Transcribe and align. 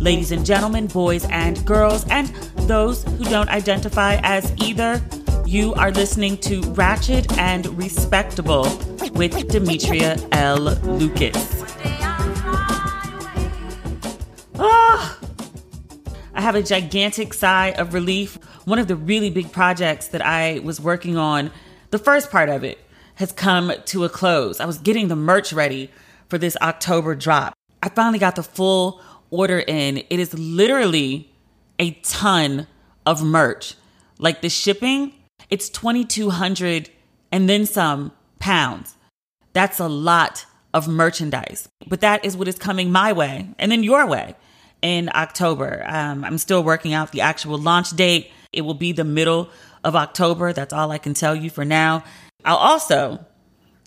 Ladies 0.00 0.32
and 0.32 0.46
gentlemen, 0.46 0.86
boys 0.86 1.26
and 1.26 1.62
girls, 1.66 2.08
and 2.08 2.28
those 2.66 3.04
who 3.04 3.24
don't 3.24 3.50
identify 3.50 4.18
as 4.22 4.50
either, 4.56 4.98
you 5.44 5.74
are 5.74 5.90
listening 5.90 6.38
to 6.38 6.62
Ratchet 6.72 7.30
and 7.36 7.66
Respectable 7.76 8.62
with 9.12 9.48
Demetria 9.48 10.16
L. 10.32 10.60
Lucas. 10.84 11.62
Ah! 14.58 15.18
I 16.32 16.40
have 16.40 16.54
a 16.54 16.62
gigantic 16.62 17.34
sigh 17.34 17.74
of 17.76 17.92
relief. 17.92 18.36
One 18.64 18.78
of 18.78 18.88
the 18.88 18.96
really 18.96 19.28
big 19.28 19.52
projects 19.52 20.08
that 20.08 20.24
I 20.24 20.60
was 20.60 20.80
working 20.80 21.18
on, 21.18 21.50
the 21.90 21.98
first 21.98 22.30
part 22.30 22.48
of 22.48 22.64
it, 22.64 22.78
has 23.16 23.32
come 23.32 23.70
to 23.84 24.04
a 24.04 24.08
close. 24.08 24.60
I 24.60 24.64
was 24.64 24.78
getting 24.78 25.08
the 25.08 25.16
merch 25.16 25.52
ready 25.52 25.90
for 26.30 26.38
this 26.38 26.56
October 26.62 27.14
drop. 27.14 27.52
I 27.82 27.90
finally 27.90 28.18
got 28.18 28.36
the 28.36 28.42
full 28.42 29.00
order 29.30 29.60
in, 29.60 29.98
it 29.98 30.18
is 30.18 30.34
literally 30.34 31.32
a 31.78 31.92
ton 32.02 32.66
of 33.06 33.22
merch. 33.22 33.74
Like 34.18 34.42
the 34.42 34.48
shipping, 34.48 35.14
it's 35.48 35.68
2200 35.68 36.90
and 37.32 37.48
then 37.48 37.66
some 37.66 38.12
pounds. 38.38 38.96
That's 39.52 39.80
a 39.80 39.88
lot 39.88 40.46
of 40.72 40.88
merchandise. 40.88 41.68
But 41.86 42.00
that 42.02 42.24
is 42.24 42.36
what 42.36 42.48
is 42.48 42.58
coming 42.58 42.92
my 42.92 43.12
way 43.12 43.48
and 43.58 43.72
then 43.72 43.82
your 43.82 44.06
way 44.06 44.36
in 44.82 45.10
October. 45.14 45.82
Um, 45.86 46.24
I'm 46.24 46.38
still 46.38 46.62
working 46.62 46.92
out 46.92 47.12
the 47.12 47.20
actual 47.22 47.58
launch 47.58 47.90
date. 47.90 48.30
It 48.52 48.62
will 48.62 48.74
be 48.74 48.92
the 48.92 49.04
middle 49.04 49.50
of 49.84 49.96
October. 49.96 50.52
That's 50.52 50.72
all 50.72 50.90
I 50.90 50.98
can 50.98 51.14
tell 51.14 51.34
you 51.34 51.50
for 51.50 51.64
now. 51.64 52.04
I'll 52.44 52.56
also 52.56 53.24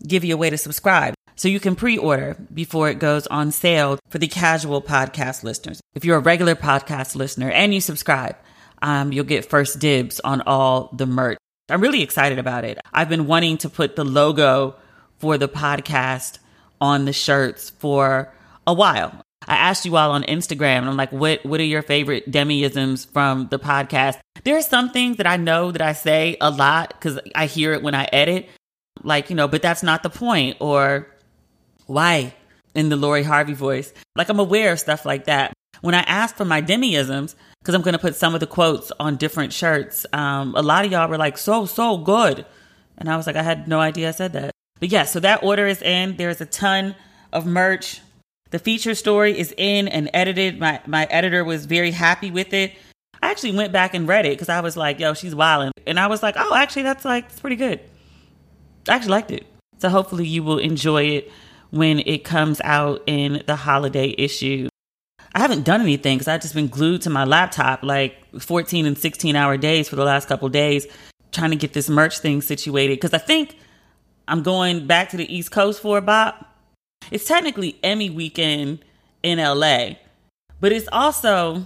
give 0.05 0.23
you 0.23 0.35
a 0.35 0.37
way 0.37 0.49
to 0.49 0.57
subscribe. 0.57 1.13
So 1.35 1.47
you 1.47 1.59
can 1.59 1.75
pre 1.75 1.97
order 1.97 2.35
before 2.53 2.89
it 2.89 2.99
goes 2.99 3.27
on 3.27 3.51
sale 3.51 3.99
for 4.09 4.19
the 4.19 4.27
casual 4.27 4.81
podcast 4.81 5.43
listeners. 5.43 5.81
If 5.95 6.05
you're 6.05 6.17
a 6.17 6.21
regular 6.21 6.55
podcast 6.55 7.15
listener 7.15 7.49
and 7.49 7.73
you 7.73 7.81
subscribe, 7.81 8.35
um, 8.81 9.11
you'll 9.11 9.25
get 9.25 9.45
first 9.45 9.79
dibs 9.79 10.19
on 10.19 10.41
all 10.41 10.89
the 10.93 11.05
merch. 11.05 11.37
I'm 11.69 11.81
really 11.81 12.03
excited 12.03 12.39
about 12.39 12.65
it. 12.65 12.77
I've 12.91 13.09
been 13.09 13.25
wanting 13.25 13.57
to 13.59 13.69
put 13.69 13.95
the 13.95 14.03
logo 14.03 14.75
for 15.17 15.37
the 15.37 15.47
podcast 15.47 16.39
on 16.81 17.05
the 17.05 17.13
shirts 17.13 17.69
for 17.69 18.33
a 18.67 18.73
while. 18.73 19.21
I 19.47 19.55
asked 19.55 19.85
you 19.85 19.95
all 19.95 20.11
on 20.11 20.23
Instagram, 20.23 20.79
and 20.79 20.89
I'm 20.89 20.97
like, 20.97 21.11
what 21.11 21.45
what 21.45 21.59
are 21.59 21.65
your 21.65 21.81
favorite 21.81 22.31
demiisms 22.31 23.07
from 23.07 23.47
the 23.49 23.59
podcast? 23.59 24.19
There 24.43 24.57
are 24.57 24.61
some 24.61 24.91
things 24.91 25.17
that 25.17 25.27
I 25.27 25.37
know 25.37 25.71
that 25.71 25.81
I 25.81 25.93
say 25.93 26.37
a 26.39 26.49
lot 26.49 26.89
because 26.89 27.19
I 27.35 27.45
hear 27.45 27.73
it 27.73 27.83
when 27.83 27.95
I 27.95 28.07
edit, 28.11 28.49
like, 29.01 29.29
you 29.29 29.35
know, 29.35 29.47
but 29.47 29.61
that's 29.61 29.83
not 29.83 30.03
the 30.03 30.09
point, 30.09 30.57
or 30.59 31.07
why? 31.93 32.33
In 32.75 32.89
the 32.89 32.97
Lori 32.97 33.23
Harvey 33.23 33.53
voice. 33.53 33.93
Like 34.15 34.29
I'm 34.29 34.39
aware 34.39 34.73
of 34.73 34.79
stuff 34.79 35.05
like 35.05 35.25
that. 35.25 35.53
When 35.81 35.95
I 35.95 36.01
asked 36.01 36.35
for 36.35 36.45
my 36.45 36.61
demiisms, 36.61 37.35
because 37.59 37.75
I'm 37.75 37.81
going 37.81 37.93
to 37.93 37.99
put 37.99 38.15
some 38.15 38.33
of 38.33 38.39
the 38.39 38.47
quotes 38.47 38.91
on 38.99 39.15
different 39.15 39.53
shirts, 39.53 40.05
um, 40.11 40.53
a 40.55 40.61
lot 40.61 40.85
of 40.85 40.91
y'all 40.91 41.07
were 41.07 41.17
like, 41.17 41.37
so, 41.37 41.65
so 41.65 41.97
good. 41.97 42.45
And 42.97 43.09
I 43.09 43.17
was 43.17 43.27
like, 43.27 43.35
I 43.35 43.43
had 43.43 43.67
no 43.67 43.79
idea 43.79 44.09
I 44.09 44.11
said 44.11 44.33
that. 44.33 44.51
But 44.79 44.89
yeah, 44.89 45.03
so 45.03 45.19
that 45.19 45.43
order 45.43 45.67
is 45.67 45.81
in. 45.81 46.17
There's 46.17 46.41
a 46.41 46.45
ton 46.45 46.95
of 47.31 47.45
merch. 47.45 48.01
The 48.51 48.59
feature 48.59 48.95
story 48.95 49.37
is 49.37 49.53
in 49.57 49.87
and 49.87 50.09
edited. 50.13 50.59
My, 50.59 50.81
my 50.85 51.05
editor 51.05 51.43
was 51.43 51.65
very 51.65 51.91
happy 51.91 52.31
with 52.31 52.53
it. 52.53 52.73
I 53.21 53.31
actually 53.31 53.55
went 53.55 53.71
back 53.71 53.93
and 53.93 54.07
read 54.07 54.25
it 54.25 54.31
because 54.31 54.49
I 54.49 54.59
was 54.59 54.75
like, 54.75 54.99
yo, 54.99 55.13
she's 55.13 55.33
wilding. 55.33 55.71
And 55.87 55.99
I 55.99 56.07
was 56.07 56.21
like, 56.21 56.35
oh, 56.37 56.53
actually, 56.53 56.83
that's 56.83 57.05
like, 57.05 57.25
it's 57.25 57.39
pretty 57.39 57.55
good. 57.55 57.79
I 58.89 58.95
actually 58.95 59.11
liked 59.11 59.31
it. 59.31 59.45
So 59.79 59.89
hopefully 59.89 60.27
you 60.27 60.43
will 60.43 60.59
enjoy 60.59 61.03
it 61.03 61.31
when 61.73 62.03
it 62.05 62.23
comes 62.23 62.61
out 62.63 63.01
in 63.07 63.41
the 63.47 63.55
holiday 63.55 64.13
issue. 64.15 64.69
I 65.33 65.39
haven't 65.39 65.63
done 65.63 65.81
anything 65.81 66.19
because 66.19 66.27
I've 66.27 66.41
just 66.41 66.53
been 66.53 66.67
glued 66.67 67.01
to 67.01 67.09
my 67.09 67.23
laptop 67.23 67.81
like 67.81 68.15
14 68.39 68.85
and 68.85 68.95
16 68.95 69.35
hour 69.35 69.57
days 69.57 69.89
for 69.89 69.95
the 69.95 70.05
last 70.05 70.27
couple 70.27 70.47
days 70.49 70.85
trying 71.31 71.49
to 71.49 71.55
get 71.55 71.73
this 71.73 71.89
merch 71.89 72.19
thing 72.19 72.43
situated 72.43 72.97
because 72.97 73.11
I 73.11 73.17
think 73.17 73.57
I'm 74.27 74.43
going 74.43 74.85
back 74.85 75.09
to 75.09 75.17
the 75.17 75.35
East 75.35 75.49
Coast 75.49 75.81
for 75.81 75.97
a 75.97 76.01
bop. 76.01 76.45
It's 77.09 77.25
technically 77.25 77.79
Emmy 77.81 78.11
weekend 78.11 78.85
in 79.23 79.39
LA, 79.39 79.95
but 80.61 80.71
it's 80.71 80.87
also 80.91 81.65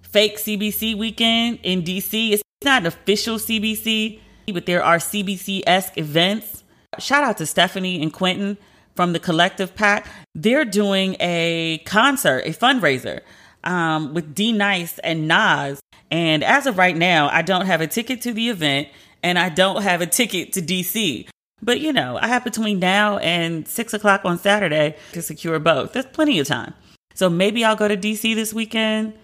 fake 0.00 0.38
CBC 0.38 0.96
weekend 0.96 1.58
in 1.62 1.82
DC. 1.82 2.32
It's 2.32 2.42
not 2.64 2.86
official 2.86 3.36
CBC, 3.36 4.20
but 4.54 4.64
there 4.64 4.82
are 4.82 4.96
CBC 4.96 5.64
esque 5.66 5.98
events. 5.98 6.64
Shout 6.98 7.22
out 7.22 7.36
to 7.36 7.46
Stephanie 7.46 8.00
and 8.00 8.10
Quentin 8.10 8.56
from 8.94 9.12
the 9.12 9.18
Collective 9.18 9.74
PAC, 9.74 10.06
they're 10.34 10.64
doing 10.64 11.16
a 11.20 11.82
concert, 11.86 12.42
a 12.46 12.50
fundraiser 12.50 13.20
um, 13.64 14.14
with 14.14 14.34
D 14.34 14.52
Nice 14.52 14.98
and 15.00 15.28
Nas. 15.28 15.80
And 16.10 16.44
as 16.44 16.66
of 16.66 16.78
right 16.78 16.96
now, 16.96 17.28
I 17.30 17.42
don't 17.42 17.66
have 17.66 17.80
a 17.80 17.86
ticket 17.86 18.20
to 18.22 18.32
the 18.32 18.48
event 18.48 18.88
and 19.22 19.38
I 19.38 19.48
don't 19.48 19.82
have 19.82 20.00
a 20.00 20.06
ticket 20.06 20.52
to 20.54 20.62
DC. 20.62 21.28
But 21.62 21.80
you 21.80 21.92
know, 21.92 22.18
I 22.20 22.26
have 22.26 22.44
between 22.44 22.80
now 22.80 23.18
and 23.18 23.66
six 23.66 23.94
o'clock 23.94 24.22
on 24.24 24.38
Saturday 24.38 24.96
to 25.12 25.22
secure 25.22 25.58
both. 25.58 25.92
There's 25.92 26.06
plenty 26.06 26.38
of 26.40 26.46
time. 26.46 26.74
So 27.14 27.30
maybe 27.30 27.64
I'll 27.64 27.76
go 27.76 27.88
to 27.88 27.96
DC 27.96 28.34
this 28.34 28.52
weekend. 28.52 29.14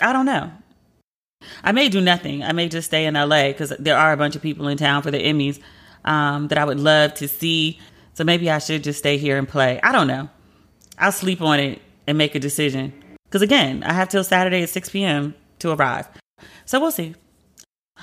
I 0.00 0.12
don't 0.12 0.26
know. 0.26 0.50
I 1.62 1.72
may 1.72 1.88
do 1.88 2.00
nothing. 2.00 2.42
I 2.42 2.52
may 2.52 2.68
just 2.68 2.88
stay 2.88 3.06
in 3.06 3.14
LA 3.14 3.48
because 3.48 3.72
there 3.78 3.96
are 3.96 4.12
a 4.12 4.16
bunch 4.16 4.36
of 4.36 4.42
people 4.42 4.68
in 4.68 4.76
town 4.76 5.02
for 5.02 5.10
the 5.10 5.18
Emmys 5.22 5.60
um, 6.04 6.48
that 6.48 6.58
I 6.58 6.64
would 6.64 6.80
love 6.80 7.14
to 7.14 7.28
see. 7.28 7.78
So 8.20 8.24
maybe 8.24 8.50
I 8.50 8.58
should 8.58 8.84
just 8.84 8.98
stay 8.98 9.16
here 9.16 9.38
and 9.38 9.48
play. 9.48 9.80
I 9.82 9.92
don't 9.92 10.06
know. 10.06 10.28
I'll 10.98 11.10
sleep 11.10 11.40
on 11.40 11.58
it 11.58 11.80
and 12.06 12.18
make 12.18 12.34
a 12.34 12.38
decision. 12.38 12.92
Because 13.24 13.40
again, 13.40 13.82
I 13.82 13.94
have 13.94 14.10
till 14.10 14.22
Saturday 14.22 14.62
at 14.62 14.68
6 14.68 14.90
p.m. 14.90 15.34
to 15.60 15.70
arrive. 15.70 16.06
So 16.66 16.78
we'll 16.78 16.90
see. 16.90 17.14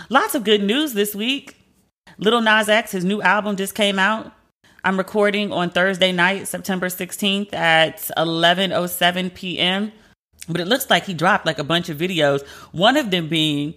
Lots 0.09 0.33
of 0.33 0.43
good 0.43 0.63
news 0.63 0.93
this 0.93 1.13
week. 1.13 1.57
Lil 2.17 2.41
Nas 2.41 2.67
X, 2.67 2.93
his 2.93 3.05
new 3.05 3.21
album 3.21 3.57
just 3.57 3.75
came 3.75 3.99
out. 3.99 4.31
I'm 4.83 4.97
recording 4.97 5.51
on 5.51 5.69
Thursday 5.69 6.11
night, 6.11 6.47
September 6.47 6.87
16th 6.87 7.53
at 7.53 7.97
11:07 8.17 9.35
p.m. 9.35 9.91
But 10.49 10.61
it 10.61 10.67
looks 10.67 10.89
like 10.89 11.05
he 11.05 11.13
dropped 11.13 11.45
like 11.45 11.59
a 11.59 11.63
bunch 11.63 11.89
of 11.89 11.97
videos. 11.99 12.43
One 12.71 12.97
of 12.97 13.11
them 13.11 13.29
being 13.29 13.75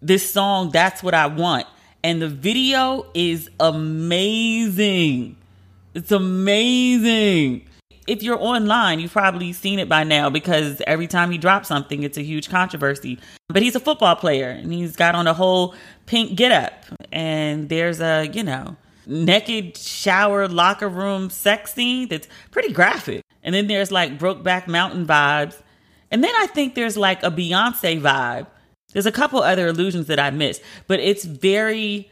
this 0.00 0.32
song 0.32 0.70
"That's 0.70 1.02
What 1.02 1.14
I 1.14 1.26
Want," 1.26 1.66
and 2.04 2.22
the 2.22 2.28
video 2.28 3.06
is 3.12 3.50
amazing. 3.58 5.38
It's 5.92 6.12
amazing. 6.12 7.66
If 8.06 8.22
you're 8.22 8.40
online, 8.40 9.00
you've 9.00 9.12
probably 9.12 9.52
seen 9.52 9.78
it 9.78 9.88
by 9.88 10.04
now 10.04 10.30
because 10.30 10.80
every 10.86 11.06
time 11.06 11.30
he 11.30 11.38
drops 11.38 11.68
something, 11.68 12.02
it's 12.02 12.16
a 12.16 12.22
huge 12.22 12.48
controversy. 12.48 13.18
But 13.48 13.62
he's 13.62 13.74
a 13.74 13.80
football 13.80 14.14
player 14.16 14.50
and 14.50 14.72
he's 14.72 14.94
got 14.94 15.14
on 15.14 15.26
a 15.26 15.34
whole 15.34 15.74
pink 16.06 16.36
get 16.36 16.52
up. 16.52 16.84
And 17.10 17.68
there's 17.68 18.00
a, 18.00 18.28
you 18.32 18.44
know, 18.44 18.76
naked 19.06 19.76
shower 19.76 20.46
locker 20.46 20.88
room 20.88 21.28
sex 21.28 21.74
scene 21.74 22.08
that's 22.08 22.28
pretty 22.52 22.72
graphic. 22.72 23.22
And 23.42 23.54
then 23.54 23.66
there's 23.66 23.90
like 23.90 24.18
Brokeback 24.18 24.68
Mountain 24.68 25.06
vibes. 25.06 25.60
And 26.12 26.22
then 26.22 26.32
I 26.36 26.46
think 26.46 26.74
there's 26.76 26.96
like 26.96 27.22
a 27.22 27.30
Beyonce 27.30 28.00
vibe. 28.00 28.46
There's 28.92 29.06
a 29.06 29.12
couple 29.12 29.40
other 29.40 29.68
illusions 29.68 30.06
that 30.06 30.18
I 30.18 30.30
missed, 30.30 30.62
but 30.88 30.98
it's 31.00 31.24
very 31.24 32.10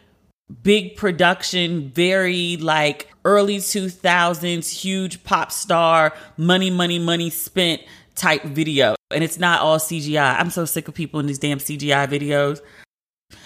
big 0.63 0.97
production, 0.97 1.91
very 1.91 2.57
like 2.57 3.13
early 3.25 3.59
2000s, 3.59 4.71
huge 4.71 5.23
pop 5.25 5.53
star, 5.53 6.15
money, 6.37 6.71
money, 6.71 6.99
money 6.99 7.31
spent 7.31 7.83
type 8.15 8.43
video. 8.45 8.95
And 9.11 9.23
it's 9.23 9.39
not 9.39 9.61
all 9.61 9.79
CGI. 9.79 10.39
I'm 10.39 10.51
so 10.51 10.65
sick 10.65 10.89
of 10.89 10.95
people 10.95 11.21
in 11.21 11.27
these 11.27 11.39
damn 11.39 11.59
CGI 11.59 12.07
videos. 12.09 12.61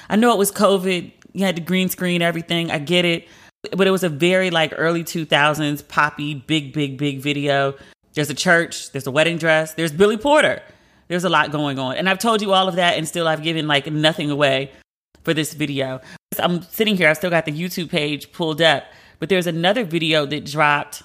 I 0.09 0.17
know 0.17 0.33
it 0.33 0.39
was 0.39 0.51
COVID. 0.53 1.13
You 1.33 1.45
had 1.45 1.57
to 1.57 1.63
green 1.63 1.89
screen 1.89 2.23
everything. 2.23 2.71
I 2.71 2.79
get 2.79 3.05
it. 3.05 3.29
But 3.77 3.87
it 3.87 3.91
was 3.91 4.03
a 4.03 4.09
very 4.09 4.51
like 4.51 4.75
early 4.77 5.05
2000s 5.05 5.87
poppy, 5.87 6.35
big, 6.35 6.73
big, 6.73 6.99
big 6.99 7.21
video. 7.21 7.75
There's 8.15 8.29
a 8.29 8.35
church, 8.35 8.91
there's 8.91 9.07
a 9.07 9.11
wedding 9.11 9.39
dress, 9.39 9.75
there's 9.75 9.93
Billy 9.93 10.17
Porter. 10.17 10.63
There's 11.09 11.25
a 11.25 11.29
lot 11.29 11.51
going 11.53 11.79
on. 11.79 11.97
And 11.97 12.09
I've 12.09 12.19
told 12.19 12.43
you 12.43 12.53
all 12.53 12.69
of 12.69 12.77
that, 12.77 12.97
and 12.97 13.07
still 13.07 13.29
I've 13.29 13.43
given 13.43 13.67
like 13.67 13.91
nothing 13.91 14.31
away 14.31 14.73
for 15.23 15.35
this 15.35 15.55
video. 15.55 16.01
I'm 16.39 16.63
sitting 16.63 16.97
here, 16.97 17.09
I 17.09 17.13
still 17.13 17.31
got 17.31 17.45
the 17.45 17.53
YouTube 17.53 17.91
page 17.91 18.33
pulled 18.33 18.63
up, 18.63 18.85
but 19.19 19.29
there's 19.29 19.47
another 19.47 19.85
video 19.85 20.27
that 20.27 20.45
dropped 20.45 21.03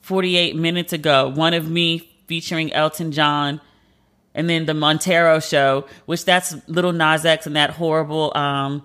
48 0.00 0.56
minutes 0.56 0.92
ago. 0.92 1.28
One 1.28 1.54
of 1.54 1.70
Me 1.70 2.08
featuring 2.26 2.72
Elton 2.72 3.10
John. 3.10 3.60
And 4.34 4.48
then 4.48 4.66
the 4.66 4.74
Montero 4.74 5.40
show, 5.40 5.86
which 6.06 6.24
that's 6.24 6.54
Lil 6.68 6.92
Nas 6.92 7.24
X 7.24 7.46
and 7.46 7.56
that 7.56 7.70
horrible 7.70 8.30
um, 8.36 8.84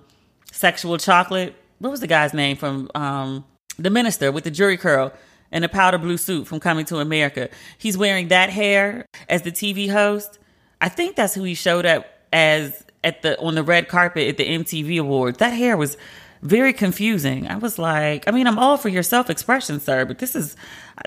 sexual 0.52 0.98
chocolate. 0.98 1.56
What 1.78 1.92
was 1.92 2.00
the 2.00 2.08
guy's 2.08 2.34
name 2.34 2.58
from 2.58 2.90
um, 2.96 3.46
The 3.78 3.90
Minister 3.90 4.32
with 4.32 4.46
the 4.46 4.52
Jheri 4.52 4.80
curl 4.80 5.14
and 5.52 5.64
a 5.64 5.70
powder 5.70 6.00
blue 6.00 6.18
suit 6.18 6.48
from 6.48 6.60
Coming 6.60 6.86
to 6.86 6.98
America? 6.98 7.50
He's 7.78 7.98
wearing 7.98 8.30
that 8.30 8.50
hair 8.50 9.06
as 9.30 9.44
the 9.44 9.52
TV 9.52 9.92
host. 9.92 10.40
I 10.82 10.90
think 10.90 11.16
that's 11.16 11.36
who 11.36 11.44
he 11.44 11.54
showed 11.54 11.86
up 11.86 12.08
as 12.32 12.84
at 13.04 13.22
the 13.22 13.40
on 13.40 13.56
the 13.56 13.64
red 13.64 13.88
carpet 13.88 14.28
at 14.28 14.38
the 14.38 14.48
MTV 14.48 15.00
Awards. 15.00 15.38
That 15.40 15.52
hair 15.52 15.78
was 15.78 15.98
very 16.42 16.74
confusing. 16.74 17.48
I 17.48 17.56
was 17.58 17.80
like, 17.80 18.28
I 18.28 18.32
mean, 18.32 18.48
I'm 18.48 18.60
all 18.60 18.78
for 18.78 18.90
your 18.90 19.04
self 19.04 19.30
expression, 19.30 19.80
sir, 19.80 20.06
but 20.06 20.20
this 20.20 20.36
is 20.36 20.56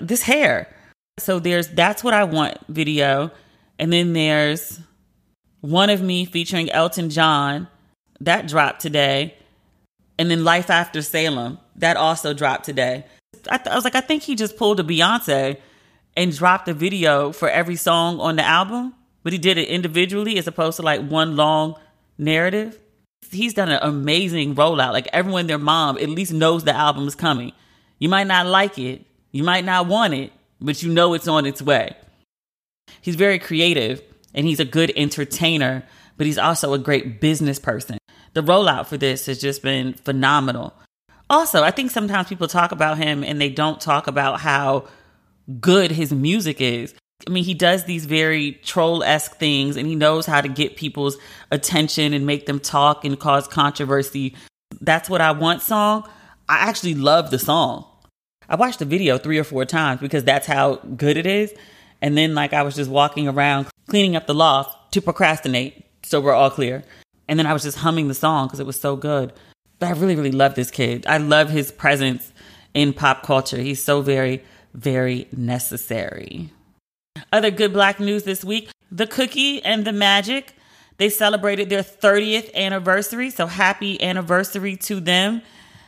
this 0.01 0.23
hair. 0.23 0.73
So 1.19 1.39
there's 1.39 1.67
that's 1.69 2.03
what 2.03 2.13
I 2.13 2.23
want 2.23 2.57
video. 2.67 3.31
And 3.79 3.93
then 3.93 4.13
there's 4.13 4.79
one 5.61 5.89
of 5.89 6.01
me 6.01 6.25
featuring 6.25 6.69
Elton 6.71 7.09
John. 7.09 7.67
That 8.19 8.47
dropped 8.47 8.81
today. 8.81 9.35
And 10.17 10.31
then 10.31 10.43
Life 10.43 10.71
After 10.71 11.03
Salem. 11.03 11.59
That 11.75 11.97
also 11.97 12.33
dropped 12.33 12.65
today. 12.65 13.05
I, 13.49 13.57
th- 13.57 13.67
I 13.67 13.75
was 13.75 13.83
like, 13.83 13.95
I 13.95 14.01
think 14.01 14.23
he 14.23 14.35
just 14.35 14.57
pulled 14.57 14.79
a 14.79 14.83
Beyonce 14.83 15.57
and 16.15 16.35
dropped 16.35 16.67
a 16.67 16.73
video 16.73 17.31
for 17.31 17.47
every 17.47 17.75
song 17.75 18.19
on 18.19 18.35
the 18.35 18.43
album, 18.43 18.95
but 19.21 19.31
he 19.33 19.37
did 19.37 19.59
it 19.59 19.67
individually 19.67 20.39
as 20.39 20.47
opposed 20.47 20.77
to 20.77 20.81
like 20.81 21.07
one 21.07 21.35
long 21.35 21.75
narrative 22.17 22.79
he's 23.31 23.53
done 23.53 23.69
an 23.69 23.79
amazing 23.81 24.55
rollout. 24.55 24.93
Like 24.93 25.07
everyone, 25.13 25.47
their 25.47 25.57
mom 25.57 25.97
at 25.97 26.09
least 26.09 26.33
knows 26.33 26.63
the 26.63 26.75
album 26.75 27.07
is 27.07 27.15
coming. 27.15 27.53
You 27.99 28.09
might 28.09 28.27
not 28.27 28.45
like 28.45 28.77
it, 28.77 29.05
you 29.31 29.43
might 29.43 29.65
not 29.65 29.87
want 29.87 30.13
it, 30.13 30.31
but 30.61 30.81
you 30.83 30.91
know 30.91 31.13
it's 31.13 31.27
on 31.27 31.45
its 31.45 31.61
way. 31.61 31.95
He's 33.01 33.15
very 33.15 33.39
creative 33.39 34.01
and 34.33 34.45
he's 34.45 34.59
a 34.59 34.65
good 34.65 34.91
entertainer, 34.95 35.83
but 36.15 36.25
he's 36.25 36.37
also 36.37 36.73
a 36.73 36.79
great 36.79 37.19
business 37.19 37.59
person. 37.59 37.97
The 38.33 38.43
rollout 38.43 38.87
for 38.87 38.97
this 38.97 39.25
has 39.25 39.39
just 39.39 39.61
been 39.61 39.93
phenomenal. 39.93 40.73
Also, 41.29 41.63
I 41.63 41.71
think 41.71 41.91
sometimes 41.91 42.29
people 42.29 42.47
talk 42.47 42.71
about 42.71 42.97
him 42.97 43.23
and 43.23 43.41
they 43.41 43.49
don't 43.49 43.81
talk 43.81 44.07
about 44.07 44.39
how 44.39 44.87
good 45.59 45.91
his 45.91 46.13
music 46.13 46.61
is. 46.61 46.93
I 47.25 47.29
mean, 47.29 47.43
he 47.43 47.53
does 47.53 47.85
these 47.85 48.05
very 48.05 48.53
troll 48.63 49.03
esque 49.03 49.37
things 49.37 49.75
and 49.75 49.87
he 49.87 49.95
knows 49.95 50.25
how 50.25 50.41
to 50.41 50.47
get 50.47 50.75
people's 50.75 51.17
attention 51.51 52.13
and 52.13 52.25
make 52.25 52.45
them 52.45 52.59
talk 52.59 53.03
and 53.03 53.19
cause 53.19 53.47
controversy. 53.47 54.35
That's 54.81 55.09
What 55.09 55.21
I 55.21 55.31
Want 55.31 55.61
song. 55.61 56.07
I 56.47 56.57
actually 56.69 56.95
love 56.95 57.31
the 57.31 57.39
song. 57.39 57.85
I 58.47 58.55
watched 58.55 58.79
the 58.79 58.85
video 58.85 59.17
three 59.17 59.37
or 59.37 59.43
four 59.43 59.65
times 59.65 59.99
because 59.99 60.23
that's 60.23 60.47
how 60.47 60.75
good 60.75 61.17
it 61.17 61.25
is. 61.25 61.53
And 62.01 62.17
then, 62.17 62.35
like, 62.35 62.53
I 62.53 62.61
was 62.61 62.75
just 62.75 62.89
walking 62.89 63.27
around 63.27 63.67
cleaning 63.89 64.15
up 64.15 64.27
the 64.27 64.33
loft 64.33 64.93
to 64.93 65.01
procrastinate 65.01 65.85
so 66.03 66.21
we're 66.21 66.33
all 66.33 66.49
clear. 66.49 66.83
And 67.27 67.37
then 67.37 67.45
I 67.45 67.53
was 67.53 67.63
just 67.63 67.79
humming 67.79 68.07
the 68.07 68.13
song 68.13 68.47
because 68.47 68.59
it 68.59 68.65
was 68.65 68.79
so 68.79 68.95
good. 68.95 69.33
But 69.79 69.87
I 69.87 69.91
really, 69.91 70.15
really 70.15 70.31
love 70.31 70.55
this 70.55 70.71
kid. 70.71 71.05
I 71.07 71.17
love 71.17 71.49
his 71.49 71.71
presence 71.71 72.31
in 72.73 72.93
pop 72.93 73.23
culture. 73.23 73.57
He's 73.57 73.83
so 73.83 74.01
very, 74.01 74.43
very 74.73 75.27
necessary. 75.35 76.51
Other 77.31 77.51
good 77.51 77.73
black 77.73 77.99
news 77.99 78.23
this 78.23 78.43
week 78.43 78.69
The 78.91 79.07
Cookie 79.07 79.63
and 79.63 79.85
the 79.85 79.93
Magic. 79.93 80.53
They 80.97 81.09
celebrated 81.09 81.69
their 81.69 81.83
30th 81.83 82.53
anniversary. 82.53 83.29
So 83.29 83.45
happy 83.45 84.01
anniversary 84.01 84.75
to 84.77 84.99
them. 84.99 85.41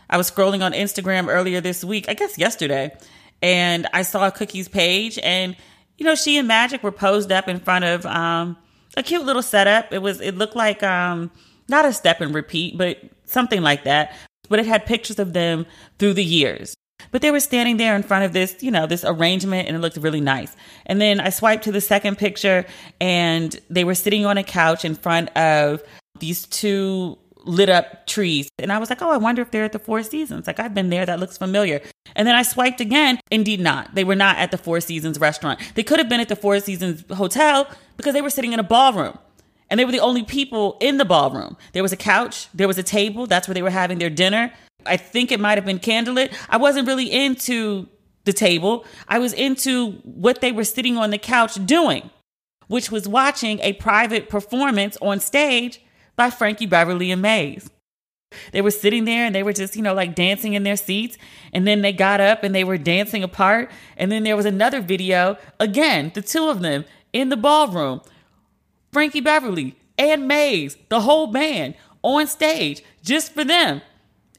I 0.09 0.17
was 0.17 0.29
scrolling 0.29 0.63
on 0.63 0.73
Instagram 0.73 1.27
earlier 1.27 1.61
this 1.61 1.83
week, 1.83 2.05
I 2.09 2.13
guess 2.13 2.37
yesterday, 2.37 2.95
and 3.41 3.87
I 3.93 4.01
saw 4.01 4.29
Cookie's 4.31 4.67
page. 4.67 5.19
And, 5.21 5.55
you 5.97 6.05
know, 6.05 6.15
she 6.15 6.37
and 6.37 6.47
Magic 6.47 6.81
were 6.81 6.91
posed 6.91 7.31
up 7.31 7.47
in 7.47 7.59
front 7.59 7.85
of 7.85 8.05
um, 8.05 8.57
a 8.97 9.03
cute 9.03 9.23
little 9.23 9.43
setup. 9.43 9.93
It 9.93 10.01
was, 10.01 10.19
it 10.19 10.35
looked 10.35 10.55
like 10.55 10.81
um, 10.81 11.29
not 11.67 11.85
a 11.85 11.93
step 11.93 12.21
and 12.21 12.33
repeat, 12.33 12.77
but 12.77 12.97
something 13.25 13.61
like 13.61 13.83
that. 13.83 14.15
But 14.49 14.59
it 14.59 14.65
had 14.65 14.87
pictures 14.87 15.19
of 15.19 15.33
them 15.33 15.67
through 15.99 16.15
the 16.15 16.23
years. 16.23 16.75
But 17.11 17.21
they 17.21 17.31
were 17.31 17.39
standing 17.39 17.77
there 17.77 17.95
in 17.95 18.03
front 18.03 18.25
of 18.25 18.33
this, 18.33 18.61
you 18.61 18.71
know, 18.71 18.85
this 18.85 19.03
arrangement 19.03 19.67
and 19.67 19.75
it 19.75 19.79
looked 19.79 19.97
really 19.97 20.21
nice. 20.21 20.55
And 20.85 20.99
then 20.99 21.19
I 21.19 21.29
swiped 21.29 21.63
to 21.63 21.71
the 21.71 21.81
second 21.81 22.17
picture 22.17 22.65
and 22.99 23.59
they 23.69 23.83
were 23.83 23.95
sitting 23.95 24.25
on 24.25 24.37
a 24.37 24.43
couch 24.43 24.85
in 24.85 24.95
front 24.95 25.29
of 25.35 25.81
these 26.19 26.45
two 26.45 27.17
lit 27.45 27.69
up 27.69 28.05
trees. 28.05 28.49
And 28.59 28.71
I 28.71 28.77
was 28.77 28.89
like, 28.89 29.01
oh, 29.01 29.09
I 29.09 29.17
wonder 29.17 29.41
if 29.41 29.51
they're 29.51 29.63
at 29.63 29.71
the 29.71 29.79
Four 29.79 30.03
Seasons. 30.03 30.47
Like, 30.47 30.59
I've 30.59 30.73
been 30.73 30.89
there. 30.89 31.05
That 31.05 31.19
looks 31.19 31.37
familiar. 31.37 31.81
And 32.15 32.27
then 32.27 32.35
I 32.35 32.43
swiped 32.43 32.81
again. 32.81 33.19
Indeed, 33.31 33.59
not. 33.59 33.95
They 33.95 34.03
were 34.03 34.15
not 34.15 34.37
at 34.37 34.51
the 34.51 34.57
Four 34.57 34.81
Seasons 34.81 35.19
restaurant. 35.19 35.59
They 35.75 35.83
could 35.83 35.99
have 35.99 36.09
been 36.09 36.19
at 36.19 36.29
the 36.29 36.35
Four 36.35 36.59
Seasons 36.59 37.03
hotel 37.11 37.67
because 37.97 38.13
they 38.13 38.21
were 38.21 38.29
sitting 38.29 38.53
in 38.53 38.59
a 38.59 38.63
ballroom. 38.63 39.17
And 39.69 39.79
they 39.79 39.85
were 39.85 39.91
the 39.91 39.99
only 39.99 40.23
people 40.23 40.77
in 40.81 40.97
the 40.97 41.05
ballroom. 41.05 41.55
There 41.73 41.83
was 41.83 41.93
a 41.93 41.97
couch, 41.97 42.47
there 42.53 42.67
was 42.67 42.77
a 42.77 42.83
table. 42.83 43.27
That's 43.27 43.47
where 43.47 43.53
they 43.53 43.61
were 43.61 43.69
having 43.69 43.99
their 43.99 44.09
dinner. 44.09 44.51
I 44.85 44.97
think 44.97 45.31
it 45.31 45.39
might 45.39 45.57
have 45.57 45.65
been 45.65 45.79
candlelit. 45.79 46.33
I 46.49 46.57
wasn't 46.57 46.87
really 46.87 47.11
into 47.11 47.87
the 48.25 48.33
table. 48.33 48.85
I 49.07 49.19
was 49.19 49.33
into 49.33 49.91
what 50.03 50.41
they 50.41 50.51
were 50.51 50.63
sitting 50.63 50.97
on 50.97 51.09
the 51.09 51.17
couch 51.17 51.63
doing, 51.65 52.09
which 52.67 52.91
was 52.91 53.07
watching 53.07 53.59
a 53.59 53.73
private 53.73 54.29
performance 54.29 54.97
on 55.01 55.19
stage 55.19 55.81
by 56.15 56.29
Frankie 56.29 56.65
Beverly 56.65 57.11
and 57.11 57.21
Maze. 57.21 57.69
They 58.51 58.61
were 58.61 58.71
sitting 58.71 59.05
there 59.05 59.25
and 59.25 59.33
they 59.33 59.41
were 59.41 59.53
just, 59.53 59.75
you 59.75 59.81
know, 59.81 59.93
like 59.93 60.13
dancing 60.13 60.53
in 60.53 60.63
their 60.63 60.75
seats. 60.75 61.17
And 61.51 61.65
then 61.65 61.81
they 61.81 61.91
got 61.91 62.21
up 62.21 62.43
and 62.43 62.53
they 62.53 62.63
were 62.63 62.77
dancing 62.77 63.23
apart. 63.23 63.71
And 63.97 64.11
then 64.11 64.23
there 64.23 64.35
was 64.35 64.45
another 64.45 64.81
video, 64.81 65.37
again, 65.59 66.11
the 66.13 66.21
two 66.21 66.47
of 66.47 66.61
them 66.61 66.85
in 67.11 67.29
the 67.29 67.37
ballroom 67.37 68.01
Frankie 68.91 69.21
Beverly 69.21 69.75
and 69.97 70.27
Maze, 70.27 70.77
the 70.89 71.01
whole 71.01 71.27
band 71.27 71.75
on 72.01 72.27
stage 72.27 72.83
just 73.03 73.33
for 73.33 73.43
them. 73.43 73.81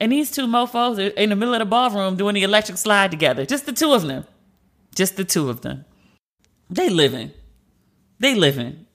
And 0.00 0.10
these 0.10 0.30
two 0.30 0.46
mofos 0.46 0.98
are 0.98 1.14
in 1.14 1.28
the 1.28 1.36
middle 1.36 1.54
of 1.54 1.60
the 1.60 1.66
ballroom 1.66 2.16
doing 2.16 2.34
the 2.34 2.42
electric 2.42 2.78
slide 2.78 3.10
together. 3.10 3.44
Just 3.44 3.66
the 3.66 3.72
two 3.72 3.92
of 3.92 4.02
them. 4.02 4.26
Just 4.94 5.16
the 5.16 5.24
two 5.24 5.50
of 5.50 5.60
them. 5.60 5.84
They 6.70 6.88
living. 6.88 7.32
They 8.18 8.34
living. 8.34 8.86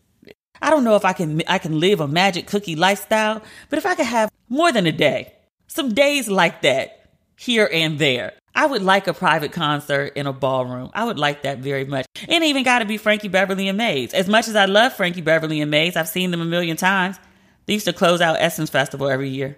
I 0.61 0.71
don't 0.71 0.83
know 0.83 0.95
if 0.95 1.05
I 1.05 1.13
can 1.13 1.43
I 1.47 1.59
can 1.59 1.79
live 1.79 1.99
a 1.99 2.07
magic 2.07 2.47
cookie 2.47 2.75
lifestyle, 2.75 3.41
but 3.69 3.77
if 3.77 3.85
I 3.85 3.93
could 3.95 4.05
have 4.07 4.31
more 4.49 4.71
than 4.71 4.87
a 4.87 4.91
day, 4.91 5.33
some 5.67 5.93
days 5.93 6.27
like 6.27 6.61
that 6.63 7.11
here 7.37 7.69
and 7.71 7.99
there. 7.99 8.33
I 8.57 8.65
would 8.65 8.81
like 8.81 9.07
a 9.07 9.13
private 9.13 9.51
concert 9.51 10.13
in 10.15 10.27
a 10.27 10.33
ballroom. 10.33 10.89
I 10.93 11.03
would 11.03 11.19
like 11.19 11.43
that 11.43 11.59
very 11.59 11.83
much. 11.83 12.05
And 12.29 12.41
even 12.43 12.63
got 12.63 12.79
to 12.79 12.85
be 12.85 12.97
Frankie 12.97 13.27
Beverly 13.27 13.67
and 13.67 13.77
Maze. 13.77 14.13
As 14.13 14.29
much 14.29 14.47
as 14.47 14.55
I 14.55 14.63
love 14.63 14.93
Frankie 14.93 15.21
Beverly 15.21 15.59
and 15.59 15.69
Maze, 15.69 15.97
I've 15.97 16.07
seen 16.07 16.31
them 16.31 16.39
a 16.39 16.45
million 16.45 16.77
times. 16.77 17.19
They 17.65 17.73
used 17.73 17.85
to 17.85 17.93
close 17.93 18.21
out 18.21 18.37
Essence 18.39 18.69
Festival 18.69 19.09
every 19.09 19.27
year. 19.27 19.57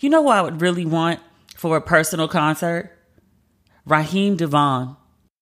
You 0.00 0.10
know 0.10 0.22
who 0.22 0.28
I 0.28 0.42
would 0.42 0.60
really 0.60 0.86
want 0.86 1.20
for 1.56 1.76
a 1.76 1.80
personal 1.80 2.28
concert? 2.28 2.96
Raheem 3.86 4.36
DeVaughn. 4.36 4.96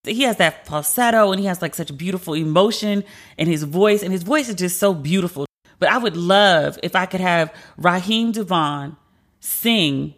He 0.04 0.22
has 0.22 0.36
that 0.36 0.66
falsetto 0.66 1.32
and 1.32 1.40
he 1.40 1.46
has 1.46 1.60
like 1.60 1.74
such 1.74 1.96
beautiful 1.96 2.34
emotion 2.34 3.04
in 3.36 3.46
his 3.46 3.62
voice, 3.64 4.02
and 4.02 4.12
his 4.12 4.22
voice 4.22 4.48
is 4.48 4.54
just 4.54 4.78
so 4.78 4.94
beautiful. 4.94 5.46
But 5.78 5.90
I 5.90 5.98
would 5.98 6.16
love 6.16 6.78
if 6.82 6.96
I 6.96 7.06
could 7.06 7.20
have 7.20 7.54
Raheem 7.76 8.32
DeVaughn 8.32 8.96
sing 9.40 10.14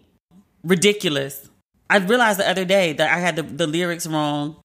Ridiculous. 0.62 1.48
I 1.88 1.96
realized 1.98 2.38
the 2.38 2.48
other 2.48 2.64
day 2.64 2.92
that 2.92 3.10
I 3.10 3.18
had 3.18 3.36
the, 3.36 3.42
the 3.42 3.66
lyrics 3.66 4.06
wrong. 4.06 4.56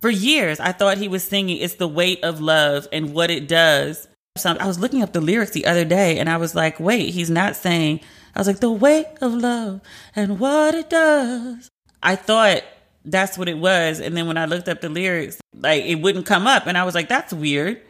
For 0.00 0.08
years, 0.08 0.60
I 0.60 0.72
thought 0.72 0.96
he 0.96 1.08
was 1.08 1.24
singing 1.24 1.58
It's 1.58 1.74
the 1.74 1.88
Weight 1.88 2.22
of 2.22 2.40
Love 2.40 2.86
and 2.92 3.12
What 3.12 3.30
It 3.30 3.48
Does. 3.48 4.06
I 4.46 4.66
was 4.66 4.78
looking 4.78 5.02
up 5.02 5.12
the 5.12 5.20
lyrics 5.20 5.52
the 5.52 5.66
other 5.66 5.84
day 5.84 6.18
and 6.18 6.28
I 6.28 6.36
was 6.36 6.54
like, 6.54 6.80
wait, 6.80 7.10
he's 7.10 7.30
not 7.30 7.56
saying 7.56 8.00
I 8.34 8.38
was 8.40 8.46
like, 8.46 8.60
the 8.60 8.70
weight 8.70 9.06
of 9.20 9.34
love 9.34 9.80
and 10.14 10.38
what 10.38 10.74
it 10.74 10.90
does. 10.90 11.68
I 12.02 12.16
thought 12.16 12.62
that's 13.04 13.36
what 13.36 13.48
it 13.48 13.58
was. 13.58 14.00
And 14.00 14.16
then 14.16 14.26
when 14.26 14.36
I 14.36 14.44
looked 14.44 14.68
up 14.68 14.80
the 14.80 14.88
lyrics, 14.88 15.38
like 15.54 15.84
it 15.84 15.96
wouldn't 15.96 16.26
come 16.26 16.46
up. 16.46 16.66
And 16.66 16.78
I 16.78 16.84
was 16.84 16.94
like, 16.94 17.08
that's 17.08 17.32
weird. 17.32 17.80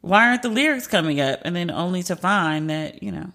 Why 0.00 0.28
aren't 0.28 0.42
the 0.42 0.48
lyrics 0.48 0.86
coming 0.86 1.20
up? 1.20 1.40
And 1.44 1.54
then 1.54 1.70
only 1.70 2.02
to 2.04 2.16
find 2.16 2.70
that, 2.70 3.02
you 3.02 3.12
know, 3.12 3.32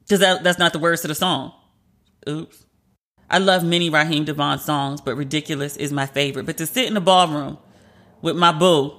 because 0.00 0.20
that, 0.20 0.42
that's 0.42 0.58
not 0.58 0.72
the 0.72 0.78
words 0.78 1.02
to 1.02 1.08
the 1.08 1.14
song. 1.14 1.52
Oops. 2.28 2.64
I 3.30 3.38
love 3.38 3.62
many 3.62 3.90
Raheem 3.90 4.24
DeVaughn 4.24 4.58
songs, 4.58 5.00
but 5.00 5.14
Ridiculous 5.14 5.76
is 5.76 5.92
my 5.92 6.06
favorite. 6.06 6.46
But 6.46 6.56
to 6.58 6.66
sit 6.66 6.86
in 6.86 6.94
the 6.94 7.00
ballroom 7.00 7.58
with 8.22 8.36
my 8.36 8.52
boo 8.52 8.94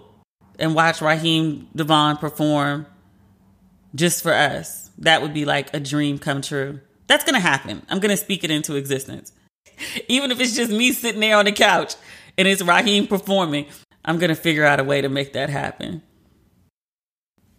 and 0.59 0.75
watch 0.75 1.01
Raheem 1.01 1.67
DeVaughn 1.75 2.17
perform 2.17 2.85
just 3.95 4.21
for 4.21 4.33
us, 4.33 4.89
that 4.97 5.21
would 5.21 5.33
be 5.33 5.45
like 5.45 5.73
a 5.73 5.79
dream 5.79 6.19
come 6.19 6.41
true. 6.41 6.79
That's 7.07 7.23
going 7.23 7.35
to 7.35 7.39
happen. 7.39 7.85
I'm 7.89 7.99
going 7.99 8.11
to 8.11 8.17
speak 8.17 8.43
it 8.43 8.51
into 8.51 8.75
existence. 8.75 9.31
Even 10.07 10.31
if 10.31 10.39
it's 10.39 10.55
just 10.55 10.71
me 10.71 10.91
sitting 10.91 11.21
there 11.21 11.37
on 11.37 11.45
the 11.45 11.51
couch 11.51 11.95
and 12.37 12.47
it's 12.47 12.61
Raheem 12.61 13.07
performing, 13.07 13.65
I'm 14.05 14.19
going 14.19 14.29
to 14.29 14.35
figure 14.35 14.65
out 14.65 14.79
a 14.79 14.83
way 14.83 15.01
to 15.01 15.09
make 15.09 15.33
that 15.33 15.49
happen. 15.49 16.03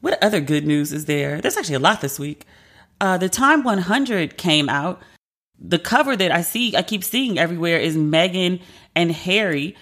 What 0.01 0.23
other 0.23 0.41
good 0.41 0.67
news 0.67 0.93
is 0.93 1.05
there? 1.05 1.41
There's 1.41 1.57
actually 1.57 1.75
a 1.75 1.81
lot 1.81 2.01
this 2.01 2.19
week. 2.19 2.47
Uh, 3.01 3.19
the 3.19 3.29
Time 3.29 3.63
100 3.63 4.37
came 4.37 4.69
out. 4.69 5.03
The 5.59 5.79
cover 5.79 6.17
that 6.17 6.31
I 6.31 6.41
see, 6.41 6.75
I 6.77 6.83
keep 6.83 7.05
seeing 7.05 7.39
everywhere 7.39 7.79
is 7.79 7.97
Meghan 7.97 8.63
and 8.95 9.13
Harry. 9.13 9.77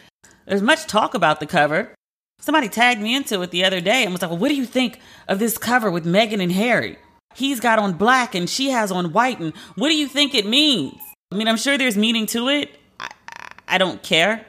There's 0.46 0.62
much 0.62 0.86
talk 0.86 1.14
about 1.14 1.40
the 1.40 1.46
cover. 1.46 1.94
Somebody 2.40 2.68
tagged 2.68 3.00
me 3.00 3.14
into 3.14 3.42
it 3.42 3.50
the 3.50 3.64
other 3.64 3.80
day 3.80 4.04
and 4.04 4.12
was 4.12 4.22
like, 4.22 4.30
well, 4.30 4.38
what 4.38 4.48
do 4.48 4.54
you 4.54 4.64
think 4.64 5.00
of 5.26 5.38
this 5.38 5.58
cover 5.58 5.90
with 5.90 6.04
Meghan 6.04 6.42
and 6.42 6.52
Harry? 6.52 6.98
He's 7.34 7.60
got 7.60 7.78
on 7.78 7.94
black 7.94 8.34
and 8.34 8.48
she 8.48 8.70
has 8.70 8.90
on 8.90 9.12
white. 9.12 9.38
And 9.40 9.54
what 9.74 9.88
do 9.88 9.96
you 9.96 10.08
think 10.08 10.34
it 10.34 10.46
means? 10.46 11.00
I 11.30 11.36
mean, 11.36 11.48
I'm 11.48 11.56
sure 11.56 11.76
there's 11.76 11.96
meaning 11.96 12.26
to 12.26 12.48
it. 12.48 12.78
I, 12.98 13.08
I 13.66 13.78
don't 13.78 14.02
care. 14.02 14.46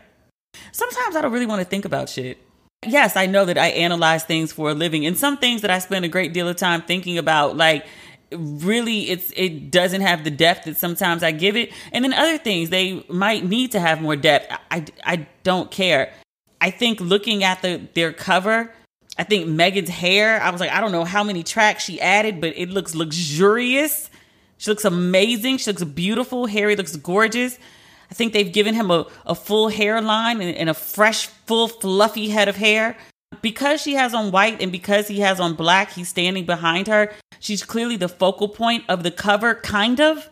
Sometimes 0.71 1.15
I 1.15 1.21
don't 1.21 1.31
really 1.31 1.45
want 1.45 1.61
to 1.61 1.65
think 1.65 1.85
about 1.85 2.09
shit. 2.09 2.37
Yes, 2.85 3.17
I 3.17 3.25
know 3.25 3.43
that 3.45 3.57
I 3.57 3.67
analyze 3.67 4.23
things 4.23 4.53
for 4.53 4.69
a 4.69 4.73
living, 4.73 5.05
and 5.05 5.17
some 5.17 5.37
things 5.37 5.61
that 5.63 5.71
I 5.71 5.79
spend 5.79 6.05
a 6.05 6.07
great 6.07 6.31
deal 6.31 6.47
of 6.47 6.55
time 6.55 6.81
thinking 6.81 7.17
about, 7.17 7.57
like 7.57 7.85
really 8.31 9.09
it's 9.09 9.33
it 9.35 9.71
doesn't 9.71 10.01
have 10.01 10.23
the 10.23 10.31
depth 10.31 10.65
that 10.65 10.77
sometimes 10.77 11.21
I 11.21 11.31
give 11.31 11.57
it. 11.57 11.73
And 11.91 12.05
then 12.05 12.13
other 12.13 12.37
things 12.37 12.69
they 12.69 13.03
might 13.09 13.43
need 13.43 13.71
to 13.73 13.79
have 13.79 14.01
more 14.01 14.15
depth. 14.15 14.53
I 14.71 14.85
I 15.03 15.27
don't 15.43 15.69
care. 15.69 16.13
I 16.61 16.71
think 16.71 16.99
looking 16.99 17.43
at 17.43 17.61
the 17.61 17.81
their 17.93 18.11
cover, 18.11 18.71
I 19.17 19.23
think 19.23 19.47
Meghan's 19.47 19.89
hair, 19.89 20.41
I 20.41 20.49
was 20.49 20.61
like, 20.61 20.71
I 20.71 20.79
don't 20.79 20.91
know 20.91 21.03
how 21.03 21.23
many 21.23 21.43
tracks 21.43 21.83
she 21.83 21.99
added, 21.99 22.39
but 22.39 22.53
it 22.55 22.69
looks 22.69 22.95
luxurious. 22.95 24.09
She 24.57 24.71
looks 24.71 24.85
amazing. 24.85 25.57
She 25.57 25.71
looks 25.71 25.83
beautiful. 25.83 26.45
Harry 26.45 26.75
looks 26.75 26.95
gorgeous. 26.95 27.57
I 28.11 28.13
think 28.13 28.33
they've 28.33 28.51
given 28.51 28.73
him 28.73 28.91
a, 28.91 29.05
a 29.25 29.35
full 29.35 29.69
hairline 29.69 30.41
and, 30.41 30.55
and 30.55 30.69
a 30.69 30.73
fresh, 30.73 31.27
full, 31.45 31.67
fluffy 31.67 32.29
head 32.29 32.47
of 32.47 32.55
hair. 32.55 32.97
Because 33.41 33.81
she 33.81 33.93
has 33.93 34.13
on 34.13 34.31
white 34.31 34.61
and 34.61 34.71
because 34.71 35.07
he 35.07 35.19
has 35.19 35.39
on 35.39 35.53
black, 35.53 35.91
he's 35.91 36.09
standing 36.09 36.45
behind 36.45 36.87
her. 36.87 37.13
She's 37.39 37.63
clearly 37.63 37.95
the 37.95 38.09
focal 38.09 38.49
point 38.49 38.83
of 38.89 39.03
the 39.03 39.11
cover, 39.11 39.55
kind 39.55 40.01
of. 40.01 40.29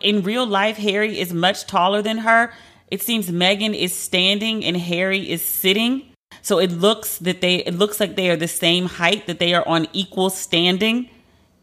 In 0.00 0.22
real 0.22 0.46
life, 0.46 0.76
Harry 0.76 1.18
is 1.18 1.32
much 1.32 1.66
taller 1.66 2.02
than 2.02 2.18
her. 2.18 2.52
It 2.90 3.02
seems 3.02 3.30
Meghan 3.30 3.74
is 3.78 3.94
standing 3.94 4.64
and 4.64 4.76
Harry 4.76 5.30
is 5.30 5.44
sitting. 5.44 6.10
So 6.42 6.58
it 6.58 6.72
looks 6.72 7.18
that 7.18 7.40
they 7.40 7.56
it 7.56 7.74
looks 7.74 8.00
like 8.00 8.16
they 8.16 8.30
are 8.30 8.36
the 8.36 8.48
same 8.48 8.86
height, 8.86 9.26
that 9.26 9.38
they 9.38 9.54
are 9.54 9.66
on 9.66 9.86
equal 9.92 10.30
standing 10.30 11.08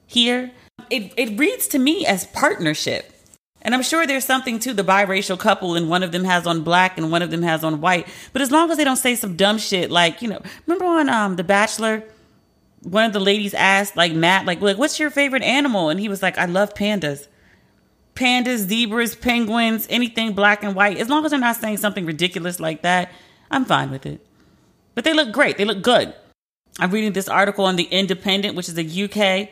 here. 0.05 0.51
It 0.89 1.13
it 1.17 1.37
reads 1.37 1.67
to 1.69 1.79
me 1.79 2.05
as 2.05 2.25
partnership. 2.27 3.13
And 3.61 3.73
I'm 3.73 3.83
sure 3.83 4.05
there's 4.05 4.23
something 4.23 4.59
to 4.59 4.73
the 4.73 4.83
biracial 4.83 5.37
couple 5.37 5.75
and 5.75 5.89
one 5.89 6.03
of 6.03 6.11
them 6.11 6.23
has 6.23 6.47
on 6.47 6.61
black 6.61 6.97
and 6.97 7.11
one 7.11 7.21
of 7.21 7.31
them 7.31 7.41
has 7.41 7.63
on 7.63 7.81
white. 7.81 8.07
But 8.31 8.41
as 8.41 8.51
long 8.51 8.71
as 8.71 8.77
they 8.77 8.83
don't 8.83 8.97
say 8.97 9.15
some 9.15 9.35
dumb 9.35 9.57
shit 9.57 9.91
like, 9.91 10.21
you 10.21 10.29
know, 10.29 10.41
remember 10.65 10.85
on 10.85 11.09
um 11.09 11.35
The 11.35 11.43
Bachelor 11.43 12.03
one 12.83 13.05
of 13.05 13.13
the 13.13 13.19
ladies 13.19 13.53
asked 13.53 13.97
like 13.97 14.13
Matt 14.13 14.45
like 14.45 14.61
like 14.61 14.77
what's 14.77 14.99
your 14.99 15.09
favorite 15.09 15.43
animal 15.43 15.89
and 15.89 15.99
he 15.99 16.07
was 16.07 16.21
like 16.21 16.37
I 16.37 16.45
love 16.45 16.73
pandas. 16.73 17.27
Pandas, 18.17 18.67
zebras, 18.67 19.15
penguins, 19.15 19.85
anything 19.91 20.33
black 20.33 20.63
and 20.63 20.73
white. 20.73 20.97
As 20.97 21.07
long 21.07 21.23
as 21.23 21.29
they're 21.29 21.39
not 21.39 21.55
saying 21.55 21.77
something 21.77 22.03
ridiculous 22.03 22.59
like 22.59 22.81
that, 22.81 23.11
I'm 23.51 23.63
fine 23.63 23.91
with 23.91 24.07
it. 24.07 24.25
But 24.95 25.03
they 25.03 25.13
look 25.13 25.31
great. 25.31 25.57
They 25.57 25.65
look 25.65 25.83
good. 25.83 26.15
I'm 26.79 26.89
reading 26.89 27.13
this 27.13 27.29
article 27.29 27.65
on 27.65 27.75
The 27.75 27.83
Independent, 27.83 28.55
which 28.55 28.69
is 28.69 28.77
a 28.79 29.03
UK 29.03 29.49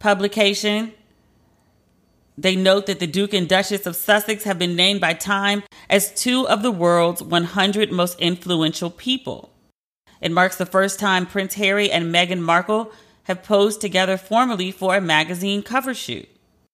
publication. 0.00 0.92
They 2.36 2.56
note 2.56 2.86
that 2.86 2.98
the 2.98 3.06
Duke 3.06 3.32
and 3.32 3.48
Duchess 3.48 3.86
of 3.86 3.94
Sussex 3.94 4.42
have 4.42 4.58
been 4.58 4.74
named 4.74 5.00
by 5.00 5.12
Time 5.14 5.62
as 5.88 6.12
two 6.12 6.46
of 6.48 6.62
the 6.62 6.72
world's 6.72 7.22
100 7.22 7.92
most 7.92 8.18
influential 8.18 8.90
people. 8.90 9.52
It 10.20 10.32
marks 10.32 10.56
the 10.56 10.66
first 10.66 10.98
time 10.98 11.24
Prince 11.24 11.54
Harry 11.54 11.88
and 11.88 12.12
Meghan 12.12 12.40
Markle 12.40 12.90
have 13.24 13.44
posed 13.44 13.80
together 13.80 14.16
formally 14.16 14.72
for 14.72 14.96
a 14.96 15.00
magazine 15.00 15.62
cover 15.62 15.94
shoot. 15.94 16.28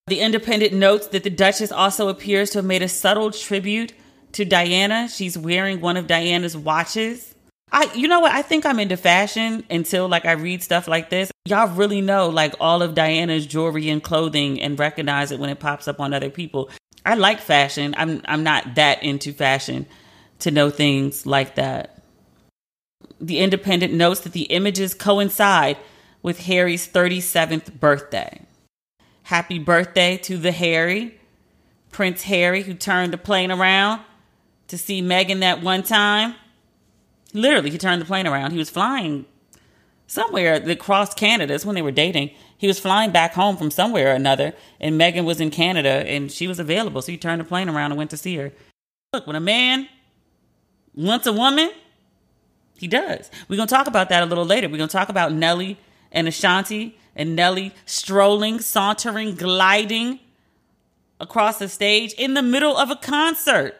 The 0.07 0.19
Independent 0.19 0.71
notes 0.71 1.07
that 1.07 1.23
the 1.23 1.31
Duchess 1.31 1.71
also 1.71 2.09
appears 2.09 2.51
to 2.51 2.59
have 2.59 2.65
made 2.65 2.83
a 2.83 2.87
subtle 2.87 3.31
tribute 3.31 3.91
to 4.33 4.45
Diana. 4.45 5.09
She's 5.09 5.35
wearing 5.35 5.81
one 5.81 5.97
of 5.97 6.05
Diana's 6.05 6.55
watches. 6.55 7.33
I 7.71 7.91
you 7.95 8.07
know 8.07 8.19
what? 8.19 8.31
I 8.31 8.43
think 8.43 8.67
I'm 8.67 8.79
into 8.79 8.97
fashion 8.97 9.63
until 9.67 10.07
like 10.07 10.25
I 10.25 10.33
read 10.33 10.61
stuff 10.61 10.87
like 10.87 11.09
this. 11.09 11.31
Y'all 11.45 11.73
really 11.73 12.01
know 12.01 12.29
like 12.29 12.53
all 12.59 12.83
of 12.83 12.93
Diana's 12.93 13.47
jewelry 13.47 13.89
and 13.89 14.03
clothing 14.03 14.61
and 14.61 14.77
recognize 14.77 15.31
it 15.31 15.39
when 15.39 15.49
it 15.49 15.59
pops 15.59 15.87
up 15.87 15.99
on 15.99 16.13
other 16.13 16.29
people. 16.29 16.69
I 17.03 17.15
like 17.15 17.39
fashion. 17.39 17.95
I'm 17.97 18.21
I'm 18.25 18.43
not 18.43 18.75
that 18.75 19.01
into 19.01 19.33
fashion 19.33 19.87
to 20.39 20.51
know 20.51 20.69
things 20.69 21.25
like 21.25 21.55
that. 21.55 22.03
The 23.19 23.39
Independent 23.39 23.91
notes 23.91 24.19
that 24.19 24.33
the 24.33 24.43
images 24.43 24.93
coincide 24.93 25.77
with 26.21 26.41
Harry's 26.41 26.87
37th 26.87 27.79
birthday. 27.79 28.45
Happy 29.25 29.57
birthday 29.57 30.17
to 30.17 30.37
the 30.37 30.51
Harry, 30.51 31.19
Prince 31.91 32.21
Harry, 32.23 32.61
who 32.61 32.75
turned 32.75 33.11
the 33.11 33.17
plane 33.17 33.51
around 33.51 34.01
to 34.67 34.77
see 34.77 35.01
Meghan 35.01 35.39
that 35.39 35.63
one 35.63 35.81
time. 35.81 36.35
Literally, 37.33 37.71
he 37.71 37.79
turned 37.79 37.99
the 37.99 38.05
plane 38.05 38.27
around. 38.27 38.51
He 38.51 38.59
was 38.59 38.69
flying 38.69 39.25
somewhere 40.05 40.59
that 40.59 40.77
crossed 40.77 41.17
Canada. 41.17 41.53
That's 41.53 41.65
when 41.65 41.73
they 41.73 41.81
were 41.81 41.89
dating. 41.89 42.29
He 42.55 42.67
was 42.67 42.79
flying 42.79 43.09
back 43.09 43.33
home 43.33 43.57
from 43.57 43.71
somewhere 43.71 44.11
or 44.11 44.15
another, 44.15 44.53
and 44.79 45.01
Meghan 45.01 45.25
was 45.25 45.41
in 45.41 45.49
Canada 45.49 45.89
and 46.07 46.31
she 46.31 46.47
was 46.47 46.59
available. 46.59 47.01
So 47.01 47.11
he 47.11 47.17
turned 47.17 47.41
the 47.41 47.45
plane 47.45 47.67
around 47.67 47.91
and 47.91 47.97
went 47.97 48.11
to 48.11 48.17
see 48.17 48.35
her. 48.35 48.51
Look, 49.11 49.25
when 49.25 49.35
a 49.35 49.39
man 49.39 49.89
wants 50.93 51.25
a 51.25 51.33
woman, 51.33 51.71
he 52.77 52.87
does. 52.87 53.31
We're 53.49 53.57
going 53.57 53.67
to 53.67 53.73
talk 53.73 53.87
about 53.87 54.09
that 54.09 54.21
a 54.21 54.27
little 54.27 54.45
later. 54.45 54.69
We're 54.69 54.77
going 54.77 54.87
to 54.87 54.95
talk 54.95 55.09
about 55.09 55.33
Nelly 55.33 55.79
and 56.11 56.27
Ashanti 56.27 56.99
and 57.15 57.35
Nelly 57.35 57.73
strolling, 57.85 58.59
sauntering, 58.59 59.35
gliding 59.35 60.19
across 61.19 61.59
the 61.59 61.69
stage 61.69 62.13
in 62.13 62.33
the 62.33 62.41
middle 62.41 62.77
of 62.77 62.91
a 62.91 62.95
concert. 62.95 63.75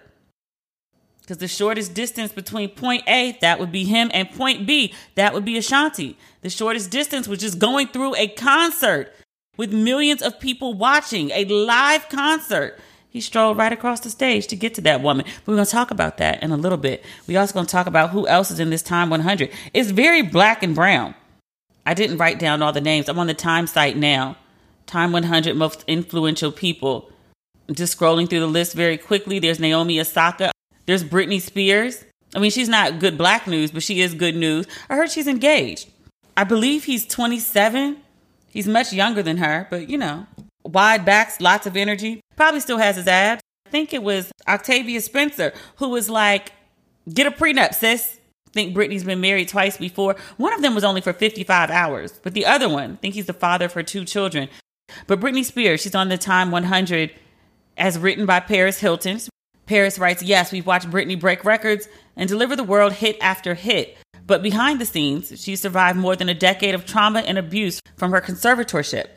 Because 1.21 1.37
the 1.37 1.47
shortest 1.47 1.93
distance 1.95 2.31
between 2.31 2.69
point 2.69 3.03
A, 3.07 3.37
that 3.41 3.59
would 3.59 3.71
be 3.71 3.83
him, 3.83 4.11
and 4.13 4.29
point 4.31 4.67
B, 4.67 4.93
that 5.15 5.33
would 5.33 5.43
be 5.43 5.57
Ashanti. 5.57 6.17
The 6.41 6.51
shortest 6.51 6.91
distance 6.91 7.27
was 7.27 7.39
just 7.39 7.57
going 7.57 7.87
through 7.87 8.15
a 8.15 8.27
concert 8.27 9.11
with 9.57 9.73
millions 9.73 10.21
of 10.21 10.39
people 10.39 10.75
watching, 10.75 11.31
a 11.31 11.45
live 11.45 12.09
concert. 12.09 12.77
He 13.09 13.21
strolled 13.21 13.57
right 13.57 13.71
across 13.71 14.01
the 14.01 14.09
stage 14.09 14.45
to 14.47 14.55
get 14.55 14.73
to 14.75 14.81
that 14.81 15.01
woman. 15.01 15.25
We're 15.45 15.55
going 15.55 15.65
to 15.65 15.71
talk 15.71 15.89
about 15.89 16.17
that 16.17 16.43
in 16.43 16.51
a 16.51 16.57
little 16.57 16.77
bit. 16.77 17.03
We 17.27 17.37
also 17.37 17.53
going 17.53 17.65
to 17.65 17.71
talk 17.71 17.87
about 17.87 18.11
who 18.11 18.27
else 18.27 18.51
is 18.51 18.59
in 18.59 18.69
this 18.69 18.83
Time 18.83 19.09
100. 19.09 19.51
It's 19.73 19.89
very 19.89 20.21
black 20.21 20.61
and 20.61 20.75
brown. 20.75 21.15
I 21.85 21.93
didn't 21.93 22.17
write 22.17 22.39
down 22.39 22.61
all 22.61 22.73
the 22.73 22.81
names. 22.81 23.07
I'm 23.07 23.19
on 23.19 23.27
the 23.27 23.33
Time 23.33 23.67
site 23.67 23.95
now. 23.95 24.37
Time 24.85 25.11
100 25.11 25.55
most 25.55 25.83
influential 25.87 26.51
people. 26.51 27.11
Just 27.71 27.97
scrolling 27.97 28.29
through 28.29 28.39
the 28.39 28.47
list 28.47 28.73
very 28.73 28.97
quickly. 28.97 29.39
There's 29.39 29.59
Naomi 29.59 29.99
Osaka. 29.99 30.51
There's 30.85 31.03
Britney 31.03 31.41
Spears. 31.41 32.05
I 32.35 32.39
mean, 32.39 32.51
she's 32.51 32.69
not 32.69 32.99
good 32.99 33.17
black 33.17 33.47
news, 33.47 33.71
but 33.71 33.83
she 33.83 34.01
is 34.01 34.13
good 34.13 34.35
news. 34.35 34.67
I 34.89 34.95
heard 34.95 35.09
she's 35.09 35.27
engaged. 35.27 35.89
I 36.37 36.43
believe 36.43 36.83
he's 36.83 37.07
27. 37.07 37.97
He's 38.49 38.67
much 38.67 38.93
younger 38.93 39.23
than 39.23 39.37
her, 39.37 39.67
but 39.69 39.89
you 39.89 39.97
know, 39.97 40.27
wide 40.63 41.05
backs, 41.05 41.39
lots 41.39 41.65
of 41.65 41.77
energy. 41.77 42.21
Probably 42.35 42.59
still 42.59 42.77
has 42.77 42.97
his 42.97 43.07
abs. 43.07 43.41
I 43.65 43.69
think 43.69 43.93
it 43.93 44.03
was 44.03 44.31
Octavia 44.47 45.01
Spencer 45.01 45.53
who 45.77 45.89
was 45.89 46.09
like, 46.09 46.51
get 47.11 47.27
a 47.27 47.31
prenup, 47.31 47.73
sis. 47.73 48.19
Think 48.55 48.73
Britney's 48.73 49.03
been 49.03 49.19
married 49.19 49.49
twice 49.49 49.75
before. 49.75 50.15
One 50.37 50.53
of 50.53 50.61
them 50.61 50.73
was 50.73 50.85
only 50.85 51.01
for 51.01 51.11
55 51.11 51.69
hours, 51.69 52.19
but 52.23 52.33
the 52.33 52.45
other 52.45 52.69
one, 52.69 52.93
I 52.93 52.95
think 52.95 53.13
he's 53.13 53.25
the 53.25 53.33
father 53.33 53.65
of 53.65 53.73
her 53.73 53.83
two 53.83 54.05
children. 54.05 54.47
But 55.07 55.19
Britney 55.19 55.43
Spears, 55.43 55.81
she's 55.81 55.93
on 55.93 56.07
the 56.07 56.17
Time 56.17 56.51
100 56.51 57.11
as 57.75 57.99
written 57.99 58.25
by 58.25 58.39
Paris 58.39 58.79
Hilton. 58.79 59.19
Paris 59.65 59.99
writes, 59.99 60.23
Yes, 60.23 60.53
we've 60.53 60.65
watched 60.65 60.89
Britney 60.89 61.19
break 61.19 61.43
records 61.43 61.89
and 62.15 62.29
deliver 62.29 62.55
the 62.55 62.63
world 62.63 62.93
hit 62.93 63.17
after 63.19 63.55
hit. 63.55 63.97
But 64.25 64.41
behind 64.41 64.79
the 64.79 64.85
scenes, 64.85 65.33
she 65.41 65.57
survived 65.57 65.99
more 65.99 66.15
than 66.15 66.29
a 66.29 66.33
decade 66.33 66.75
of 66.75 66.85
trauma 66.85 67.19
and 67.19 67.37
abuse 67.37 67.81
from 67.97 68.11
her 68.11 68.21
conservatorship. 68.21 69.07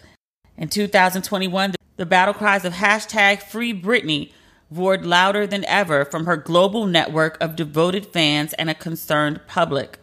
In 0.57 0.69
2021, 0.69 1.77
the 1.97 2.07
battle 2.07 2.35
cries 2.35 2.65
of 2.65 2.73
hashtag 2.73 3.41
Free 3.43 3.73
Britney 3.73 4.33
roared 4.71 5.07
louder 5.07 5.47
than 5.47 5.65
ever 5.65 6.05
from 6.05 6.27
her 6.27 6.37
global 6.37 6.87
network 6.87 7.37
of 7.41 7.57
devoted 7.57 8.07
fans 8.07 8.53
and 8.55 8.69
a 8.69 8.75
concerned 8.75 9.41
public. 9.47 9.99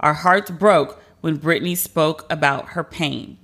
Our 0.00 0.14
hearts 0.14 0.50
broke 0.50 1.02
when 1.20 1.38
Britney 1.38 1.76
spoke 1.76 2.26
about 2.30 2.70
her 2.70 2.82
pain. 2.82 3.38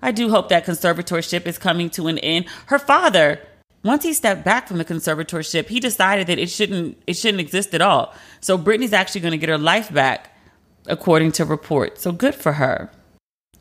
I 0.00 0.10
do 0.10 0.30
hope 0.30 0.48
that 0.48 0.66
conservatorship 0.66 1.46
is 1.46 1.58
coming 1.58 1.90
to 1.90 2.08
an 2.08 2.18
end. 2.18 2.46
Her 2.66 2.78
father, 2.78 3.40
once 3.84 4.02
he 4.02 4.12
stepped 4.12 4.44
back 4.44 4.66
from 4.66 4.78
the 4.78 4.84
conservatorship, 4.84 5.68
he 5.68 5.78
decided 5.78 6.26
that 6.26 6.38
it 6.38 6.50
shouldn't 6.50 7.00
it 7.06 7.14
shouldn't 7.14 7.40
exist 7.40 7.74
at 7.74 7.82
all. 7.82 8.14
So 8.40 8.58
Britney's 8.58 8.92
actually 8.92 9.20
going 9.20 9.32
to 9.32 9.38
get 9.38 9.48
her 9.48 9.58
life 9.58 9.92
back, 9.92 10.34
according 10.86 11.32
to 11.32 11.44
reports. 11.44 12.02
So 12.02 12.10
good 12.12 12.34
for 12.34 12.54
her. 12.54 12.90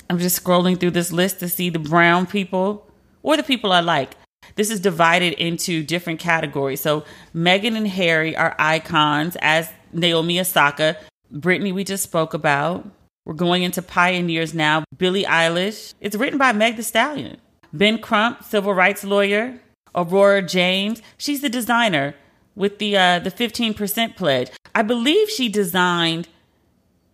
I'm 0.09 0.19
just 0.19 0.43
scrolling 0.43 0.79
through 0.79 0.91
this 0.91 1.11
list 1.11 1.39
to 1.39 1.49
see 1.49 1.69
the 1.69 1.79
brown 1.79 2.25
people 2.25 2.89
or 3.23 3.37
the 3.37 3.43
people 3.43 3.71
I 3.71 3.81
like. 3.81 4.15
This 4.55 4.69
is 4.69 4.79
divided 4.79 5.33
into 5.33 5.83
different 5.83 6.19
categories. 6.19 6.81
So 6.81 7.03
Meghan 7.35 7.75
and 7.75 7.87
Harry 7.87 8.35
are 8.35 8.55
icons, 8.59 9.37
as 9.41 9.69
Naomi 9.93 10.39
Osaka. 10.39 10.97
Britney, 11.33 11.73
we 11.73 11.83
just 11.83 12.03
spoke 12.03 12.33
about. 12.33 12.87
We're 13.25 13.33
going 13.33 13.63
into 13.63 13.81
pioneers 13.81 14.53
now. 14.53 14.83
Billie 14.97 15.23
Eilish. 15.25 15.93
It's 16.01 16.15
written 16.15 16.37
by 16.37 16.53
Meg 16.53 16.75
the 16.75 16.83
Stallion. 16.83 17.37
Ben 17.71 17.99
Crump, 17.99 18.43
civil 18.43 18.73
rights 18.73 19.03
lawyer. 19.03 19.59
Aurora 19.93 20.41
James. 20.41 21.01
She's 21.17 21.41
the 21.41 21.49
designer 21.49 22.15
with 22.55 22.79
the 22.79 22.97
uh, 22.97 23.19
the 23.19 23.31
15% 23.31 24.15
pledge. 24.15 24.51
I 24.73 24.81
believe 24.81 25.29
she 25.29 25.49
designed 25.49 26.27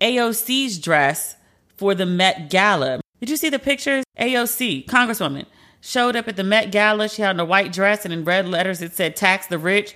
AOC's 0.02 0.78
dress 0.78 1.36
for 1.76 1.96
the 1.96 2.06
Met 2.06 2.50
Gala. 2.50 3.02
Did 3.20 3.30
you 3.30 3.38
see 3.38 3.50
the 3.50 3.60
pictures? 3.60 4.04
AOC, 4.20 4.86
Congresswoman, 4.86 5.46
showed 5.82 6.16
up 6.16 6.28
at 6.28 6.36
the 6.36 6.44
Met 6.44 6.72
Gala. 6.72 7.10
She 7.10 7.22
had 7.22 7.32
on 7.32 7.40
a 7.40 7.46
white 7.46 7.72
dress 7.72 8.06
and 8.06 8.14
in 8.14 8.24
red 8.24 8.48
letters 8.48 8.82
it 8.82 8.94
said 8.94 9.16
tax 9.16 9.48
the 9.48 9.58
rich. 9.58 9.96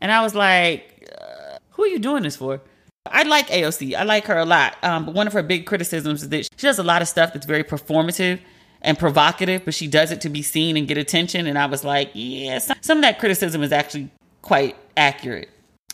And 0.00 0.10
I 0.10 0.22
was 0.22 0.34
like, 0.34 1.08
uh, 1.20 1.58
who 1.70 1.84
are 1.84 1.88
you 1.88 1.98
doing 1.98 2.22
this 2.22 2.36
for? 2.36 2.60
I 3.06 3.24
like 3.24 3.48
AOC. 3.48 3.94
I 3.94 4.04
like 4.04 4.26
her 4.26 4.38
a 4.38 4.44
lot. 4.44 4.76
Um, 4.82 5.06
but 5.06 5.14
one 5.14 5.26
of 5.26 5.32
her 5.32 5.42
big 5.42 5.66
criticisms 5.66 6.22
is 6.22 6.28
that 6.28 6.44
she 6.44 6.66
does 6.66 6.78
a 6.78 6.84
lot 6.84 7.02
of 7.02 7.08
stuff 7.08 7.32
that's 7.32 7.46
very 7.46 7.64
performative 7.64 8.40
and 8.80 8.98
provocative, 8.98 9.64
but 9.64 9.74
she 9.74 9.86
does 9.86 10.10
it 10.10 10.20
to 10.22 10.28
be 10.28 10.42
seen 10.42 10.76
and 10.76 10.86
get 10.86 10.98
attention. 10.98 11.46
And 11.46 11.58
I 11.58 11.66
was 11.66 11.84
like, 11.84 12.10
yeah, 12.14 12.58
some 12.80 12.98
of 12.98 13.02
that 13.02 13.18
criticism 13.18 13.62
is 13.62 13.72
actually 13.72 14.10
quite 14.42 14.76
accurate. 14.96 15.48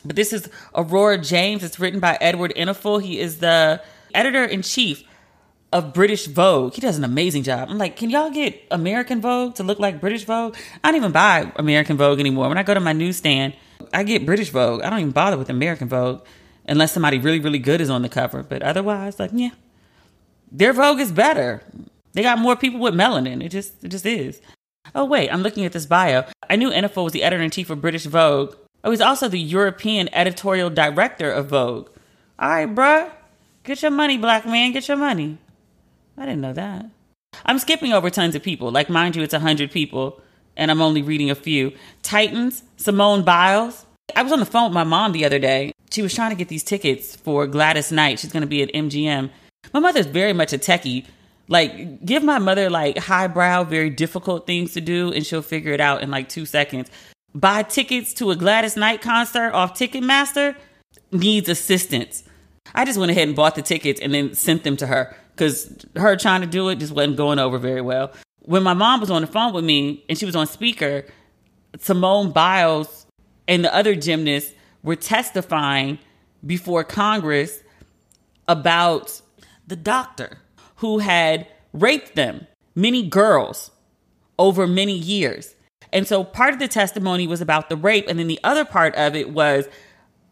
But 0.05 0.17
this 0.17 0.33
is 0.33 0.49
Aurora 0.75 1.19
James. 1.19 1.65
It's 1.65 1.81
written 1.81 2.01
by 2.01 2.17
Edward 2.21 2.53
Enninful. 2.57 3.03
He 3.03 3.19
is 3.21 3.39
the 3.39 3.83
editor 4.15 4.45
in 4.45 4.63
chief 4.63 5.03
of 5.73 5.93
British 5.93 6.27
Vogue. 6.27 6.75
He 6.75 6.81
does 6.81 6.97
an 6.97 7.05
amazing 7.05 7.43
job. 7.43 7.69
I'm 7.71 7.79
like, 7.79 7.97
can 7.97 8.11
y'all 8.11 8.31
get 8.31 8.67
American 8.71 9.21
Vogue 9.21 9.55
to 9.57 9.63
look 9.63 9.79
like 9.79 10.01
British 10.01 10.25
Vogue? 10.25 10.57
I 10.83 10.91
don't 10.91 10.97
even 10.97 11.13
buy 11.13 11.53
American 11.57 11.97
Vogue 11.97 12.21
anymore. 12.21 12.49
When 12.49 12.59
I 12.59 12.63
go 12.63 12.75
to 12.75 12.81
my 12.81 12.93
newsstand, 12.93 13.55
I 13.93 14.03
get 14.03 14.25
British 14.25 14.51
Vogue. 14.51 14.83
I 14.83 14.91
don't 14.91 15.01
even 15.01 15.13
bother 15.13 15.37
with 15.37 15.51
American 15.51 15.89
Vogue 15.89 16.23
unless 16.67 16.93
somebody 16.93 17.19
really, 17.19 17.41
really 17.41 17.59
good 17.59 17.81
is 17.81 17.91
on 17.91 18.03
the 18.03 18.09
cover. 18.09 18.43
But 18.43 18.63
otherwise, 18.63 19.19
like, 19.19 19.31
yeah, 19.35 19.51
their 20.51 20.73
Vogue 20.73 21.01
is 21.01 21.13
better. 21.13 21.63
They 22.13 22.23
got 22.23 22.39
more 22.39 22.57
people 22.57 22.81
with 22.81 22.95
melanin. 22.95 23.45
It 23.45 23.51
just, 23.51 23.85
it 23.85 23.89
just 23.89 24.07
is. 24.07 24.41
Oh 24.95 25.05
wait, 25.05 25.29
I'm 25.29 25.43
looking 25.43 25.67
at 25.67 25.73
this 25.73 25.85
bio. 25.87 26.25
I 26.49 26.57
knew 26.57 26.71
Enninful 26.71 27.05
was 27.05 27.13
the 27.13 27.23
editor 27.23 27.43
in 27.43 27.51
chief 27.51 27.69
of 27.69 27.83
British 27.83 28.07
Vogue. 28.07 28.55
Oh, 28.83 28.91
he's 28.91 29.01
also 29.01 29.29
the 29.29 29.39
European 29.39 30.09
editorial 30.15 30.71
director 30.71 31.31
of 31.31 31.49
Vogue. 31.49 31.91
All 32.39 32.49
right, 32.49 32.75
bruh, 32.75 33.11
get 33.65 33.83
your 33.83 33.91
money, 33.91 34.17
black 34.17 34.47
man, 34.47 34.73
get 34.73 34.89
your 34.89 34.97
money. 34.97 35.37
I 36.19 36.27
didn't 36.27 36.41
know 36.41 36.53
that. 36.53 36.87
I'm 37.47 37.59
skipping 37.59 37.93
over 37.93 38.11
tons 38.11 38.35
of 38.35 38.43
people. 38.43 38.71
Like, 38.73 38.91
mind 38.91 39.15
you, 39.15 39.23
it's 39.23 39.33
100 39.33 39.71
people, 39.71 40.21
and 40.57 40.71
I'm 40.71 40.83
only 40.83 41.03
reading 41.03 41.31
a 41.31 41.35
few. 41.35 41.73
Titans, 42.03 42.65
Simone 42.77 43.23
Biles. 43.23 43.87
I 44.17 44.23
was 44.23 44.33
on 44.33 44.41
the 44.41 44.47
phone 44.47 44.65
with 44.65 44.75
my 44.75 44.85
mom 44.85 45.13
the 45.13 45.25
other 45.25 45.39
day. 45.39 45.73
She 45.91 46.03
was 46.03 46.15
trying 46.15 46.31
to 46.31 46.37
get 46.37 46.49
these 46.49 46.65
tickets 46.65 47.15
for 47.15 47.47
Gladys 47.47 47.93
Knight. 47.93 48.19
She's 48.19 48.33
going 48.33 48.43
to 48.43 48.49
be 48.49 48.63
at 48.63 48.73
MGM. 48.73 49.31
My 49.73 49.81
mother's 49.81 50.07
very 50.07 50.33
much 50.33 50.53
a 50.53 50.59
techie. 50.59 51.07
Like, 51.47 52.05
give 52.05 52.23
my 52.23 52.39
mother 52.39 52.69
like 52.69 52.99
highbrow, 52.99 53.65
very 53.65 53.91
difficult 53.91 54.47
things 54.47 54.75
to 54.75 54.81
do, 54.81 55.13
and 55.13 55.25
she'll 55.25 55.43
figure 55.43 55.73
it 55.73 55.81
out 55.81 56.03
in 56.03 56.11
like 56.11 56.29
two 56.29 56.47
seconds. 56.47 56.91
Buy 57.35 57.63
tickets 57.63 58.13
to 58.15 58.31
a 58.31 58.37
Gladys 58.37 58.77
Knight 58.77 59.01
concert 59.01 59.53
off 59.53 59.75
Ticketmaster 59.75 60.57
needs 61.13 61.49
assistance. 61.49 62.25
I 62.75 62.85
just 62.85 62.99
went 62.99 63.11
ahead 63.11 63.29
and 63.29 63.37
bought 63.37 63.55
the 63.55 63.63
tickets 63.63 64.01
and 64.01 64.13
then 64.13 64.35
sent 64.35 64.65
them 64.65 64.77
to 64.79 64.87
her 64.87 65.17
because 65.39 65.87
her 65.95 66.17
trying 66.17 66.41
to 66.41 66.47
do 66.47 66.69
it 66.69 66.77
just 66.77 66.93
wasn't 66.93 67.17
going 67.17 67.39
over 67.39 67.59
very 67.59 67.81
well. 67.81 68.13
When 68.41 68.63
my 68.63 68.75
mom 68.75 69.01
was 69.01 69.11
on 69.11 69.23
the 69.23 69.29
phone 69.29 69.53
with 69.53 69.65
me 69.65 70.05
and 70.09 70.19
she 70.19 70.27
was 70.27 70.35
on 70.35 70.47
speaker, 70.47 71.05
Simone 71.79 72.33
Biles 72.33 73.07
and 73.47 73.65
the 73.65 73.75
other 73.75 73.95
gymnasts 73.95 74.53
were 74.83 74.97
testifying 74.97 75.99
before 76.45 76.83
Congress 76.83 77.63
about 78.49 79.21
the 79.67 79.77
doctor 79.77 80.39
who 80.77 80.99
had 80.99 81.47
raped 81.73 82.17
them, 82.17 82.47
many 82.75 83.07
girls, 83.07 83.71
over 84.39 84.67
many 84.67 84.97
years. 84.97 85.55
And 85.93 86.07
so 86.07 86.25
part 86.25 86.53
of 86.53 86.59
the 86.59 86.69
testimony 86.69 87.27
was 87.27 87.41
about 87.41 87.69
the 87.69 87.77
rape. 87.77 88.07
And 88.09 88.19
then 88.19 88.29
the 88.29 88.41
other 88.45 88.65
part 88.65 88.95
of 88.95 89.15
it 89.15 89.31
was 89.31 89.69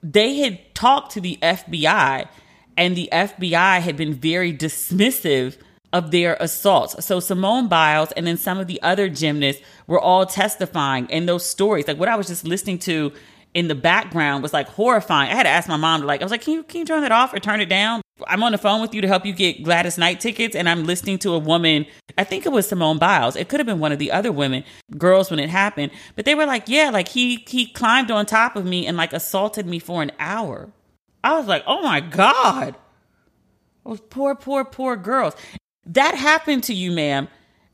they 0.03 0.37
had 0.37 0.75
talked 0.75 1.13
to 1.13 1.21
the 1.21 1.39
FBI, 1.43 2.29
and 2.76 2.97
the 2.97 3.09
FBI 3.12 3.80
had 3.80 3.97
been 3.97 4.14
very 4.14 4.52
dismissive 4.52 5.56
of 5.92 6.11
their 6.11 6.37
assaults. 6.40 7.04
So 7.04 7.21
Simone 7.21 7.68
Biles 7.68 8.12
and 8.12 8.27
then 8.27 8.37
some 8.37 8.59
of 8.59 8.66
the 8.66 8.81
other 8.83 9.09
gymnasts 9.09 9.62
were 9.87 10.01
all 10.01 10.27
testifying 10.27 11.11
and 11.11 11.29
those 11.29 11.46
stories. 11.46 11.88
Like 11.88 11.98
what 11.98 12.09
I 12.09 12.16
was 12.16 12.27
just 12.27 12.44
listening 12.44 12.79
to 12.81 13.12
in 13.55 13.68
the 13.68 13.74
background 13.74 14.42
was 14.42 14.53
like 14.53 14.68
horrifying. 14.68 15.31
I 15.31 15.35
had 15.35 15.44
to 15.44 15.48
ask 15.48 15.66
my 15.68 15.79
mom 15.79 16.03
like, 16.03 16.20
I 16.20 16.24
was 16.24 16.31
like, 16.31 16.42
can 16.42 16.53
you 16.53 16.62
can 16.62 16.81
you 16.81 16.85
turn 16.85 17.01
that 17.01 17.12
off 17.12 17.33
or 17.33 17.38
turn 17.38 17.61
it 17.61 17.70
down? 17.70 18.03
I'm 18.27 18.42
on 18.42 18.53
the 18.53 18.59
phone 18.59 18.83
with 18.83 18.94
you 18.94 19.01
to 19.01 19.09
help 19.09 19.24
you 19.24 19.33
get 19.33 19.62
Gladys 19.62 19.98
Knight 19.98 20.20
tickets, 20.20 20.57
and 20.57 20.68
I'm 20.68 20.85
listening 20.85 21.18
to 21.20 21.33
a 21.35 21.38
woman. 21.38 21.85
I 22.16 22.24
think 22.24 22.46
it 22.46 22.53
was 22.53 22.66
Simone 22.66 22.98
Biles. 22.98 23.37
It 23.37 23.48
could 23.48 23.61
have 23.61 23.66
been 23.66 23.79
one 23.79 23.92
of 23.92 23.98
the 23.98 24.11
other 24.11 24.33
women, 24.33 24.64
girls, 24.96 25.31
when 25.31 25.38
it 25.38 25.51
happened. 25.51 25.92
But 26.16 26.24
they 26.24 26.35
were 26.35 26.46
like, 26.46 26.64
yeah, 26.66 26.90
like 26.90 27.09
he 27.09 27.44
he 27.48 27.66
climbed 27.66 28.11
on 28.11 28.27
top 28.27 28.57
of 28.57 28.64
me 28.64 28.87
and 28.87 28.96
like 28.96 29.12
assaulted 29.12 29.66
me 29.66 29.79
for 29.79 30.03
an 30.03 30.12
hour. 30.18 30.70
I 31.27 31.37
was 31.37 31.49
like, 31.49 31.65
oh 31.67 31.83
my 31.83 31.99
god, 31.99 32.77
those 33.85 34.01
poor, 34.01 34.37
poor, 34.37 34.65
poor 34.65 34.95
girls. 34.95 35.35
That 35.85 36.15
happened 36.15 36.62
to 36.65 36.73
you, 36.73 36.93
ma'am, 36.93 37.27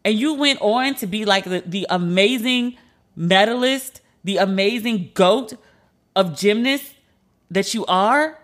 and 0.07 0.19
you 0.19 0.33
went 0.33 0.63
on 0.63 0.95
to 0.97 1.07
be 1.07 1.27
like 1.27 1.45
the, 1.45 1.63
the 1.67 1.87
amazing 1.91 2.79
medalist, 3.15 4.01
the 4.25 4.39
amazing 4.39 5.11
goat 5.13 5.53
of 6.17 6.35
gymnast 6.35 6.95
that 7.51 7.75
you 7.75 7.85
are, 7.85 8.39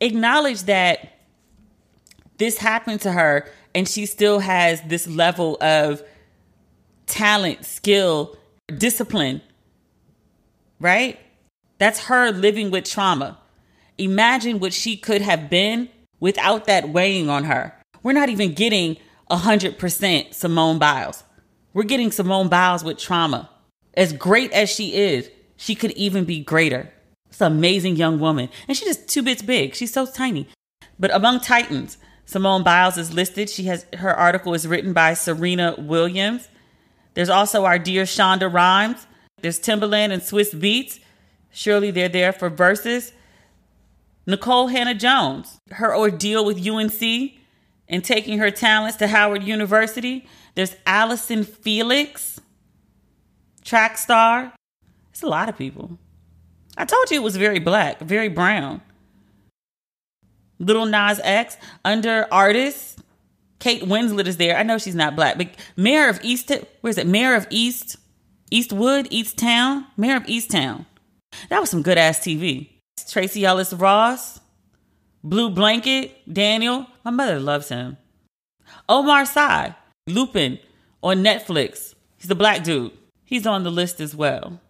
acknowledge 0.00 0.62
that 0.62 1.18
this 2.38 2.58
happened 2.58 3.00
to 3.00 3.10
her 3.10 3.48
and 3.74 3.88
she 3.88 4.06
still 4.06 4.38
has 4.38 4.80
this 4.82 5.08
level 5.08 5.58
of 5.60 6.04
talent, 7.06 7.64
skill, 7.64 8.36
discipline, 8.78 9.40
right? 10.78 11.18
That's 11.78 12.04
her 12.04 12.30
living 12.30 12.70
with 12.70 12.84
trauma. 12.84 13.38
Imagine 13.98 14.58
what 14.58 14.72
she 14.72 14.96
could 14.96 15.22
have 15.22 15.48
been 15.48 15.88
without 16.20 16.66
that 16.66 16.88
weighing 16.88 17.28
on 17.28 17.44
her. 17.44 17.74
We're 18.02 18.12
not 18.12 18.28
even 18.28 18.52
getting 18.52 18.96
100% 19.30 20.34
Simone 20.34 20.78
Biles. 20.78 21.24
We're 21.72 21.82
getting 21.82 22.10
Simone 22.10 22.48
Biles 22.48 22.84
with 22.84 22.98
trauma. 22.98 23.50
As 23.94 24.12
great 24.12 24.52
as 24.52 24.70
she 24.70 24.94
is, 24.94 25.30
she 25.56 25.74
could 25.74 25.92
even 25.92 26.24
be 26.24 26.40
greater. 26.40 26.92
It's 27.28 27.40
an 27.40 27.52
amazing 27.52 27.96
young 27.96 28.20
woman. 28.20 28.48
And 28.68 28.76
she's 28.76 28.88
just 28.88 29.08
two 29.08 29.22
bits 29.22 29.42
big. 29.42 29.74
She's 29.74 29.92
so 29.92 30.06
tiny. 30.06 30.48
But 30.98 31.14
among 31.14 31.40
Titans, 31.40 31.98
Simone 32.24 32.62
Biles 32.62 32.98
is 32.98 33.12
listed. 33.12 33.50
She 33.50 33.64
has 33.64 33.86
her 33.94 34.14
article 34.14 34.54
is 34.54 34.66
written 34.66 34.92
by 34.92 35.14
Serena 35.14 35.74
Williams. 35.78 36.48
There's 37.14 37.28
also 37.28 37.64
our 37.64 37.78
dear 37.78 38.04
Shonda 38.04 38.52
Rhimes. 38.52 39.06
There's 39.40 39.60
Timbaland 39.60 40.12
and 40.12 40.22
Swizz 40.22 40.54
Beatz. 40.54 40.98
Surely 41.50 41.90
they're 41.90 42.08
there 42.08 42.32
for 42.32 42.50
Verzuz. 42.50 43.12
Nikole 44.26 44.70
Hannah 44.70 44.94
Jones, 44.94 45.60
her 45.70 45.96
ordeal 45.96 46.44
with 46.44 46.66
UNC 46.66 47.32
and 47.88 48.04
taking 48.04 48.38
her 48.38 48.50
talents 48.50 48.96
to 48.98 49.06
Howard 49.06 49.44
University. 49.44 50.26
There's 50.54 50.74
Allyson 50.86 51.44
Felix, 51.44 52.40
track 53.64 53.98
star. 53.98 54.52
It's 55.10 55.22
a 55.22 55.28
lot 55.28 55.48
of 55.48 55.56
people. 55.56 55.98
I 56.76 56.84
told 56.84 57.10
you 57.10 57.20
it 57.20 57.24
was 57.24 57.36
very 57.36 57.58
black, 57.58 58.00
very 58.00 58.28
brown. 58.28 58.82
Lil 60.58 60.86
Nas 60.86 61.20
X, 61.22 61.56
under 61.84 62.26
artist. 62.32 63.00
Kate 63.58 63.82
Winslet 63.82 64.26
is 64.26 64.36
there. 64.36 64.56
I 64.56 64.62
know 64.62 64.76
she's 64.76 64.94
not 64.94 65.16
black, 65.16 65.38
but 65.38 65.48
mayor 65.76 66.08
of 66.08 66.20
East, 66.22 66.52
where's 66.82 66.98
it? 66.98 67.06
Mayor 67.06 67.34
of 67.34 67.46
East, 67.48 67.96
Eastwood, 68.50 69.08
East 69.10 69.38
Town, 69.38 69.86
Mare 69.96 70.16
of 70.16 70.24
Easttown. 70.24 70.84
That 71.48 71.60
was 71.60 71.70
some 71.70 71.82
good 71.82 71.98
ass 71.98 72.18
TV. 72.18 72.75
Tracee 73.08 73.44
Ellis 73.44 73.72
Ross, 73.72 74.40
Blue 75.22 75.50
Blanket, 75.50 76.16
Daniel. 76.32 76.86
My 77.04 77.10
mother 77.10 77.40
loves 77.40 77.68
him. 77.68 77.96
Omar 78.88 79.24
Sy, 79.26 79.74
Lupin 80.06 80.58
on 81.02 81.22
Netflix. 81.22 81.94
He's 82.18 82.30
a 82.30 82.34
black 82.34 82.64
dude. 82.64 82.92
He's 83.24 83.46
on 83.46 83.64
the 83.64 83.70
list 83.70 84.00
as 84.00 84.14
well. 84.14 84.60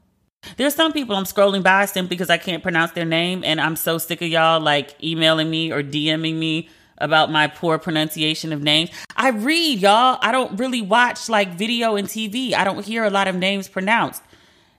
There's 0.56 0.74
some 0.74 0.92
people 0.92 1.16
I'm 1.16 1.24
scrolling 1.24 1.62
by 1.62 1.86
simply 1.86 2.16
because 2.16 2.30
I 2.30 2.38
can't 2.38 2.62
pronounce 2.62 2.92
their 2.92 3.04
name, 3.04 3.42
and 3.44 3.60
I'm 3.60 3.76
so 3.76 3.98
sick 3.98 4.22
of 4.22 4.28
y'all 4.28 4.60
like 4.60 4.94
emailing 5.02 5.50
me 5.50 5.72
or 5.72 5.82
DMing 5.82 6.36
me 6.36 6.68
about 6.98 7.30
my 7.30 7.46
poor 7.46 7.78
pronunciation 7.78 8.52
of 8.52 8.62
names. 8.62 8.90
I 9.16 9.30
read, 9.30 9.80
y'all. 9.80 10.18
I 10.22 10.32
don't 10.32 10.58
really 10.58 10.82
watch 10.82 11.28
like 11.28 11.54
video 11.54 11.96
and 11.96 12.08
TV. 12.08 12.54
I 12.54 12.64
don't 12.64 12.84
hear 12.84 13.04
a 13.04 13.10
lot 13.10 13.28
of 13.28 13.34
names 13.34 13.68
pronounced. 13.68 14.22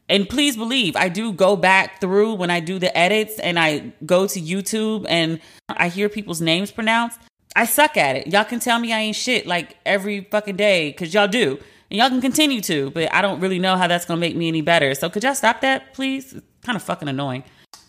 And 0.09 0.27
please 0.27 0.55
believe, 0.55 0.95
I 0.95 1.09
do 1.09 1.33
go 1.33 1.55
back 1.55 1.99
through 1.99 2.35
when 2.35 2.49
I 2.49 2.59
do 2.61 2.79
the 2.79 2.95
edits 2.97 3.39
and 3.39 3.59
I 3.59 3.91
go 4.05 4.25
to 4.27 4.39
YouTube 4.39 5.05
and 5.09 5.41
I 5.69 5.89
hear 5.89 6.07
people's 6.07 6.39
names 6.39 6.71
pronounced. 6.71 7.19
I 7.55 7.65
suck 7.65 7.97
at 7.97 8.15
it. 8.15 8.27
Y'all 8.27 8.45
can 8.45 8.59
tell 8.59 8.79
me 8.79 8.93
I 8.93 8.99
ain't 8.99 9.15
shit 9.15 9.45
like 9.45 9.77
every 9.85 10.21
fucking 10.21 10.55
day 10.55 10.91
because 10.91 11.13
y'all 11.13 11.27
do. 11.27 11.59
And 11.89 11.97
y'all 11.97 12.09
can 12.09 12.21
continue 12.21 12.61
to, 12.61 12.89
but 12.91 13.13
I 13.13 13.21
don't 13.21 13.39
really 13.39 13.59
know 13.59 13.77
how 13.77 13.87
that's 13.87 14.05
gonna 14.05 14.19
make 14.19 14.35
me 14.35 14.47
any 14.47 14.61
better. 14.61 14.93
So 14.95 15.09
could 15.09 15.23
y'all 15.23 15.35
stop 15.35 15.61
that, 15.61 15.93
please? 15.93 16.33
It's 16.33 16.45
kind 16.61 16.75
of 16.75 16.83
fucking 16.83 17.07
annoying. 17.07 17.43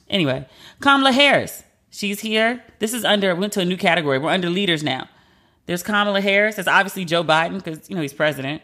Anyway, 0.09 0.47
Kamala 0.81 1.13
Harris. 1.13 1.63
She's 1.91 2.21
here. 2.21 2.63
This 2.79 2.95
is 2.95 3.05
under, 3.05 3.35
went 3.35 3.53
to 3.55 3.61
a 3.61 3.65
new 3.65 3.77
category. 3.77 4.19
We're 4.19 4.31
under 4.31 4.51
leaders 4.51 4.83
now. 4.83 5.09
There's 5.67 5.83
Kamala 5.83 6.21
Harris. 6.21 6.57
There's 6.57 6.69
obviously 6.69 7.05
Joe 7.05 7.25
Biden, 7.25 7.63
because, 7.63 7.89
you 7.91 7.97
know, 7.97 8.03
he's 8.03 8.13
president. 8.13 8.63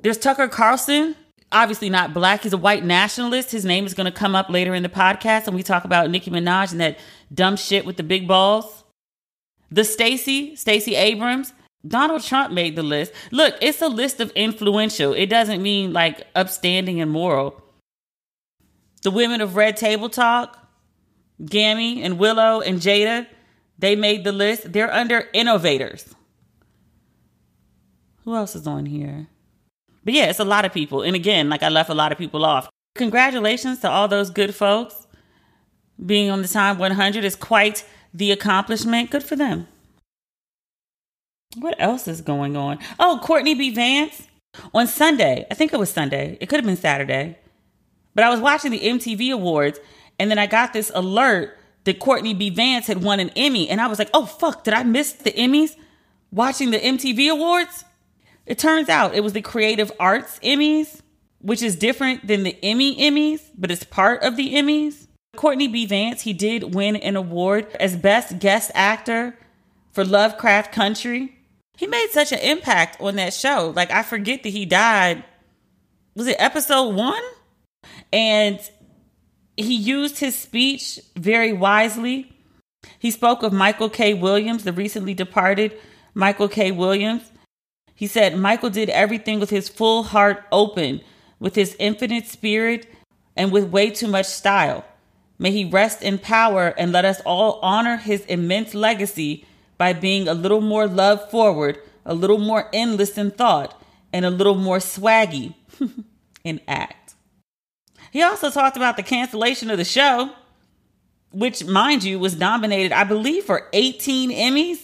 There's 0.00 0.18
Tucker 0.18 0.48
Carlson. 0.48 1.16
Obviously 1.56 1.88
not 1.88 2.12
black. 2.12 2.42
He's 2.42 2.52
a 2.52 2.58
white 2.58 2.84
nationalist. 2.84 3.50
His 3.50 3.64
name 3.64 3.86
is 3.86 3.94
going 3.94 4.04
to 4.04 4.16
come 4.16 4.34
up 4.34 4.50
later 4.50 4.74
in 4.74 4.82
the 4.82 4.88
podcast, 4.88 5.46
and 5.46 5.56
we 5.56 5.62
talk 5.62 5.84
about 5.84 6.10
Nicki 6.10 6.30
Minaj 6.30 6.72
and 6.72 6.80
that 6.80 6.98
dumb 7.32 7.56
shit 7.56 7.86
with 7.86 7.96
the 7.96 8.02
big 8.02 8.28
balls. 8.28 8.84
The 9.70 9.82
Stacey, 9.82 10.54
Stacey 10.54 10.94
Abrams, 10.94 11.54
Donald 11.86 12.22
Trump 12.22 12.52
made 12.52 12.76
the 12.76 12.82
list. 12.82 13.12
Look, 13.30 13.54
it's 13.62 13.80
a 13.80 13.88
list 13.88 14.20
of 14.20 14.30
influential. 14.32 15.14
It 15.14 15.26
doesn't 15.26 15.62
mean 15.62 15.92
like 15.92 16.26
upstanding 16.34 17.00
and 17.00 17.10
moral. 17.10 17.62
The 19.02 19.10
women 19.10 19.40
of 19.40 19.56
Red 19.56 19.76
Table 19.76 20.10
Talk, 20.10 20.58
Gammy 21.44 22.02
and 22.02 22.18
Willow 22.18 22.60
and 22.60 22.80
Jada, 22.80 23.26
they 23.78 23.96
made 23.96 24.24
the 24.24 24.32
list. 24.32 24.72
They're 24.72 24.92
under 24.92 25.28
innovators. 25.32 26.14
Who 28.24 28.34
else 28.34 28.56
is 28.56 28.66
on 28.66 28.86
here? 28.86 29.28
But 30.06 30.14
yeah, 30.14 30.26
it's 30.26 30.38
a 30.38 30.44
lot 30.44 30.64
of 30.64 30.72
people. 30.72 31.02
And 31.02 31.16
again, 31.16 31.50
like 31.50 31.64
I 31.64 31.68
left 31.68 31.90
a 31.90 31.94
lot 31.94 32.12
of 32.12 32.18
people 32.18 32.44
off. 32.44 32.70
Congratulations 32.94 33.80
to 33.80 33.90
all 33.90 34.06
those 34.06 34.30
good 34.30 34.54
folks. 34.54 35.08
Being 36.04 36.30
on 36.30 36.42
the 36.42 36.48
Time 36.48 36.78
100 36.78 37.24
is 37.24 37.34
quite 37.34 37.84
the 38.14 38.30
accomplishment. 38.30 39.10
Good 39.10 39.24
for 39.24 39.34
them. 39.34 39.66
What 41.56 41.74
else 41.80 42.06
is 42.06 42.20
going 42.20 42.56
on? 42.56 42.78
Oh, 43.00 43.18
Courtney 43.20 43.54
B. 43.54 43.74
Vance 43.74 44.28
on 44.72 44.86
Sunday. 44.86 45.44
I 45.50 45.54
think 45.54 45.72
it 45.72 45.78
was 45.80 45.90
Sunday. 45.90 46.38
It 46.40 46.48
could 46.48 46.60
have 46.60 46.66
been 46.66 46.76
Saturday. 46.76 47.36
But 48.14 48.22
I 48.22 48.30
was 48.30 48.40
watching 48.40 48.70
the 48.70 48.80
MTV 48.80 49.32
Awards 49.32 49.80
and 50.20 50.30
then 50.30 50.38
I 50.38 50.46
got 50.46 50.72
this 50.72 50.92
alert 50.94 51.58
that 51.82 51.98
Courtney 51.98 52.32
B. 52.32 52.50
Vance 52.50 52.86
had 52.86 53.02
won 53.02 53.18
an 53.18 53.30
Emmy. 53.30 53.68
And 53.68 53.80
I 53.80 53.88
was 53.88 53.98
like, 53.98 54.10
oh, 54.14 54.26
fuck, 54.26 54.62
did 54.62 54.72
I 54.72 54.84
miss 54.84 55.14
the 55.14 55.32
Emmys 55.32 55.74
watching 56.30 56.70
the 56.70 56.78
MTV 56.78 57.28
Awards? 57.28 57.84
It 58.46 58.58
turns 58.58 58.88
out 58.88 59.14
it 59.14 59.24
was 59.24 59.32
the 59.32 59.42
Creative 59.42 59.90
Arts 59.98 60.38
Emmys, 60.40 61.00
which 61.40 61.62
is 61.62 61.76
different 61.76 62.26
than 62.26 62.44
the 62.44 62.56
Emmy 62.62 62.96
Emmys, 62.96 63.40
but 63.58 63.70
it's 63.70 63.84
part 63.84 64.22
of 64.22 64.36
the 64.36 64.54
Emmys. 64.54 65.06
Courtney 65.36 65.68
B. 65.68 65.84
Vance, 65.84 66.22
he 66.22 66.32
did 66.32 66.74
win 66.74 66.96
an 66.96 67.16
award 67.16 67.68
as 67.78 67.96
Best 67.96 68.38
Guest 68.38 68.70
Actor 68.74 69.36
for 69.92 70.04
Lovecraft 70.04 70.72
Country. 70.72 71.36
He 71.76 71.86
made 71.86 72.08
such 72.10 72.32
an 72.32 72.38
impact 72.38 73.00
on 73.00 73.16
that 73.16 73.34
show. 73.34 73.72
Like, 73.76 73.90
I 73.90 74.02
forget 74.02 74.42
that 74.42 74.48
he 74.48 74.64
died. 74.64 75.24
Was 76.14 76.26
it 76.26 76.36
episode 76.38 76.94
one? 76.94 77.22
And 78.12 78.58
he 79.56 79.74
used 79.74 80.18
his 80.18 80.34
speech 80.34 80.98
very 81.16 81.52
wisely. 81.52 82.32
He 82.98 83.10
spoke 83.10 83.42
of 83.42 83.52
Michael 83.52 83.90
K. 83.90 84.14
Williams, 84.14 84.64
the 84.64 84.72
recently 84.72 85.12
departed 85.12 85.76
Michael 86.14 86.48
K. 86.48 86.70
Williams. 86.70 87.30
He 87.96 88.06
said, 88.06 88.38
Michael 88.38 88.70
did 88.70 88.90
everything 88.90 89.40
with 89.40 89.50
his 89.50 89.68
full 89.70 90.04
heart 90.04 90.44
open, 90.52 91.00
with 91.40 91.54
his 91.54 91.74
infinite 91.78 92.26
spirit, 92.26 92.86
and 93.34 93.50
with 93.50 93.70
way 93.70 93.90
too 93.90 94.06
much 94.06 94.26
style. 94.26 94.84
May 95.38 95.50
he 95.50 95.64
rest 95.64 96.02
in 96.02 96.18
power 96.18 96.68
and 96.78 96.92
let 96.92 97.04
us 97.06 97.20
all 97.24 97.58
honor 97.62 97.96
his 97.96 98.24
immense 98.26 98.74
legacy 98.74 99.46
by 99.78 99.92
being 99.92 100.28
a 100.28 100.34
little 100.34 100.60
more 100.60 100.86
love 100.86 101.30
forward, 101.30 101.78
a 102.04 102.14
little 102.14 102.38
more 102.38 102.68
endless 102.72 103.18
in 103.18 103.30
thought, 103.30 103.80
and 104.12 104.24
a 104.24 104.30
little 104.30 104.54
more 104.54 104.78
swaggy 104.78 105.54
in 106.44 106.60
act. 106.68 107.14
He 108.10 108.22
also 108.22 108.50
talked 108.50 108.76
about 108.76 108.96
the 108.96 109.02
cancellation 109.02 109.70
of 109.70 109.78
the 109.78 109.84
show, 109.84 110.30
which, 111.32 111.64
mind 111.64 112.04
you, 112.04 112.18
was 112.18 112.38
nominated, 112.38 112.92
I 112.92 113.04
believe, 113.04 113.44
for 113.44 113.68
18 113.72 114.30
Emmys. 114.30 114.78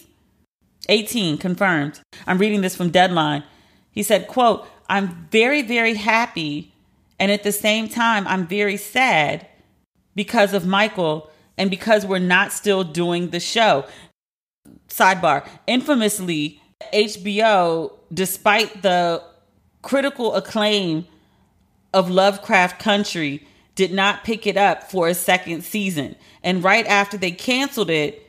18 0.88 1.38
confirmed. 1.38 2.00
I'm 2.26 2.38
reading 2.38 2.60
this 2.60 2.76
from 2.76 2.90
Deadline. 2.90 3.44
He 3.90 4.02
said, 4.02 4.26
quote, 4.26 4.66
I'm 4.88 5.28
very, 5.30 5.62
very 5.62 5.94
happy. 5.94 6.72
And 7.18 7.30
at 7.30 7.44
the 7.44 7.52
same 7.52 7.88
time, 7.88 8.26
I'm 8.26 8.46
very 8.46 8.76
sad 8.76 9.46
because 10.14 10.52
of 10.52 10.66
Michael 10.66 11.30
and 11.56 11.70
because 11.70 12.04
we're 12.04 12.18
not 12.18 12.52
still 12.52 12.84
doing 12.84 13.30
the 13.30 13.40
show. 13.40 13.84
Sidebar, 14.88 15.46
infamously, 15.66 16.60
HBO, 16.92 17.92
despite 18.12 18.82
the 18.82 19.22
critical 19.82 20.34
acclaim 20.34 21.06
of 21.94 22.10
Lovecraft 22.10 22.80
Country, 22.80 23.46
did 23.74 23.92
not 23.92 24.24
pick 24.24 24.46
it 24.46 24.56
up 24.56 24.90
for 24.90 25.08
a 25.08 25.14
second 25.14 25.62
season. 25.62 26.16
And 26.42 26.62
right 26.62 26.86
after 26.86 27.16
they 27.16 27.30
canceled 27.30 27.90
it, 27.90 28.21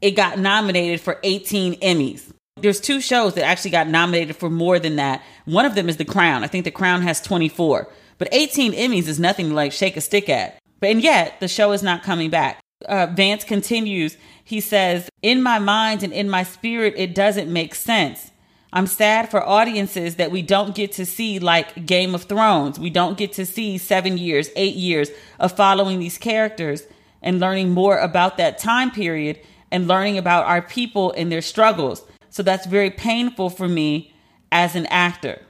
it 0.00 0.12
got 0.12 0.38
nominated 0.38 1.00
for 1.00 1.18
18 1.22 1.74
Emmys. 1.80 2.32
There's 2.56 2.80
two 2.80 3.00
shows 3.00 3.34
that 3.34 3.44
actually 3.44 3.70
got 3.72 3.88
nominated 3.88 4.36
for 4.36 4.48
more 4.48 4.78
than 4.78 4.96
that. 4.96 5.22
One 5.44 5.66
of 5.66 5.74
them 5.74 5.88
is 5.88 5.98
The 5.98 6.04
Crown. 6.04 6.42
I 6.42 6.46
think 6.46 6.64
The 6.64 6.70
Crown 6.70 7.02
has 7.02 7.20
24. 7.20 7.88
But 8.18 8.28
18 8.32 8.72
Emmys 8.72 9.08
is 9.08 9.20
nothing 9.20 9.50
to 9.50 9.54
like 9.54 9.72
shake 9.72 9.96
a 9.96 10.00
stick 10.00 10.28
at. 10.28 10.58
But 10.80 10.90
and 10.90 11.02
yet 11.02 11.38
the 11.40 11.48
show 11.48 11.72
is 11.72 11.82
not 11.82 12.02
coming 12.02 12.30
back. 12.30 12.60
Uh, 12.86 13.06
Vance 13.06 13.44
continues. 13.44 14.16
He 14.44 14.60
says, 14.60 15.08
"In 15.22 15.42
my 15.42 15.58
mind 15.58 16.02
and 16.02 16.12
in 16.12 16.28
my 16.28 16.42
spirit, 16.42 16.94
it 16.96 17.14
doesn't 17.14 17.52
make 17.52 17.74
sense. 17.74 18.30
I'm 18.72 18.86
sad 18.86 19.30
for 19.30 19.46
audiences 19.46 20.16
that 20.16 20.30
we 20.30 20.42
don't 20.42 20.74
get 20.74 20.92
to 20.92 21.06
see 21.06 21.38
like 21.38 21.86
Game 21.86 22.14
of 22.14 22.24
Thrones. 22.24 22.78
We 22.78 22.90
don't 22.90 23.16
get 23.16 23.32
to 23.34 23.46
see 23.46 23.78
seven 23.78 24.18
years, 24.18 24.50
eight 24.56 24.74
years 24.74 25.10
of 25.38 25.56
following 25.56 25.98
these 25.98 26.18
characters 26.18 26.82
and 27.22 27.40
learning 27.40 27.70
more 27.70 27.98
about 27.98 28.36
that 28.36 28.58
time 28.58 28.90
period 28.90 29.38
and 29.70 29.88
learning 29.88 30.18
about 30.18 30.46
our 30.46 30.62
people 30.62 31.12
and 31.12 31.30
their 31.30 31.42
struggles. 31.42 32.02
So 32.30 32.42
that's 32.42 32.66
very 32.66 32.90
painful 32.90 33.50
for 33.50 33.68
me 33.68 34.12
as 34.52 34.76
an 34.76 34.86
actor. 34.86 35.42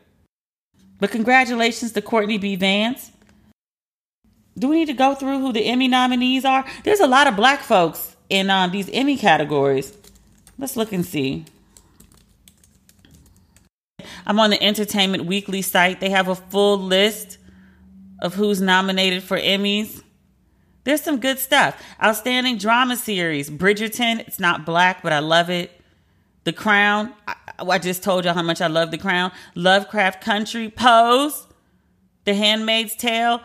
But 0.98 1.10
congratulations 1.10 1.92
to 1.92 2.02
Courtney 2.02 2.38
B. 2.38 2.56
Vance. 2.56 3.12
Do 4.58 4.68
we 4.68 4.76
need 4.76 4.86
to 4.86 4.94
go 4.94 5.14
through 5.14 5.40
who 5.40 5.52
the 5.52 5.66
Emmy 5.66 5.88
nominees 5.88 6.44
are? 6.44 6.64
There's 6.84 7.00
a 7.00 7.06
lot 7.06 7.26
of 7.26 7.36
black 7.36 7.60
folks 7.60 8.16
in 8.30 8.48
um, 8.48 8.70
these 8.70 8.88
Emmy 8.90 9.16
categories. 9.16 9.96
Let's 10.58 10.76
look 10.76 10.92
and 10.92 11.04
see. 11.04 11.44
I'm 14.26 14.40
on 14.40 14.50
the 14.50 14.62
Entertainment 14.62 15.26
Weekly 15.26 15.62
site. 15.62 16.00
They 16.00 16.10
have 16.10 16.28
a 16.28 16.34
full 16.34 16.78
list 16.78 17.38
of 18.22 18.34
who's 18.34 18.60
nominated 18.60 19.22
for 19.22 19.38
Emmys. 19.38 20.02
There's 20.86 21.02
some 21.02 21.18
good 21.18 21.40
stuff. 21.40 21.82
Outstanding 22.00 22.58
drama 22.58 22.94
series 22.96 23.50
Bridgerton. 23.50 24.20
It's 24.20 24.38
not 24.38 24.64
black, 24.64 25.02
but 25.02 25.12
I 25.12 25.18
love 25.18 25.50
it. 25.50 25.72
The 26.44 26.52
Crown. 26.52 27.12
I, 27.26 27.34
I 27.58 27.78
just 27.78 28.04
told 28.04 28.24
y'all 28.24 28.34
how 28.34 28.42
much 28.42 28.60
I 28.60 28.68
love 28.68 28.92
The 28.92 28.98
Crown. 28.98 29.32
Lovecraft 29.56 30.22
Country. 30.22 30.70
Pose. 30.70 31.44
The 32.24 32.34
Handmaid's 32.34 32.94
Tale. 32.94 33.42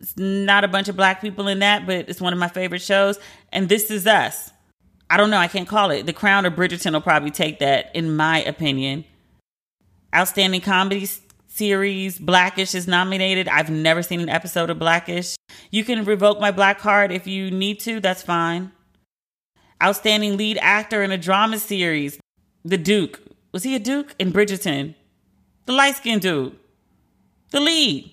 It's 0.00 0.14
not 0.18 0.64
a 0.64 0.68
bunch 0.68 0.88
of 0.88 0.94
black 0.94 1.22
people 1.22 1.48
in 1.48 1.60
that, 1.60 1.86
but 1.86 2.10
it's 2.10 2.20
one 2.20 2.34
of 2.34 2.38
my 2.38 2.48
favorite 2.48 2.82
shows. 2.82 3.18
And 3.50 3.70
This 3.70 3.90
Is 3.90 4.06
Us. 4.06 4.50
I 5.08 5.16
don't 5.16 5.30
know. 5.30 5.38
I 5.38 5.48
can't 5.48 5.66
call 5.66 5.90
it. 5.92 6.04
The 6.04 6.12
Crown 6.12 6.44
or 6.44 6.50
Bridgerton 6.50 6.92
will 6.92 7.00
probably 7.00 7.30
take 7.30 7.58
that, 7.60 7.90
in 7.94 8.14
my 8.14 8.42
opinion. 8.42 9.06
Outstanding 10.14 10.60
comedies 10.60 11.21
series. 11.62 12.18
Blackish 12.18 12.74
is 12.74 12.88
nominated. 12.88 13.46
I've 13.46 13.70
never 13.70 14.02
seen 14.02 14.18
an 14.20 14.28
episode 14.28 14.68
of 14.68 14.80
Blackish. 14.80 15.36
You 15.70 15.84
can 15.84 16.04
revoke 16.04 16.40
my 16.40 16.50
black 16.50 16.80
card 16.80 17.12
if 17.12 17.28
you 17.28 17.52
need 17.52 17.78
to, 17.80 18.00
that's 18.00 18.20
fine. 18.20 18.72
Outstanding 19.80 20.36
lead 20.36 20.58
actor 20.60 21.04
in 21.04 21.12
a 21.12 21.16
drama 21.16 21.60
series. 21.60 22.18
The 22.64 22.78
Duke. 22.78 23.20
Was 23.52 23.62
he 23.62 23.76
a 23.76 23.78
Duke? 23.78 24.16
In 24.18 24.32
Bridgerton. 24.32 24.96
The 25.66 25.72
light 25.72 25.94
skinned 25.94 26.22
dude. 26.22 26.58
The 27.50 27.60
lead. 27.60 28.12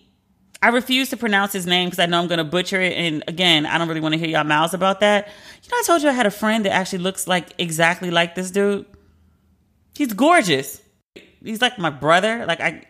I 0.62 0.68
refuse 0.68 1.10
to 1.10 1.18
pronounce 1.18 1.52
his 1.52 1.66
name 1.66 1.88
because 1.88 1.98
I 1.98 2.06
know 2.06 2.20
I'm 2.22 2.28
going 2.28 2.38
to 2.38 2.44
butcher 2.44 2.80
it. 2.80 2.94
And 2.94 3.24
again, 3.28 3.66
I 3.66 3.80
don't 3.80 3.88
really 3.88 4.00
want 4.00 4.14
to 4.14 4.20
hear 4.20 4.28
y'all 4.28 4.44
mouths 4.44 4.76
about 4.76 5.00
that. 5.00 5.28
You 5.64 5.72
know, 5.72 5.78
I 5.80 5.84
told 5.88 6.04
you 6.04 6.10
I 6.10 6.12
had 6.12 6.28
a 6.28 6.32
friend 6.32 6.66
that 6.66 6.74
actually 6.74 7.00
looks 7.00 7.26
like 7.28 7.48
exactly 7.58 8.12
like 8.12 8.36
this 8.36 8.52
dude. 8.52 8.86
He's 9.96 10.14
gorgeous. 10.14 10.84
He's 11.44 11.64
like 11.64 11.80
my 11.80 11.90
brother. 11.90 12.46
Like 12.46 12.62
I, 12.62 12.84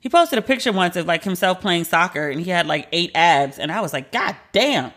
he 0.00 0.08
posted 0.08 0.38
a 0.38 0.42
picture 0.42 0.72
once 0.72 0.96
of 0.96 1.06
like 1.06 1.22
himself 1.22 1.60
playing 1.60 1.84
soccer 1.84 2.28
and 2.28 2.40
he 2.40 2.50
had 2.50 2.66
like 2.66 2.88
eight 2.90 3.12
abs. 3.14 3.58
And 3.58 3.70
I 3.70 3.82
was 3.82 3.92
like, 3.92 4.10
God 4.10 4.34
damn. 4.52 4.92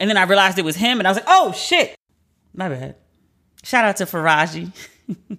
And 0.00 0.08
then 0.08 0.16
I 0.16 0.22
realized 0.22 0.58
it 0.58 0.64
was 0.64 0.76
him 0.76 0.98
and 0.98 1.06
I 1.06 1.10
was 1.10 1.18
like, 1.18 1.26
oh 1.28 1.52
shit. 1.52 1.94
My 2.54 2.68
bad. 2.70 2.96
Shout 3.62 3.84
out 3.84 3.96
to 3.98 4.06
Faraji. 4.06 4.72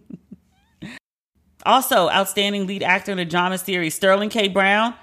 also, 1.65 2.09
outstanding 2.09 2.67
lead 2.67 2.83
actor 2.83 3.11
in 3.11 3.19
a 3.19 3.25
drama 3.25 3.57
series, 3.57 3.95
Sterling 3.95 4.29
K. 4.29 4.47
Brown, 4.47 4.93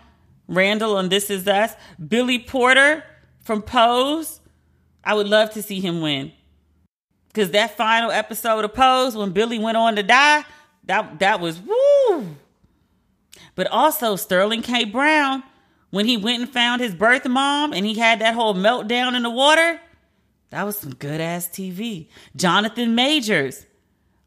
Randall 0.47 0.97
on 0.97 1.09
This 1.09 1.29
Is 1.29 1.49
Us, 1.49 1.75
Billy 2.07 2.38
Porter 2.38 3.03
from 3.42 3.61
Pose. 3.61 4.40
I 5.03 5.14
would 5.14 5.27
love 5.27 5.51
to 5.51 5.62
see 5.62 5.81
him 5.81 6.01
win. 6.01 6.33
Cause 7.35 7.51
that 7.51 7.77
final 7.77 8.11
episode 8.11 8.64
of 8.64 8.73
Pose 8.73 9.14
when 9.16 9.33
Billy 9.33 9.59
went 9.59 9.77
on 9.77 9.97
to 9.97 10.03
die, 10.03 10.45
that 10.85 11.19
that 11.19 11.40
was 11.40 11.61
woo 11.61 12.37
but 13.57 13.66
also 13.66 14.14
Sterling 14.14 14.62
K. 14.62 14.85
Brown, 14.85 15.42
when 15.90 16.07
he 16.07 16.16
went 16.16 16.42
and 16.42 16.53
found 16.53 16.81
his 16.81 16.95
birth 16.95 17.27
mom 17.27 17.73
and 17.73 17.85
he 17.85 17.95
had 17.95 18.21
that 18.21 18.35
whole 18.35 18.55
meltdown 18.55 19.16
in 19.16 19.25
the 19.25 19.31
water, 19.31 19.81
that 20.51 20.62
was 20.62 20.79
some 20.79 20.95
good 20.95 21.21
ass 21.21 21.49
TV. 21.49 22.09
Jonathan 22.37 22.95
Majors, 22.95 23.66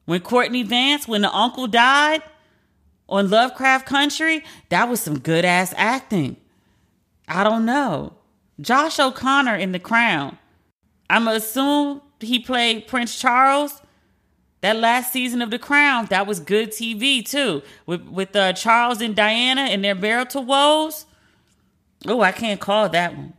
when 0.06 0.20
Courtney 0.20 0.64
Vance, 0.64 1.08
when 1.08 1.22
the 1.22 1.32
uncle 1.32 1.68
died 1.68 2.22
on 3.08 3.30
Lovecraft 3.30 3.86
Country, 3.86 4.44
that 4.70 4.90
was 4.90 5.00
some 5.00 5.20
good 5.20 5.46
ass 5.46 5.74
acting. 5.78 6.36
I 7.28 7.44
don't 7.44 7.66
know. 7.66 8.14
Josh 8.60 9.00
O'Connor 9.00 9.56
in 9.56 9.72
The 9.72 9.80
Crown. 9.80 10.38
I'm 11.10 11.28
assume 11.28 12.02
he 12.20 12.40
played 12.40 12.88
Prince 12.88 13.18
Charles. 13.18 13.82
That 14.62 14.76
last 14.76 15.14
season 15.14 15.42
of 15.42 15.52
The 15.52 15.60
Crown, 15.60 16.08
that 16.08 16.28
was 16.28 16.40
good 16.40 16.72
TV 16.72 17.26
too. 17.26 17.62
With 17.86 18.04
with 18.04 18.36
uh, 18.36 18.54
Charles 18.54 19.02
and 19.02 19.16
Diana 19.16 19.62
and 19.62 19.84
their 19.84 19.96
marital 19.96 20.44
woes. 20.44 21.06
Oh, 22.08 22.22
I 22.22 22.32
can't 22.32 22.60
call 22.60 22.90
that 22.90 23.16
one. 23.16 23.34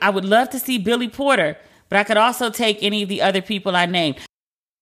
I 0.00 0.10
would 0.10 0.24
love 0.24 0.50
to 0.50 0.58
see 0.58 0.78
Billy 0.78 1.08
Porter, 1.08 1.56
but 1.88 1.98
I 1.98 2.04
could 2.04 2.16
also 2.16 2.50
take 2.50 2.82
any 2.82 3.02
of 3.02 3.08
the 3.08 3.22
other 3.22 3.42
people 3.42 3.74
I 3.74 3.86
named. 3.86 4.18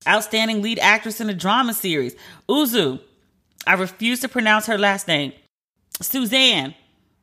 Outstanding 0.06 0.62
lead 0.62 0.78
actress 0.80 1.20
in 1.20 1.30
a 1.30 1.34
drama 1.34 1.74
series. 1.74 2.14
Uzo. 2.48 3.00
I 3.66 3.74
refuse 3.74 4.20
to 4.20 4.28
pronounce 4.28 4.66
her 4.66 4.76
last 4.76 5.08
name. 5.08 5.32
Suzanne. 6.00 6.74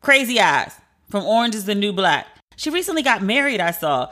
Crazy 0.01 0.39
Eyes 0.39 0.73
from 1.09 1.25
Orange 1.25 1.53
is 1.53 1.65
the 1.65 1.75
New 1.75 1.93
Black. 1.93 2.25
She 2.55 2.69
recently 2.69 3.03
got 3.03 3.21
married, 3.21 3.59
I 3.59 3.71
saw. 3.71 4.11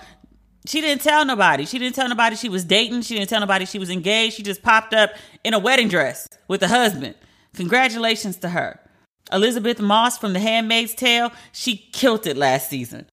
She 0.66 0.82
didn't 0.82 1.02
tell 1.02 1.26
nobody. 1.26 1.66
She 1.66 1.80
didn't 1.80 1.96
tell 1.96 2.10
nobody 2.10 2.36
she 2.36 2.50
was 2.50 2.66
dating. 2.66 3.02
She 3.04 3.16
didn't 3.16 3.30
tell 3.30 3.40
nobody 3.40 3.66
she 3.66 3.80
was 3.80 3.90
engaged. 3.90 4.36
She 4.36 4.44
just 4.44 4.62
popped 4.62 4.94
up 4.94 5.12
in 5.44 5.54
a 5.54 5.60
wedding 5.60 5.88
dress 5.88 6.28
with 6.48 6.62
a 6.64 6.68
husband. 6.68 7.16
Congratulations 7.56 8.38
to 8.38 8.50
her. 8.50 8.80
Elisabeth 9.32 9.80
Moss 9.80 10.18
from 10.18 10.34
The 10.34 10.40
Handmaid's 10.40 10.94
Tale, 10.94 11.32
she 11.52 11.78
killed 11.78 12.26
it 12.26 12.36
last 12.38 12.70
season. 12.70 13.06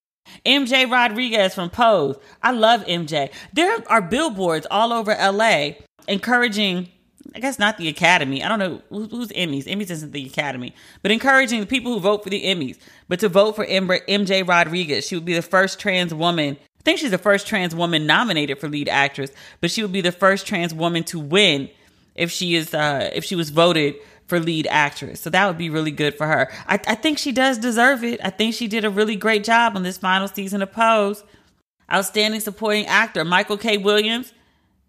MJ 0.44 0.90
Rodriguez 0.90 1.54
from 1.54 1.70
Pose. 1.70 2.16
I 2.42 2.52
love 2.52 2.84
MJ. 2.86 3.30
There 3.52 3.76
are 3.88 4.02
billboards 4.02 4.66
all 4.70 4.92
over 4.92 5.14
LA 5.14 5.72
encouraging, 6.08 6.88
I 7.34 7.40
guess 7.40 7.58
not 7.58 7.78
the 7.78 7.88
Academy. 7.88 8.42
I 8.42 8.48
don't 8.48 8.58
know 8.58 8.82
who's 8.90 9.28
Emmys. 9.28 9.64
Emmys 9.64 9.90
isn't 9.90 10.12
the 10.12 10.26
Academy, 10.26 10.74
but 11.02 11.10
encouraging 11.10 11.60
the 11.60 11.66
people 11.66 11.92
who 11.92 12.00
vote 12.00 12.24
for 12.24 12.30
the 12.30 12.44
Emmys, 12.44 12.78
but 13.08 13.20
to 13.20 13.28
vote 13.28 13.56
for 13.56 13.66
MJ 13.66 14.46
Rodriguez. 14.46 15.06
She 15.06 15.14
would 15.14 15.24
be 15.24 15.34
the 15.34 15.42
first 15.42 15.78
trans 15.78 16.14
woman. 16.14 16.56
Think 16.86 17.00
she's 17.00 17.10
the 17.10 17.18
first 17.18 17.48
trans 17.48 17.74
woman 17.74 18.06
nominated 18.06 18.60
for 18.60 18.68
lead 18.68 18.88
actress, 18.88 19.32
but 19.60 19.72
she 19.72 19.82
would 19.82 19.90
be 19.90 20.02
the 20.02 20.12
first 20.12 20.46
trans 20.46 20.72
woman 20.72 21.02
to 21.06 21.18
win 21.18 21.68
if 22.14 22.30
she 22.30 22.54
is 22.54 22.72
uh, 22.72 23.10
if 23.12 23.24
she 23.24 23.34
was 23.34 23.50
voted 23.50 23.96
for 24.28 24.38
lead 24.38 24.68
actress. 24.70 25.20
So 25.20 25.28
that 25.30 25.48
would 25.48 25.58
be 25.58 25.68
really 25.68 25.90
good 25.90 26.14
for 26.14 26.28
her. 26.28 26.48
I, 26.68 26.74
I 26.86 26.94
think 26.94 27.18
she 27.18 27.32
does 27.32 27.58
deserve 27.58 28.04
it. 28.04 28.20
I 28.22 28.30
think 28.30 28.54
she 28.54 28.68
did 28.68 28.84
a 28.84 28.88
really 28.88 29.16
great 29.16 29.42
job 29.42 29.74
on 29.74 29.82
this 29.82 29.98
final 29.98 30.28
season 30.28 30.62
of 30.62 30.70
Pose. 30.70 31.24
Outstanding 31.92 32.38
supporting 32.38 32.86
actor 32.86 33.24
Michael 33.24 33.58
K. 33.58 33.78
Williams 33.78 34.32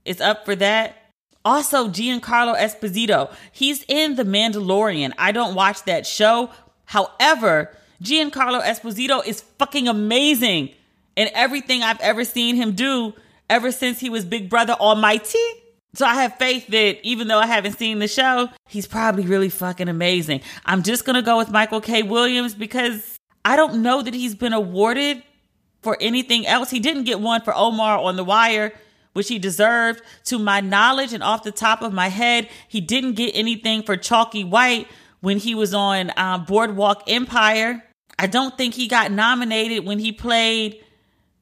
is 0.06 0.22
up 0.22 0.46
for 0.46 0.56
that. 0.56 0.98
Also, 1.44 1.90
Giancarlo 1.90 2.56
Esposito. 2.56 3.34
He's 3.52 3.84
in 3.88 4.18
The 4.18 4.24
Mandalorian. 4.24 5.14
I 5.18 5.32
don't 5.32 5.56
watch 5.56 5.82
that 5.86 6.06
show. 6.06 6.52
However, 6.86 7.76
Giancarlo 8.04 8.62
Esposito 8.62 9.26
is 9.26 9.42
fucking 9.58 9.88
amazing 9.88 10.76
in 11.18 11.30
everything 11.34 11.84
I've 11.84 12.00
ever 12.00 12.24
seen 12.24 12.56
him 12.56 12.72
do 12.74 13.14
ever 13.50 13.72
since 13.72 14.00
he 14.00 14.10
was 14.10 14.24
Big 14.24 14.50
Brother 14.50 14.74
Almighty. 14.74 15.40
So 15.96 16.06
I 16.06 16.14
have 16.22 16.38
faith 16.38 16.68
that 16.68 17.00
even 17.06 17.28
though 17.28 17.40
I 17.40 17.48
haven't 17.48 17.78
seen 17.78 18.00
the 18.00 18.08
show, 18.08 18.50
he's 18.70 18.86
probably 18.88 19.26
really 19.26 19.50
fucking 19.50 19.90
amazing. 19.90 20.42
I'm 20.66 20.84
just 20.84 21.06
going 21.06 21.16
to 21.16 21.24
go 21.24 21.38
with 21.38 21.50
Michael 21.50 21.82
K. 21.82 22.04
Williams 22.04 22.54
because 22.54 23.18
I 23.44 23.56
don't 23.56 23.82
know 23.82 24.04
that 24.04 24.14
he's 24.14 24.36
been 24.36 24.54
awarded 24.54 25.24
for 25.82 25.98
anything 26.00 26.46
else. 26.46 26.70
He 26.70 26.80
didn't 26.80 27.06
get 27.06 27.20
one 27.20 27.42
for 27.42 27.56
Omar 27.56 27.98
on 27.98 28.16
The 28.16 28.24
Wire, 28.24 28.74
which 29.14 29.28
he 29.28 29.40
deserved. 29.40 30.04
To 30.26 30.38
my 30.38 30.62
knowledge 30.62 31.14
and 31.14 31.24
off 31.24 31.42
the 31.42 31.52
top 31.52 31.82
of 31.82 31.94
my 31.94 32.10
head, 32.10 32.48
he 32.68 32.80
didn't 32.80 33.14
get 33.14 33.32
anything 33.34 33.82
for 33.82 33.98
Chalky 33.98 34.44
White 34.44 34.88
when 35.22 35.40
he 35.40 35.56
was 35.56 35.74
on 35.74 36.12
um, 36.16 36.46
Boardwalk 36.46 37.04
Empire. 37.08 37.84
I 38.20 38.28
don't 38.28 38.56
think 38.56 38.76
he 38.76 38.88
got 38.88 39.12
nominated 39.12 39.84
when 39.84 39.98
he 39.98 40.12
played 40.12 40.84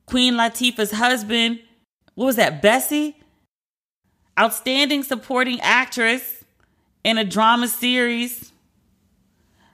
Queen 0.06 0.36
Latifah's 0.36 0.92
husband. 0.92 1.60
What 2.16 2.26
was 2.26 2.36
that, 2.36 2.62
Bessie? 2.62 3.18
Outstanding 4.40 5.04
supporting 5.04 5.60
actress 5.62 6.44
in 7.04 7.18
a 7.18 7.24
drama 7.24 7.68
series. 7.68 8.52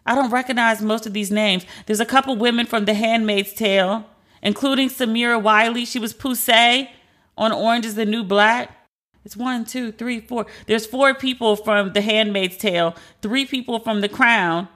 I 0.06 0.15
don't 0.15 0.32
recognize 0.32 0.82
most 0.82 1.06
of 1.06 1.13
these 1.13 1.32
names. 1.32 1.65
There's 1.86 2.00
a 2.00 2.06
couple 2.06 2.36
women 2.36 2.65
from 2.65 2.86
The 2.86 2.94
Handmaid's 2.94 3.54
Tale, 3.54 4.06
including 4.41 4.89
Samira 4.89 5.41
Wiley. 5.41 5.86
She 5.86 6.00
was 6.00 6.13
Poussey 6.13 6.89
on 7.38 7.52
Orange 7.52 7.86
is 7.86 7.96
the 7.96 8.06
New 8.06 8.24
Black. 8.24 8.76
It's 9.24 9.38
one, 9.38 9.65
two, 9.65 9.91
three, 9.91 10.20
four. 10.20 10.48
There's 10.65 10.86
four 10.86 11.13
people 11.13 11.56
from 11.56 11.94
The 11.94 12.02
Handmaid's 12.02 12.58
Tale, 12.58 12.96
three 13.22 13.46
people 13.46 13.80
from 13.80 14.02
The 14.02 14.10
Crown, 14.10 14.67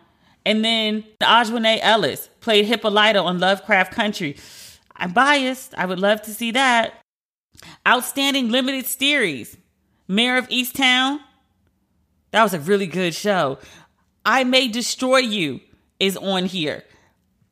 and 0.46 0.63
then 0.63 1.04
Aunjanue 1.22 1.80
Ellis 1.82 2.30
played 2.41 2.65
Hippolyta 2.65 3.20
on 3.20 3.39
Lovecraft 3.39 3.91
Country. 3.91 4.38
I'm 4.98 5.12
biased. 5.12 5.74
I 5.78 5.86
would 5.86 6.00
love 6.00 6.22
to 6.24 6.34
see 6.34 6.52
that. 6.52 7.02
Outstanding 7.88 8.50
limited 8.50 8.86
series. 8.86 9.58
Mare 10.08 10.38
of 10.38 10.48
Easttown. 10.50 11.20
That 12.32 12.44
was 12.44 12.54
a 12.54 12.60
really 12.60 12.88
good 12.88 13.14
show. 13.16 13.60
I 14.26 14.44
May 14.44 14.68
Destroy 14.68 15.20
You 15.20 15.62
is 16.00 16.18
on 16.18 16.46
here. 16.46 16.84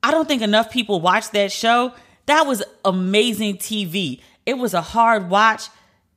I 0.01 0.11
don't 0.11 0.27
think 0.27 0.41
enough 0.41 0.71
people 0.71 0.99
watch 0.99 1.31
that 1.31 1.51
show. 1.51 1.93
That 2.25 2.45
was 2.45 2.63
amazing 2.83 3.57
TV. 3.57 4.21
It 4.45 4.57
was 4.57 4.73
a 4.73 4.81
hard 4.81 5.29
watch. 5.29 5.69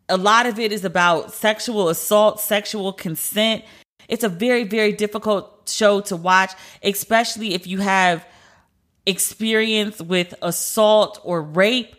A 0.09 0.17
lot 0.17 0.47
of 0.47 0.59
it 0.59 0.73
is 0.73 0.85
about 0.85 1.33
sexual 1.33 1.89
assault, 1.89 2.41
sexual 2.41 2.93
consent. 2.93 3.65
It's 4.09 4.25
a 4.25 4.29
very, 4.29 4.65
very 4.65 4.93
difficult 4.93 5.69
show 5.69 6.01
to 6.03 6.17
watch, 6.17 6.53
especially 6.83 7.55
if 7.55 7.67
you 7.67 7.79
have 7.79 8.27
experience 9.07 10.01
with 10.01 10.35
assault 10.43 11.21
or 11.23 11.41
rape 11.41 11.97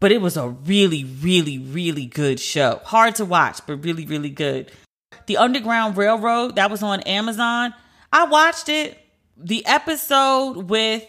but 0.00 0.12
it 0.12 0.20
was 0.20 0.36
a 0.36 0.48
really, 0.48 1.04
really, 1.04 1.58
really 1.58 2.06
good 2.06 2.38
show. 2.38 2.80
Hard 2.84 3.16
to 3.16 3.24
watch, 3.24 3.60
but 3.66 3.84
really, 3.84 4.06
really 4.06 4.30
good. 4.30 4.70
The 5.26 5.36
Underground 5.36 5.96
Railroad, 5.96 6.56
that 6.56 6.70
was 6.70 6.82
on 6.82 7.00
Amazon. 7.02 7.74
I 8.12 8.26
watched 8.26 8.68
it. 8.68 8.98
The 9.36 9.64
episode 9.66 10.68
with 10.68 11.04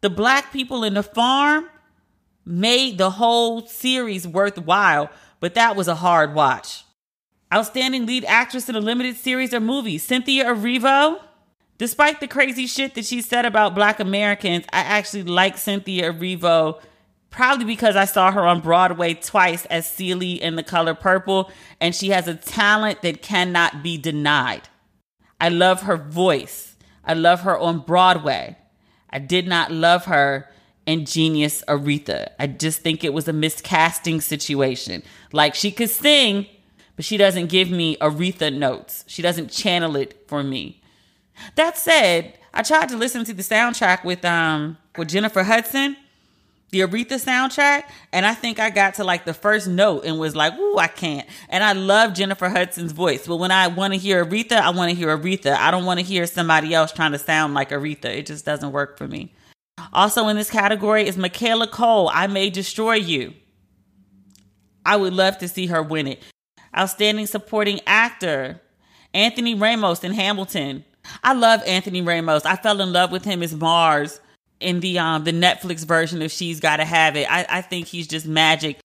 the 0.00 0.10
black 0.10 0.52
people 0.52 0.84
in 0.84 0.94
the 0.94 1.02
farm 1.02 1.68
made 2.44 2.98
the 2.98 3.10
whole 3.10 3.66
series 3.66 4.26
worthwhile, 4.26 5.10
but 5.40 5.54
that 5.54 5.76
was 5.76 5.88
a 5.88 5.94
hard 5.94 6.34
watch. 6.34 6.84
Outstanding 7.52 8.04
lead 8.04 8.24
actress 8.24 8.68
in 8.68 8.74
a 8.74 8.80
limited 8.80 9.16
series 9.16 9.54
or 9.54 9.60
movie, 9.60 9.98
Cynthia 9.98 10.44
Erivo. 10.46 11.20
Despite 11.78 12.18
the 12.20 12.26
crazy 12.26 12.66
shit 12.66 12.94
that 12.94 13.06
she 13.06 13.22
said 13.22 13.44
about 13.44 13.74
black 13.74 14.00
Americans, 14.00 14.64
I 14.72 14.80
actually 14.80 15.22
like 15.22 15.56
Cynthia 15.56 16.12
Erivo 16.12 16.80
probably 17.30 17.64
because 17.64 17.94
I 17.94 18.04
saw 18.04 18.32
her 18.32 18.46
on 18.46 18.60
Broadway 18.60 19.14
twice 19.14 19.64
as 19.66 19.86
Celie 19.86 20.42
in 20.42 20.56
The 20.56 20.62
Color 20.62 20.94
Purple, 20.94 21.50
and 21.80 21.94
she 21.94 22.08
has 22.08 22.26
a 22.26 22.34
talent 22.34 23.02
that 23.02 23.22
cannot 23.22 23.82
be 23.82 23.96
denied. 23.96 24.68
I 25.40 25.48
love 25.50 25.82
her 25.82 25.96
voice. 25.96 26.76
I 27.04 27.14
love 27.14 27.42
her 27.42 27.56
on 27.56 27.80
Broadway. 27.80 28.56
I 29.10 29.18
did 29.18 29.46
not 29.46 29.70
love 29.70 30.06
her 30.06 30.50
in 30.84 31.04
Genius 31.04 31.62
Aretha. 31.68 32.30
I 32.38 32.46
just 32.46 32.80
think 32.80 33.04
it 33.04 33.12
was 33.12 33.28
a 33.28 33.32
miscasting 33.32 34.20
situation. 34.22 35.02
Like 35.32 35.54
she 35.54 35.70
could 35.70 35.90
sing, 35.90 36.46
but 36.96 37.04
she 37.04 37.16
doesn't 37.16 37.46
give 37.46 37.70
me 37.70 37.96
Aretha 37.98 38.52
notes. 38.52 39.04
She 39.06 39.22
doesn't 39.22 39.50
channel 39.50 39.96
it 39.96 40.24
for 40.26 40.42
me. 40.42 40.77
That 41.56 41.78
said, 41.78 42.38
I 42.54 42.62
tried 42.62 42.88
to 42.90 42.96
listen 42.96 43.24
to 43.24 43.34
the 43.34 43.42
soundtrack 43.42 44.04
with 44.04 44.24
um 44.24 44.78
with 44.96 45.08
Jennifer 45.08 45.42
Hudson 45.42 45.96
the 46.70 46.80
Aretha 46.80 47.14
soundtrack, 47.14 47.84
and 48.12 48.26
I 48.26 48.34
think 48.34 48.58
I 48.58 48.70
got 48.70 48.94
to 48.94 49.04
like 49.04 49.24
the 49.24 49.32
first 49.32 49.68
note 49.68 50.04
and 50.04 50.18
was 50.18 50.36
like, 50.36 50.56
"Ooh, 50.58 50.76
I 50.76 50.86
can't." 50.86 51.26
And 51.48 51.64
I 51.64 51.72
love 51.72 52.12
Jennifer 52.12 52.48
Hudson's 52.48 52.92
voice, 52.92 53.26
but 53.26 53.36
when 53.36 53.50
I 53.50 53.68
want 53.68 53.94
to 53.94 53.98
hear 53.98 54.24
Aretha, 54.24 54.52
I 54.52 54.70
want 54.70 54.90
to 54.90 54.96
hear 54.96 55.16
Aretha. 55.16 55.56
I 55.56 55.70
don't 55.70 55.86
want 55.86 55.98
to 55.98 56.04
hear 56.04 56.26
somebody 56.26 56.74
else 56.74 56.92
trying 56.92 57.12
to 57.12 57.18
sound 57.18 57.54
like 57.54 57.70
Aretha. 57.70 58.06
It 58.06 58.26
just 58.26 58.44
doesn't 58.44 58.72
work 58.72 58.98
for 58.98 59.08
me. 59.08 59.32
Also 59.92 60.28
in 60.28 60.36
this 60.36 60.50
category 60.50 61.06
is 61.06 61.16
Michaela 61.16 61.68
Coel, 61.68 62.10
I 62.12 62.26
may 62.26 62.50
destroy 62.50 62.94
you. 62.94 63.32
I 64.84 64.96
would 64.96 65.12
love 65.12 65.38
to 65.38 65.48
see 65.48 65.66
her 65.66 65.82
win 65.82 66.06
it. 66.06 66.22
Outstanding 66.76 67.26
supporting 67.26 67.80
actor 67.86 68.60
Anthony 69.14 69.54
Ramos 69.54 70.04
in 70.04 70.12
Hamilton. 70.12 70.84
I 71.22 71.32
love 71.32 71.62
Anthony 71.66 72.02
Ramos. 72.02 72.44
I 72.44 72.56
fell 72.56 72.80
in 72.80 72.92
love 72.92 73.12
with 73.12 73.24
him 73.24 73.42
as 73.42 73.54
Mars 73.54 74.20
in 74.60 74.80
the 74.80 74.98
um 74.98 75.24
the 75.24 75.32
Netflix 75.32 75.84
version 75.84 76.22
of 76.22 76.30
She's 76.30 76.60
Gotta 76.60 76.84
Have 76.84 77.16
It. 77.16 77.30
I, 77.30 77.46
I 77.48 77.60
think 77.62 77.86
he's 77.86 78.06
just 78.06 78.26
magic. 78.26 78.78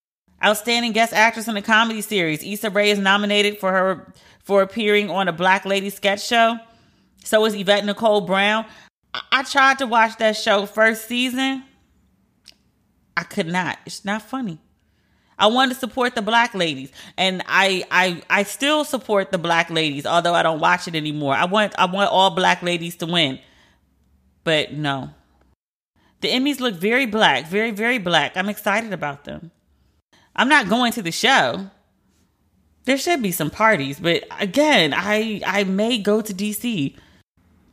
Outstanding 0.43 0.91
guest 0.91 1.13
actress 1.13 1.47
in 1.47 1.55
a 1.55 1.61
comedy 1.61 2.01
series. 2.01 2.43
Issa 2.43 2.69
Rae 2.69 2.91
is 2.91 2.99
nominated 2.99 3.59
for 3.59 3.71
her 3.71 4.13
for 4.43 4.61
appearing 4.61 5.09
on 5.09 5.27
a 5.27 5.33
Black 5.33 5.65
Lady 5.65 5.89
sketch 5.89 6.25
show. 6.25 6.57
So 7.23 7.45
is 7.45 7.55
Yvette 7.55 7.85
Nicole 7.85 8.21
Brown. 8.21 8.65
I, 9.13 9.21
I 9.31 9.43
tried 9.43 9.79
to 9.79 9.87
watch 9.87 10.17
that 10.17 10.35
show 10.35 10.65
first 10.65 11.07
season. 11.07 11.63
I 13.15 13.23
could 13.23 13.47
not. 13.47 13.77
It's 13.85 14.03
not 14.03 14.21
funny. 14.21 14.59
I 15.39 15.47
wanted 15.47 15.73
to 15.75 15.79
support 15.79 16.15
the 16.15 16.21
black 16.21 16.53
ladies, 16.53 16.91
and 17.17 17.43
I 17.47 17.83
I 17.91 18.21
I 18.29 18.43
still 18.43 18.83
support 18.85 19.31
the 19.31 19.37
black 19.37 19.69
ladies, 19.69 20.05
although 20.05 20.33
I 20.33 20.43
don't 20.43 20.59
watch 20.59 20.87
it 20.87 20.95
anymore. 20.95 21.33
I 21.35 21.45
want 21.45 21.73
I 21.77 21.85
want 21.85 22.11
all 22.11 22.29
black 22.31 22.61
ladies 22.63 22.95
to 22.97 23.05
win, 23.05 23.39
but 24.43 24.73
no, 24.73 25.09
The 26.21 26.29
Emmys 26.29 26.59
look 26.59 26.75
very 26.75 27.05
black, 27.05 27.47
very, 27.47 27.71
very 27.71 27.97
black. 27.97 28.37
I'm 28.37 28.49
excited 28.49 28.93
about 28.93 29.25
them. 29.25 29.51
I'm 30.35 30.49
not 30.49 30.69
going 30.69 30.91
to 30.93 31.01
the 31.01 31.11
show. 31.11 31.69
There 32.85 32.97
should 32.97 33.21
be 33.21 33.31
some 33.31 33.49
parties, 33.49 33.99
but 33.99 34.23
again, 34.39 34.93
I 34.95 35.41
I 35.45 35.63
may 35.65 35.97
go 35.99 36.21
to 36.21 36.33
DC. 36.33 36.95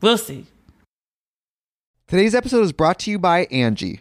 We'll 0.00 0.18
see. 0.18 0.46
Today's 2.08 2.34
episode 2.34 2.62
is 2.62 2.72
brought 2.72 2.98
to 3.00 3.10
you 3.10 3.18
by 3.18 3.46
Angie. 3.52 4.00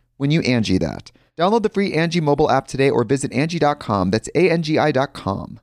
when 0.21 0.29
you 0.29 0.41
Angie 0.41 0.77
that. 0.77 1.11
Download 1.35 1.63
the 1.63 1.69
free 1.69 1.93
Angie 1.93 2.21
mobile 2.21 2.51
app 2.51 2.67
today 2.67 2.91
or 2.91 3.03
visit 3.03 3.33
Angie.com. 3.33 4.11
That's 4.11 4.29
A 4.35 4.51
N 4.51 4.61
G 4.61 4.77
I.com. 4.77 5.59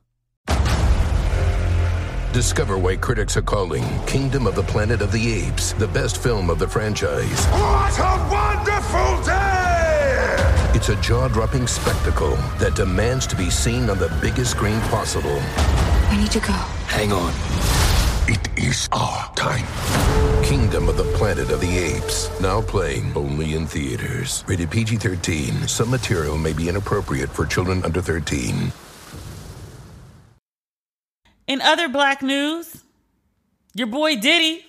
Discover 2.33 2.77
why 2.77 2.97
critics 2.97 3.37
are 3.37 3.41
calling 3.41 3.83
Kingdom 4.05 4.45
of 4.45 4.55
the 4.55 4.63
Planet 4.63 5.01
of 5.01 5.13
the 5.13 5.33
Apes 5.33 5.71
the 5.73 5.87
best 5.87 6.21
film 6.21 6.49
of 6.49 6.59
the 6.59 6.67
franchise. 6.67 7.45
What 7.47 7.97
a 7.97 8.27
wonderful 8.29 9.23
day! 9.23 10.35
It's 10.75 10.89
a 10.89 10.95
jaw 10.97 11.29
dropping 11.29 11.65
spectacle 11.65 12.35
that 12.59 12.75
demands 12.75 13.25
to 13.27 13.37
be 13.37 13.49
seen 13.49 13.89
on 13.89 13.97
the 13.97 14.15
biggest 14.21 14.51
screen 14.51 14.79
possible. 14.81 15.39
I 15.39 16.17
need 16.19 16.31
to 16.31 16.39
go. 16.39 16.53
Hang 16.87 17.13
on. 17.13 17.33
It 18.27 18.45
is 18.57 18.89
our 18.91 19.33
time. 19.35 19.65
Kingdom 20.49 20.89
of 20.89 20.97
the 20.97 21.03
Planet 21.03 21.51
of 21.51 21.61
the 21.61 21.77
Apes. 21.77 22.27
Now 22.41 22.59
playing 22.59 23.15
only 23.15 23.53
in 23.53 23.67
theaters. 23.67 24.43
Rated 24.47 24.71
PG 24.71 24.95
13. 24.95 25.67
Some 25.67 25.91
material 25.91 26.39
may 26.39 26.53
be 26.53 26.67
inappropriate 26.67 27.29
for 27.29 27.45
children 27.45 27.85
under 27.85 28.01
13. 28.01 28.71
In 31.45 31.61
other 31.61 31.87
black 31.87 32.23
news, 32.23 32.83
your 33.75 33.85
boy 33.85 34.15
Diddy, 34.15 34.65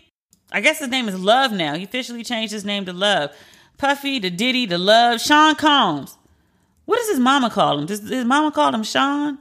I 0.52 0.60
guess 0.60 0.80
his 0.80 0.88
name 0.88 1.08
is 1.08 1.18
Love 1.18 1.50
now. 1.50 1.74
He 1.76 1.84
officially 1.84 2.24
changed 2.24 2.52
his 2.52 2.66
name 2.66 2.84
to 2.84 2.92
Love. 2.92 3.30
Puffy 3.78 4.20
to 4.20 4.28
Diddy 4.28 4.66
to 4.66 4.76
Love. 4.76 5.18
Sean 5.18 5.54
Combs. 5.54 6.18
What 6.84 6.98
does 6.98 7.08
his 7.08 7.18
mama 7.18 7.48
call 7.48 7.78
him? 7.78 7.86
Does 7.86 8.06
his 8.06 8.26
mama 8.26 8.52
call 8.52 8.74
him 8.74 8.82
Sean? 8.82 9.38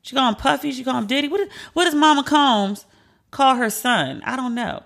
She 0.00 0.16
call 0.16 0.30
him 0.30 0.36
Puffy? 0.36 0.72
She 0.72 0.84
call 0.84 0.96
him 0.96 1.06
Diddy? 1.06 1.28
What, 1.28 1.46
what 1.74 1.84
does 1.84 1.94
Mama 1.94 2.24
Combs 2.24 2.86
call 3.30 3.56
her 3.56 3.68
son? 3.68 4.22
I 4.24 4.36
don't 4.36 4.54
know. 4.54 4.84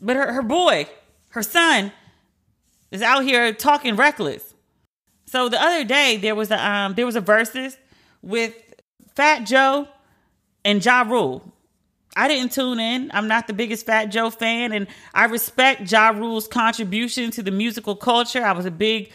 But 0.00 0.16
her, 0.16 0.32
her 0.32 0.42
boy, 0.42 0.88
her 1.30 1.42
son, 1.42 1.92
is 2.90 3.02
out 3.02 3.24
here 3.24 3.52
talking 3.52 3.96
reckless. 3.96 4.54
So 5.26 5.48
the 5.48 5.60
other 5.60 5.84
day 5.84 6.16
there 6.16 6.34
was 6.34 6.50
a 6.50 6.64
um 6.64 6.94
there 6.94 7.06
was 7.06 7.16
a 7.16 7.20
Verzuz 7.20 7.76
with 8.22 8.54
Fat 9.14 9.40
Joe 9.40 9.88
and 10.64 10.84
Ja 10.84 11.02
Rule. 11.02 11.52
I 12.16 12.28
didn't 12.28 12.52
tune 12.52 12.80
in. 12.80 13.10
I'm 13.12 13.28
not 13.28 13.46
the 13.46 13.52
biggest 13.52 13.84
Fat 13.84 14.06
Joe 14.06 14.30
fan, 14.30 14.72
and 14.72 14.86
I 15.12 15.26
respect 15.26 15.90
Ja 15.90 16.08
Rule's 16.10 16.48
contribution 16.48 17.30
to 17.32 17.42
the 17.42 17.50
musical 17.50 17.96
culture. 17.96 18.42
I 18.42 18.52
was 18.52 18.66
a 18.66 18.70
big 18.70 19.12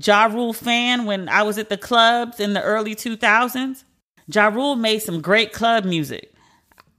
Ja 0.00 0.26
Rule 0.26 0.52
fan 0.52 1.06
when 1.06 1.28
I 1.28 1.42
was 1.42 1.58
at 1.58 1.68
the 1.68 1.76
clubs 1.76 2.40
in 2.40 2.52
the 2.52 2.62
early 2.62 2.94
2000s. 2.94 3.84
Ja 4.28 4.48
Rule 4.48 4.76
made 4.76 5.00
some 5.00 5.20
great 5.20 5.52
club 5.52 5.84
music. 5.84 6.33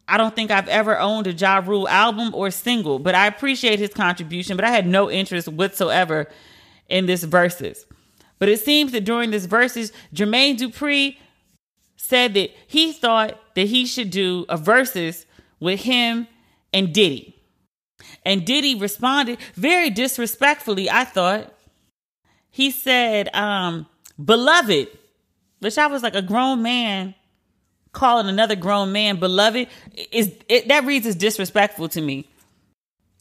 I 0.07 0.17
don't 0.17 0.35
think 0.35 0.51
I've 0.51 0.67
ever 0.67 0.99
owned 0.99 1.27
a 1.27 1.33
Ja 1.33 1.63
Rule 1.65 1.87
album 1.89 2.33
or 2.35 2.51
single, 2.51 2.99
but 2.99 3.15
I 3.15 3.27
appreciate 3.27 3.79
his 3.79 3.93
contribution, 3.93 4.55
but 4.55 4.65
I 4.65 4.69
had 4.69 4.85
no 4.85 5.09
interest 5.09 5.47
whatsoever 5.47 6.27
in 6.87 7.07
this 7.07 7.25
Verzuz. 7.25 7.85
But 8.37 8.49
it 8.49 8.59
seems 8.59 8.91
that 8.91 9.05
during 9.05 9.31
this 9.31 9.47
Verzuz, 9.47 9.91
Jermaine 10.13 10.57
Dupri 10.57 11.17
said 11.97 12.33
that 12.35 12.51
he 12.67 12.91
thought 12.91 13.39
that 13.55 13.67
he 13.67 13.85
should 13.85 14.11
do 14.11 14.45
a 14.47 14.57
Verzuz 14.57 15.25
with 15.59 15.81
him 15.81 16.27
and 16.71 16.93
Diddy. 16.93 17.35
And 18.23 18.45
Diddy 18.45 18.75
responded 18.75 19.39
very 19.55 19.89
disrespectfully, 19.89 20.89
I 20.89 21.05
thought. 21.05 21.53
He 22.51 22.69
said, 22.69 23.33
um, 23.33 23.87
beloved, 24.23 24.89
which 25.59 25.77
I 25.77 25.87
was 25.87 26.03
like 26.03 26.15
a 26.15 26.21
grown 26.21 26.61
man 26.61 27.15
calling 27.95 28.27
another 28.27 28.55
grown 28.55 28.91
man 28.91 29.17
beloved 29.17 29.67
is 30.11 30.31
it, 30.47 30.67
that 30.67 30.85
reads 30.85 31.07
as 31.07 31.15
disrespectful 31.15 31.89
to 31.89 32.01
me. 32.01 32.29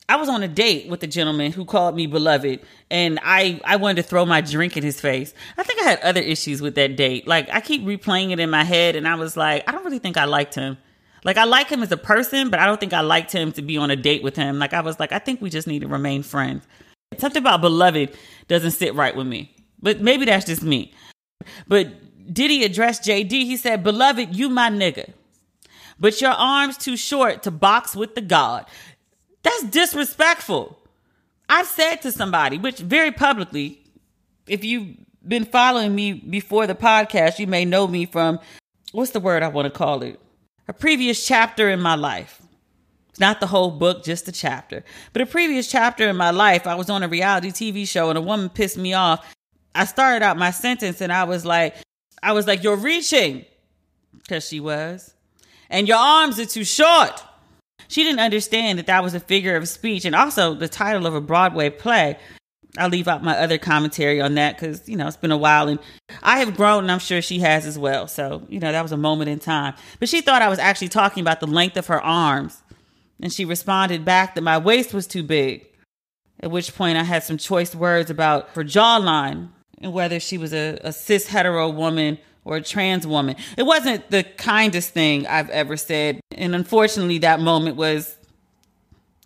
I 0.06 0.16
was 0.16 0.28
on 0.28 0.42
a 0.42 0.48
date 0.48 0.90
with 0.90 1.02
a 1.02 1.06
gentleman 1.06 1.52
who 1.52 1.64
called 1.64 1.96
me 1.96 2.06
beloved, 2.06 2.60
and 2.90 3.18
I 3.22 3.58
I 3.64 3.76
wanted 3.76 4.02
to 4.02 4.08
throw 4.08 4.26
my 4.26 4.42
drink 4.42 4.76
in 4.76 4.82
his 4.82 5.00
face. 5.00 5.32
I 5.56 5.62
think 5.62 5.80
I 5.80 5.84
had 5.84 6.00
other 6.00 6.20
issues 6.20 6.60
with 6.60 6.74
that 6.74 6.96
date. 6.96 7.26
Like 7.26 7.48
I 7.50 7.62
keep 7.62 7.82
replaying 7.84 8.30
it 8.30 8.38
in 8.38 8.50
my 8.50 8.64
head, 8.64 8.96
and 8.96 9.08
I 9.08 9.14
was 9.14 9.34
like, 9.34 9.66
I 9.66 9.72
don't 9.72 9.84
really 9.84 10.00
think 10.00 10.18
I 10.18 10.26
liked 10.26 10.54
him. 10.54 10.76
Like 11.24 11.38
I 11.38 11.44
like 11.44 11.70
him 11.70 11.82
as 11.82 11.90
a 11.90 11.96
person, 11.96 12.50
but 12.50 12.60
I 12.60 12.66
don't 12.66 12.78
think 12.78 12.92
I 12.92 13.00
liked 13.00 13.32
him 13.32 13.52
to 13.52 13.62
be 13.62 13.78
on 13.78 13.90
a 13.90 13.96
date 13.96 14.22
with 14.22 14.36
him. 14.36 14.58
Like 14.58 14.74
I 14.74 14.82
was 14.82 15.00
like, 15.00 15.12
I 15.12 15.18
think 15.18 15.40
we 15.40 15.48
just 15.48 15.66
need 15.66 15.80
to 15.80 15.88
remain 15.88 16.22
friends. 16.22 16.66
Something 17.16 17.40
about 17.40 17.62
beloved 17.62 18.14
doesn't 18.48 18.72
sit 18.72 18.94
right 18.94 19.16
with 19.16 19.26
me, 19.26 19.56
but 19.80 20.02
maybe 20.02 20.26
that's 20.26 20.44
just 20.44 20.62
me. 20.62 20.92
But 21.66 21.88
Diddy 22.32 22.64
addressed 22.64 23.02
JD. 23.04 23.30
He 23.30 23.56
said, 23.56 23.84
Beloved, 23.84 24.34
you 24.34 24.48
my 24.48 24.70
nigga. 24.70 25.12
But 25.98 26.20
your 26.20 26.32
arms 26.32 26.76
too 26.76 26.96
short 26.96 27.42
to 27.44 27.50
box 27.50 27.94
with 27.94 28.14
the 28.14 28.20
God. 28.20 28.66
That's 29.42 29.64
disrespectful. 29.64 30.78
I've 31.48 31.66
said 31.66 31.96
to 32.02 32.12
somebody, 32.12 32.58
which 32.58 32.78
very 32.78 33.12
publicly, 33.12 33.82
if 34.46 34.64
you've 34.64 34.96
been 35.26 35.44
following 35.44 35.94
me 35.94 36.12
before 36.12 36.66
the 36.66 36.74
podcast, 36.74 37.38
you 37.38 37.46
may 37.46 37.64
know 37.64 37.86
me 37.86 38.06
from 38.06 38.40
what's 38.92 39.10
the 39.12 39.20
word 39.20 39.42
I 39.42 39.48
want 39.48 39.66
to 39.66 39.70
call 39.70 40.02
it? 40.02 40.18
A 40.66 40.72
previous 40.72 41.24
chapter 41.26 41.68
in 41.68 41.80
my 41.80 41.94
life. 41.94 42.40
It's 43.10 43.20
not 43.20 43.38
the 43.38 43.46
whole 43.46 43.70
book, 43.70 44.02
just 44.02 44.26
a 44.26 44.32
chapter. 44.32 44.82
But 45.12 45.22
a 45.22 45.26
previous 45.26 45.70
chapter 45.70 46.08
in 46.08 46.16
my 46.16 46.30
life, 46.30 46.66
I 46.66 46.74
was 46.74 46.90
on 46.90 47.02
a 47.02 47.08
reality 47.08 47.50
TV 47.50 47.86
show 47.86 48.08
and 48.08 48.18
a 48.18 48.22
woman 48.22 48.48
pissed 48.48 48.78
me 48.78 48.94
off. 48.94 49.24
I 49.74 49.84
started 49.84 50.24
out 50.24 50.36
my 50.36 50.50
sentence 50.50 51.00
and 51.00 51.12
I 51.12 51.24
was 51.24 51.44
like, 51.44 51.76
I 52.24 52.32
was 52.32 52.46
like, 52.46 52.62
You're 52.62 52.76
reaching. 52.76 53.44
Because 54.18 54.48
she 54.48 54.58
was. 54.58 55.14
And 55.68 55.86
your 55.86 55.98
arms 55.98 56.38
are 56.40 56.46
too 56.46 56.64
short. 56.64 57.22
She 57.88 58.02
didn't 58.02 58.20
understand 58.20 58.78
that 58.78 58.86
that 58.86 59.02
was 59.02 59.14
a 59.14 59.20
figure 59.20 59.56
of 59.56 59.68
speech 59.68 60.04
and 60.04 60.14
also 60.14 60.54
the 60.54 60.68
title 60.68 61.06
of 61.06 61.14
a 61.14 61.20
Broadway 61.20 61.68
play. 61.68 62.16
I'll 62.78 62.88
leave 62.88 63.06
out 63.06 63.22
my 63.22 63.38
other 63.38 63.58
commentary 63.58 64.20
on 64.20 64.34
that 64.34 64.56
because, 64.56 64.88
you 64.88 64.96
know, 64.96 65.06
it's 65.06 65.16
been 65.16 65.30
a 65.30 65.36
while 65.36 65.68
and 65.68 65.78
I 66.22 66.38
have 66.38 66.56
grown 66.56 66.84
and 66.84 66.92
I'm 66.92 66.98
sure 66.98 67.22
she 67.22 67.38
has 67.40 67.66
as 67.66 67.78
well. 67.78 68.08
So, 68.08 68.42
you 68.48 68.58
know, 68.58 68.72
that 68.72 68.82
was 68.82 68.92
a 68.92 68.96
moment 68.96 69.30
in 69.30 69.38
time. 69.38 69.74
But 70.00 70.08
she 70.08 70.20
thought 70.20 70.42
I 70.42 70.48
was 70.48 70.58
actually 70.58 70.88
talking 70.88 71.20
about 71.20 71.40
the 71.40 71.46
length 71.46 71.76
of 71.76 71.86
her 71.86 72.00
arms. 72.00 72.62
And 73.20 73.32
she 73.32 73.44
responded 73.44 74.04
back 74.04 74.34
that 74.34 74.42
my 74.42 74.58
waist 74.58 74.92
was 74.92 75.06
too 75.06 75.22
big. 75.22 75.66
At 76.40 76.50
which 76.50 76.74
point 76.74 76.98
I 76.98 77.04
had 77.04 77.22
some 77.22 77.38
choice 77.38 77.74
words 77.74 78.10
about 78.10 78.48
her 78.50 78.64
jawline 78.64 79.50
and 79.84 79.92
whether 79.92 80.18
she 80.18 80.38
was 80.38 80.54
a, 80.54 80.78
a 80.82 80.92
cis 80.92 81.26
hetero 81.26 81.68
woman 81.68 82.18
or 82.44 82.56
a 82.56 82.62
trans 82.62 83.06
woman. 83.06 83.36
It 83.58 83.64
wasn't 83.64 84.10
the 84.10 84.22
kindest 84.22 84.90
thing 84.90 85.26
I've 85.26 85.50
ever 85.50 85.76
said. 85.76 86.20
And 86.34 86.54
unfortunately, 86.54 87.18
that 87.18 87.38
moment 87.38 87.76
was 87.76 88.16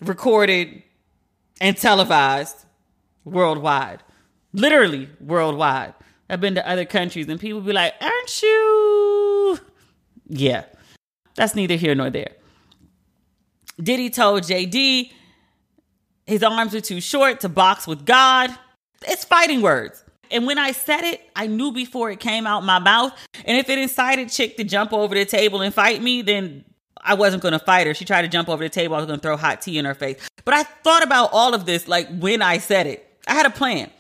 recorded 0.01 0.83
and 1.61 1.77
televised 1.77 2.65
worldwide, 3.25 4.03
literally 4.53 5.09
worldwide. 5.21 5.95
I've 6.29 6.41
been 6.41 6.57
to 6.57 6.69
other 6.69 6.85
countries 6.85 7.29
and 7.29 7.39
people 7.39 7.61
be 7.61 7.73
like, 7.73 7.95
Aren't 8.01 8.43
you? 8.43 9.59
Yeah, 10.27 10.65
that's 11.37 11.55
neither 11.55 11.77
here 11.77 11.95
nor 11.95 12.11
there. 12.11 12.33
Diddy 13.81 14.11
told 14.11 14.43
JD 14.43 15.13
his 16.27 16.43
arms 16.43 16.75
are 16.75 16.81
too 16.81 17.01
short 17.01 17.41
to 17.41 17.49
box 17.49 17.87
with 17.87 18.05
God. 18.05 18.51
It's 19.07 19.25
fighting 19.25 19.63
words. 19.63 20.05
And 20.31 20.47
when 20.47 20.59
I 20.59 20.73
said 20.73 21.03
it, 21.03 21.23
I 21.35 21.47
knew 21.47 21.73
before 21.73 22.11
it 22.11 22.21
came 22.21 22.47
out 22.47 22.65
my 22.65 22.79
mouth. 22.79 23.13
And 23.45 23.57
if 23.57 23.69
it 23.69 23.79
incited 23.79 24.29
Chick 24.31 24.57
to 24.57 24.65
jump 24.65 24.93
over 24.93 25.15
the 25.15 25.25
table 25.25 25.61
and 25.63 25.73
fight 25.73 26.03
me, 26.03 26.23
then 26.23 26.65
I 27.01 27.15
wasn't 27.15 27.43
going 27.43 27.53
to 27.53 27.59
fight 27.59 27.87
her. 27.87 27.95
She 27.95 28.05
tried 28.05 28.23
to 28.23 28.29
jump 28.29 28.49
over 28.49 28.63
the 28.63 28.69
table. 28.69 28.95
I 28.95 28.99
was 28.99 29.07
going 29.07 29.21
to 29.21 29.23
throw 29.23 29.37
hot 29.37 29.63
tea 29.63 29.79
in 29.79 29.85
her 29.85 29.95
face. 29.95 30.19
But 30.45 30.55
I 30.55 30.63
thought 30.63 31.03
about 31.03 31.31
all 31.33 31.55
of 31.55 31.67
this 31.67 31.89
like 31.89 32.09
when 32.19 32.43
I 32.43 32.59
said 32.59 32.87
it. 32.87 33.05
I 33.27 33.35
had 33.35 33.47
a 33.47 33.51
plan. 33.51 33.91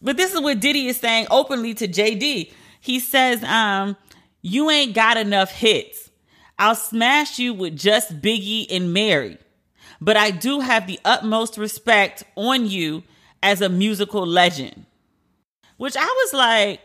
But 0.00 0.16
this 0.16 0.34
is 0.34 0.40
what 0.40 0.60
Diddy 0.60 0.86
is 0.86 0.98
saying 0.98 1.26
openly 1.30 1.74
to 1.74 1.88
JD. 1.88 2.52
He 2.80 3.00
says, 3.00 3.42
um, 3.44 3.96
you 4.42 4.70
ain't 4.70 4.94
got 4.94 5.16
enough 5.16 5.50
hits. 5.50 6.10
I'll 6.58 6.74
smash 6.74 7.38
you 7.38 7.54
with 7.54 7.76
just 7.76 8.20
Biggie 8.20 8.66
and 8.70 8.92
Mary. 8.92 9.38
But 10.00 10.16
I 10.16 10.30
do 10.30 10.60
have 10.60 10.86
the 10.86 11.00
utmost 11.04 11.58
respect 11.58 12.24
on 12.36 12.66
you 12.66 13.02
as 13.42 13.60
a 13.60 13.68
musical 13.68 14.26
legend. 14.26 14.84
Which 15.78 15.96
I 15.96 16.04
was 16.04 16.32
like, 16.34 16.80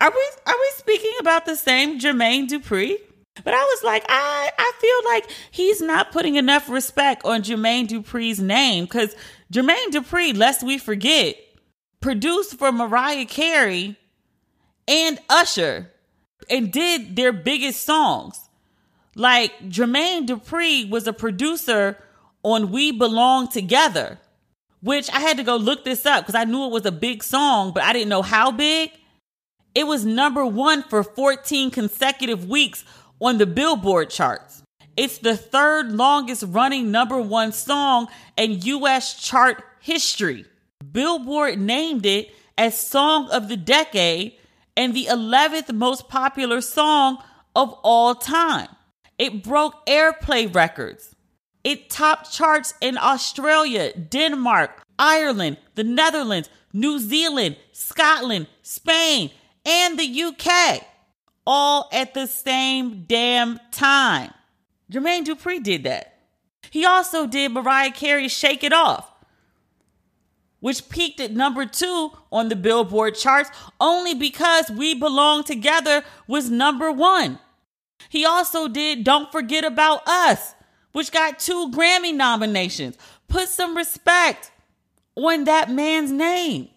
are 0.00 0.10
we 0.10 0.28
are 0.46 0.56
we 0.56 0.70
speaking 0.76 1.12
about 1.20 1.46
the 1.46 1.56
same 1.56 1.98
Jermaine 2.00 2.48
Dupri? 2.48 2.96
But 3.42 3.52
I 3.52 3.62
was 3.62 3.82
like, 3.82 4.04
I 4.08 4.50
I 4.56 4.72
feel 4.80 5.12
like 5.12 5.30
he's 5.50 5.80
not 5.82 6.12
putting 6.12 6.36
enough 6.36 6.68
respect 6.68 7.24
on 7.24 7.42
Jermaine 7.42 7.88
Dupri's 7.88 8.40
name 8.40 8.84
because 8.84 9.14
Jermaine 9.52 9.90
Dupri, 9.90 10.34
lest 10.34 10.62
we 10.62 10.78
forget, 10.78 11.36
produced 12.00 12.56
for 12.56 12.70
Mariah 12.70 13.26
Carey 13.26 13.96
and 14.86 15.18
Usher 15.28 15.90
and 16.48 16.72
did 16.72 17.16
their 17.16 17.32
biggest 17.32 17.82
songs. 17.82 18.48
Like 19.16 19.58
Jermaine 19.68 20.28
Dupri 20.28 20.88
was 20.88 21.08
a 21.08 21.12
producer 21.12 21.98
on 22.44 22.70
We 22.70 22.92
Belong 22.92 23.48
Together 23.48 24.18
which 24.84 25.08
I 25.10 25.20
had 25.20 25.38
to 25.38 25.42
go 25.42 25.56
look 25.56 25.82
this 25.82 26.04
up 26.04 26.24
because 26.24 26.34
I 26.34 26.44
knew 26.44 26.66
it 26.66 26.70
was 26.70 26.84
a 26.84 26.92
big 26.92 27.22
song, 27.24 27.72
but 27.72 27.82
I 27.82 27.94
didn't 27.94 28.10
know 28.10 28.20
how 28.20 28.52
big. 28.52 28.90
It 29.74 29.86
was 29.86 30.04
number 30.04 30.44
one 30.44 30.82
for 30.82 31.02
14 31.02 31.70
consecutive 31.70 32.46
weeks 32.48 32.84
on 33.18 33.38
the 33.38 33.46
Billboard 33.46 34.10
charts. 34.10 34.62
It's 34.94 35.18
the 35.18 35.38
third 35.38 35.90
longest 35.90 36.44
running 36.46 36.90
number 36.90 37.18
one 37.18 37.52
song 37.52 38.08
in 38.36 38.60
US 38.60 39.14
chart 39.14 39.64
history. 39.80 40.44
Billboard 40.92 41.58
named 41.58 42.04
it 42.04 42.34
as 42.58 42.78
Song 42.78 43.30
of 43.30 43.48
the 43.48 43.56
Decade 43.56 44.34
and 44.76 44.92
the 44.92 45.06
11th 45.06 45.72
most 45.72 46.08
popular 46.08 46.60
song 46.60 47.16
of 47.56 47.72
all 47.82 48.14
time. 48.14 48.68
It 49.18 49.42
broke 49.42 49.86
airplay 49.86 50.54
records. 50.54 51.13
It 51.64 51.88
topped 51.88 52.30
charts 52.30 52.74
in 52.82 52.98
Australia, 52.98 53.92
Denmark, 53.94 54.82
Ireland, 54.98 55.56
the 55.74 55.84
Netherlands, 55.84 56.50
New 56.74 56.98
Zealand, 56.98 57.56
Scotland, 57.72 58.46
Spain, 58.62 59.30
and 59.64 59.98
the 59.98 60.22
UK, 60.22 60.84
all 61.46 61.88
at 61.90 62.12
the 62.12 62.26
same 62.26 63.04
damn 63.08 63.58
time. 63.72 64.30
Jermaine 64.92 65.24
Dupri 65.24 65.62
did 65.62 65.84
that. 65.84 66.18
He 66.70 66.84
also 66.84 67.26
did 67.26 67.52
Mariah 67.52 67.92
Carey's 67.92 68.32
Shake 68.32 68.62
It 68.62 68.72
Off, 68.72 69.10
which 70.60 70.88
peaked 70.88 71.20
at 71.20 71.32
number 71.32 71.64
two 71.64 72.10
on 72.30 72.48
the 72.48 72.56
Billboard 72.56 73.14
charts 73.14 73.50
only 73.80 74.14
because 74.14 74.70
We 74.70 74.94
Belong 74.94 75.44
Together 75.44 76.04
was 76.26 76.50
number 76.50 76.92
one. 76.92 77.38
He 78.08 78.24
also 78.24 78.68
did 78.68 79.04
Don't 79.04 79.32
Forget 79.32 79.64
About 79.64 80.06
Us, 80.06 80.54
which 80.94 81.10
got 81.10 81.40
two 81.40 81.70
Grammy 81.72 82.14
nominations. 82.14 82.96
Put 83.28 83.48
some 83.48 83.76
respect 83.76 84.52
on 85.16 85.44
that 85.44 85.68
man's 85.68 86.12
name. 86.12 86.68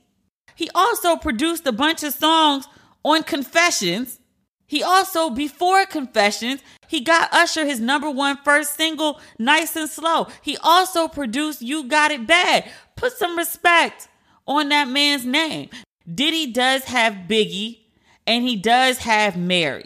He 0.56 0.70
also 0.74 1.16
produced 1.16 1.68
a 1.68 1.72
bunch 1.72 2.02
of 2.02 2.14
songs 2.14 2.68
on 3.06 3.22
Confessions. 3.22 4.20
He 4.66 4.82
also, 4.82 5.30
before 5.30 5.86
Confessions, 5.86 6.62
he 6.88 7.00
got 7.00 7.32
Usher 7.32 7.64
his 7.64 7.80
number 7.80 8.10
one 8.10 8.38
first 8.44 8.76
single, 8.76 9.22
Nice 9.38 9.76
and 9.76 9.90
Slow. 9.90 10.28
He 10.42 10.58
also 10.58 11.08
produced 11.08 11.62
You 11.62 11.84
Got 11.88 12.12
It 12.12 12.26
Bad. 12.26 12.68
Put 12.96 13.14
some 13.14 13.38
respect 13.38 14.08
on 14.48 14.70
that 14.70 14.88
man's 14.88 15.26
name. 15.26 15.70
Diddy 16.12 16.52
does 16.52 16.86
have 16.86 17.28
Biggie 17.30 17.82
and 18.26 18.44
he 18.44 18.56
does 18.56 18.98
have 19.00 19.38
Mary. 19.38 19.86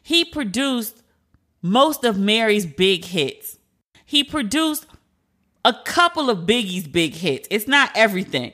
He 0.00 0.24
produced 0.24 1.02
most 1.60 2.04
of 2.04 2.16
Mary's 2.16 2.66
big 2.66 3.04
hits. 3.06 3.53
He 4.14 4.22
produced 4.22 4.86
a 5.64 5.74
couple 5.84 6.30
of 6.30 6.46
Biggie's 6.46 6.86
big 6.86 7.14
hits. 7.14 7.48
It's 7.50 7.66
not 7.66 7.90
everything. 7.96 8.52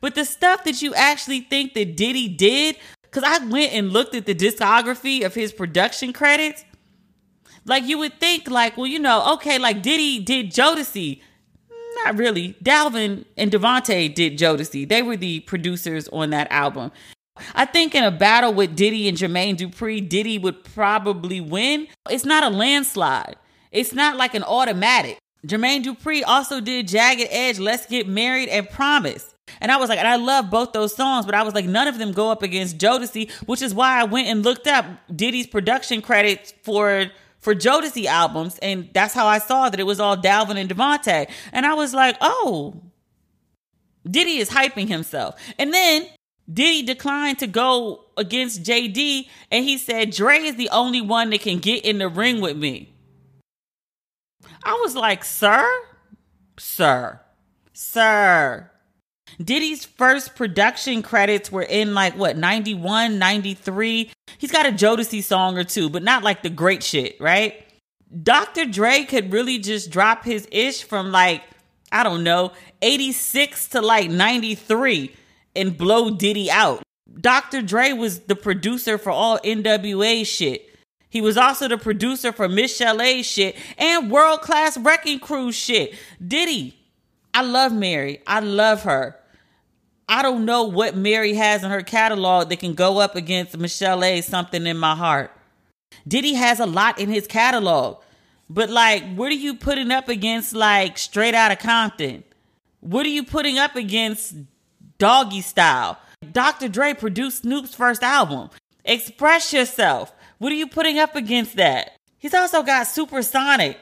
But 0.00 0.14
the 0.14 0.24
stuff 0.24 0.64
that 0.64 0.80
you 0.80 0.94
actually 0.94 1.40
think 1.40 1.74
that 1.74 1.98
Diddy 1.98 2.28
did, 2.28 2.78
because 3.02 3.22
I 3.22 3.44
went 3.44 3.74
and 3.74 3.92
looked 3.92 4.14
at 4.14 4.24
the 4.24 4.34
discography 4.34 5.22
of 5.22 5.34
his 5.34 5.52
production 5.52 6.14
credits, 6.14 6.64
like 7.66 7.84
you 7.84 7.98
would 7.98 8.18
think, 8.20 8.48
like, 8.48 8.78
well, 8.78 8.86
you 8.86 8.98
know, 8.98 9.34
okay, 9.34 9.58
like 9.58 9.82
Diddy 9.82 10.18
did 10.18 10.50
Jodeci. 10.50 11.20
Not 12.06 12.16
really. 12.16 12.56
Dalvin 12.64 13.26
and 13.36 13.52
DeVante 13.52 14.14
did 14.14 14.38
Jodeci. 14.38 14.88
They 14.88 15.02
were 15.02 15.18
the 15.18 15.40
producers 15.40 16.08
on 16.08 16.30
that 16.30 16.50
album. 16.50 16.90
I 17.54 17.66
think 17.66 17.94
in 17.94 18.02
a 18.02 18.10
battle 18.10 18.54
with 18.54 18.74
Diddy 18.74 19.08
and 19.08 19.18
Jermaine 19.18 19.58
Dupri, 19.58 20.08
Diddy 20.08 20.38
would 20.38 20.64
probably 20.64 21.42
win. 21.42 21.86
It's 22.08 22.24
not 22.24 22.44
a 22.44 22.48
landslide. 22.48 23.36
It's 23.72 23.92
not 23.92 24.16
like 24.16 24.34
an 24.34 24.44
automatic. 24.44 25.18
Jermaine 25.46 25.82
Dupri 25.82 26.22
also 26.24 26.60
did 26.60 26.86
Jagged 26.86 27.28
Edge, 27.30 27.58
Let's 27.58 27.86
Get 27.86 28.06
Married, 28.06 28.48
and 28.48 28.68
Promise. 28.68 29.34
And 29.60 29.72
I 29.72 29.76
was 29.76 29.88
like, 29.88 29.98
and 29.98 30.06
I 30.06 30.16
love 30.16 30.50
both 30.50 30.72
those 30.72 30.94
songs, 30.94 31.26
but 31.26 31.34
I 31.34 31.42
was 31.42 31.54
like, 31.54 31.64
none 31.64 31.88
of 31.88 31.98
them 31.98 32.12
go 32.12 32.30
up 32.30 32.42
against 32.42 32.78
Jodeci, 32.78 33.30
which 33.46 33.60
is 33.60 33.74
why 33.74 34.00
I 34.00 34.04
went 34.04 34.28
and 34.28 34.44
looked 34.44 34.66
up 34.66 34.86
Diddy's 35.14 35.46
production 35.46 36.00
credits 36.00 36.54
for 36.62 37.10
for 37.40 37.56
Jodeci 37.56 38.04
albums, 38.04 38.56
and 38.60 38.88
that's 38.94 39.14
how 39.14 39.26
I 39.26 39.38
saw 39.38 39.68
that 39.68 39.80
it 39.80 39.82
was 39.82 39.98
all 39.98 40.16
Dalvin 40.16 40.56
and 40.56 40.70
DeVante. 40.70 41.28
And 41.52 41.66
I 41.66 41.74
was 41.74 41.92
like, 41.92 42.16
oh, 42.20 42.80
Diddy 44.08 44.38
is 44.38 44.48
hyping 44.48 44.86
himself. 44.86 45.34
And 45.58 45.74
then 45.74 46.06
Diddy 46.50 46.82
declined 46.82 47.40
to 47.40 47.48
go 47.48 48.04
against 48.16 48.62
JD, 48.62 49.28
and 49.50 49.64
he 49.64 49.76
said 49.76 50.10
Dre 50.10 50.38
is 50.38 50.54
the 50.54 50.68
only 50.68 51.00
one 51.00 51.30
that 51.30 51.40
can 51.40 51.58
get 51.58 51.84
in 51.84 51.98
the 51.98 52.08
ring 52.08 52.40
with 52.40 52.56
me. 52.56 52.91
I 54.64 54.78
was 54.82 54.94
like, 54.94 55.24
sir, 55.24 55.68
sir, 56.58 57.20
sir. 57.72 58.70
Diddy's 59.42 59.84
first 59.84 60.36
production 60.36 61.02
credits 61.02 61.50
were 61.50 61.62
in 61.62 61.94
like 61.94 62.16
what, 62.16 62.36
91, 62.36 63.18
93. 63.18 64.10
He's 64.38 64.52
got 64.52 64.66
a 64.66 64.72
Jodeci 64.72 65.22
song 65.22 65.58
or 65.58 65.64
two, 65.64 65.88
but 65.88 66.02
not 66.02 66.22
like 66.22 66.42
the 66.42 66.50
great 66.50 66.82
shit, 66.82 67.20
right? 67.20 67.64
Dr. 68.22 68.66
Dre 68.66 69.04
could 69.04 69.32
really 69.32 69.58
just 69.58 69.90
drop 69.90 70.24
his 70.24 70.46
ish 70.52 70.82
from 70.82 71.10
like, 71.12 71.42
I 71.90 72.02
don't 72.02 72.22
know, 72.22 72.52
86 72.82 73.68
to 73.68 73.80
like 73.80 74.10
93 74.10 75.14
and 75.56 75.76
blow 75.76 76.10
Diddy 76.10 76.50
out. 76.50 76.82
Dr. 77.20 77.62
Dre 77.62 77.92
was 77.92 78.20
the 78.20 78.36
producer 78.36 78.98
for 78.98 79.10
all 79.10 79.38
NWA 79.38 80.26
shit. 80.26 80.68
He 81.12 81.20
was 81.20 81.36
also 81.36 81.68
the 81.68 81.76
producer 81.76 82.32
for 82.32 82.48
Michel'le 82.48 83.22
shit 83.22 83.54
and 83.76 84.10
World 84.10 84.40
Class 84.40 84.78
Wrecking 84.78 85.20
Crew 85.20 85.52
shit. 85.52 85.94
Diddy, 86.26 86.74
I 87.34 87.42
love 87.42 87.70
Mary. 87.70 88.22
I 88.26 88.40
love 88.40 88.84
her. 88.84 89.14
I 90.08 90.22
don't 90.22 90.46
know 90.46 90.64
what 90.64 90.96
Mary 90.96 91.34
has 91.34 91.62
in 91.62 91.70
her 91.70 91.82
catalog 91.82 92.48
that 92.48 92.60
can 92.60 92.72
go 92.72 92.98
up 92.98 93.14
against 93.14 93.58
Michel'le 93.58 94.24
Something 94.24 94.66
in 94.66 94.78
my 94.78 94.94
heart. 94.96 95.30
Diddy 96.08 96.32
has 96.32 96.60
a 96.60 96.66
lot 96.66 96.98
in 96.98 97.10
his 97.10 97.26
catalog, 97.26 98.02
but 98.48 98.70
like, 98.70 99.04
what 99.14 99.30
are 99.30 99.34
you 99.34 99.54
putting 99.54 99.90
up 99.90 100.08
against 100.08 100.54
like 100.54 100.96
Straight 100.96 101.34
Outta 101.34 101.56
Compton? 101.56 102.24
What 102.80 103.04
are 103.04 103.10
you 103.10 103.22
putting 103.22 103.58
up 103.58 103.76
against 103.76 104.34
Doggy 104.96 105.42
Style? 105.42 105.98
Dr. 106.32 106.68
Dre 106.68 106.94
produced 106.94 107.42
Snoop's 107.42 107.74
first 107.74 108.02
album. 108.02 108.48
Express 108.86 109.52
yourself. 109.52 110.14
What 110.42 110.50
are 110.50 110.56
you 110.56 110.66
putting 110.66 110.98
up 110.98 111.14
against 111.14 111.54
that? 111.54 111.92
He's 112.18 112.34
also 112.34 112.64
got 112.64 112.88
Supersonic, 112.88 113.78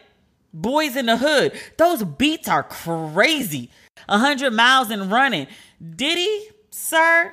Boys 0.52 0.94
in 0.94 1.06
the 1.06 1.16
Hood. 1.16 1.58
Those 1.78 2.04
beats 2.04 2.48
are 2.48 2.62
crazy. 2.62 3.70
100 4.10 4.52
miles 4.52 4.90
and 4.90 5.10
running. 5.10 5.46
Diddy, 5.96 6.48
sir, 6.68 7.32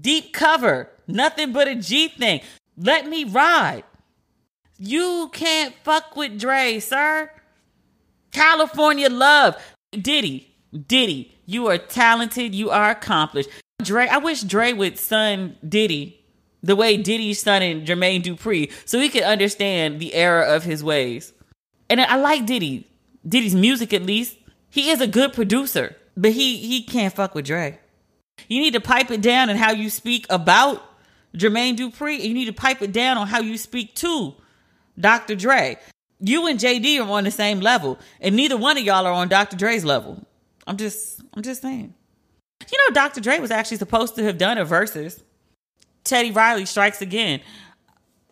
deep 0.00 0.32
cover, 0.32 0.88
nothing 1.08 1.52
but 1.52 1.66
a 1.66 1.74
G 1.74 2.06
thing. 2.10 2.42
Let 2.76 3.08
me 3.08 3.24
ride. 3.24 3.82
You 4.78 5.30
can't 5.32 5.74
fuck 5.82 6.14
with 6.14 6.38
Dre, 6.38 6.78
sir. 6.78 7.28
California 8.30 9.08
love. 9.08 9.56
Diddy, 9.90 10.54
Diddy, 10.86 11.36
you 11.44 11.66
are 11.66 11.78
talented. 11.78 12.54
You 12.54 12.70
are 12.70 12.90
accomplished. 12.90 13.50
Dre, 13.82 14.06
I 14.06 14.18
wish 14.18 14.42
Dre 14.42 14.72
would 14.72 14.96
son 14.96 15.56
Diddy 15.68 16.19
the 16.62 16.76
way 16.76 16.96
Diddy's 16.96 17.40
son 17.40 17.62
and 17.62 17.86
Jermaine 17.86 18.22
Dupri 18.22 18.70
so 18.84 18.98
he 18.98 19.08
could 19.08 19.22
understand 19.22 20.00
the 20.00 20.14
error 20.14 20.42
of 20.42 20.64
his 20.64 20.84
ways. 20.84 21.32
And 21.88 22.00
I 22.00 22.16
like 22.16 22.46
Diddy. 22.46 22.86
Diddy's 23.26 23.54
music 23.54 23.92
at 23.92 24.02
least. 24.02 24.36
He 24.68 24.90
is 24.90 25.00
a 25.00 25.06
good 25.06 25.32
producer, 25.32 25.96
but 26.16 26.32
he 26.32 26.56
he 26.58 26.82
can't 26.82 27.14
fuck 27.14 27.34
with 27.34 27.46
Dre. 27.46 27.78
You 28.48 28.60
need 28.60 28.74
to 28.74 28.80
pipe 28.80 29.10
it 29.10 29.20
down 29.20 29.50
on 29.50 29.56
how 29.56 29.72
you 29.72 29.90
speak 29.90 30.26
about 30.30 30.82
Jermaine 31.36 31.76
Dupri. 31.76 32.20
You 32.20 32.34
need 32.34 32.46
to 32.46 32.52
pipe 32.52 32.80
it 32.82 32.92
down 32.92 33.18
on 33.18 33.26
how 33.26 33.40
you 33.40 33.58
speak 33.58 33.94
to 33.96 34.34
Dr. 34.98 35.34
Dre. 35.34 35.78
You 36.20 36.46
and 36.46 36.58
JD 36.58 37.00
are 37.00 37.10
on 37.10 37.24
the 37.24 37.30
same 37.30 37.60
level, 37.60 37.98
and 38.20 38.36
neither 38.36 38.56
one 38.56 38.76
of 38.76 38.84
y'all 38.84 39.06
are 39.06 39.12
on 39.12 39.28
Dr. 39.28 39.56
Dre's 39.56 39.84
level. 39.84 40.26
I'm 40.66 40.76
just 40.76 41.22
I'm 41.34 41.42
just 41.42 41.62
saying. 41.62 41.94
You 42.70 42.78
know, 42.78 42.94
Dr. 42.94 43.20
Dre 43.20 43.38
was 43.38 43.50
actually 43.50 43.78
supposed 43.78 44.14
to 44.16 44.22
have 44.24 44.38
done 44.38 44.58
a 44.58 44.64
Verzuz. 44.64 45.22
Teddy 46.04 46.30
Riley 46.30 46.66
strikes 46.66 47.02
again. 47.02 47.40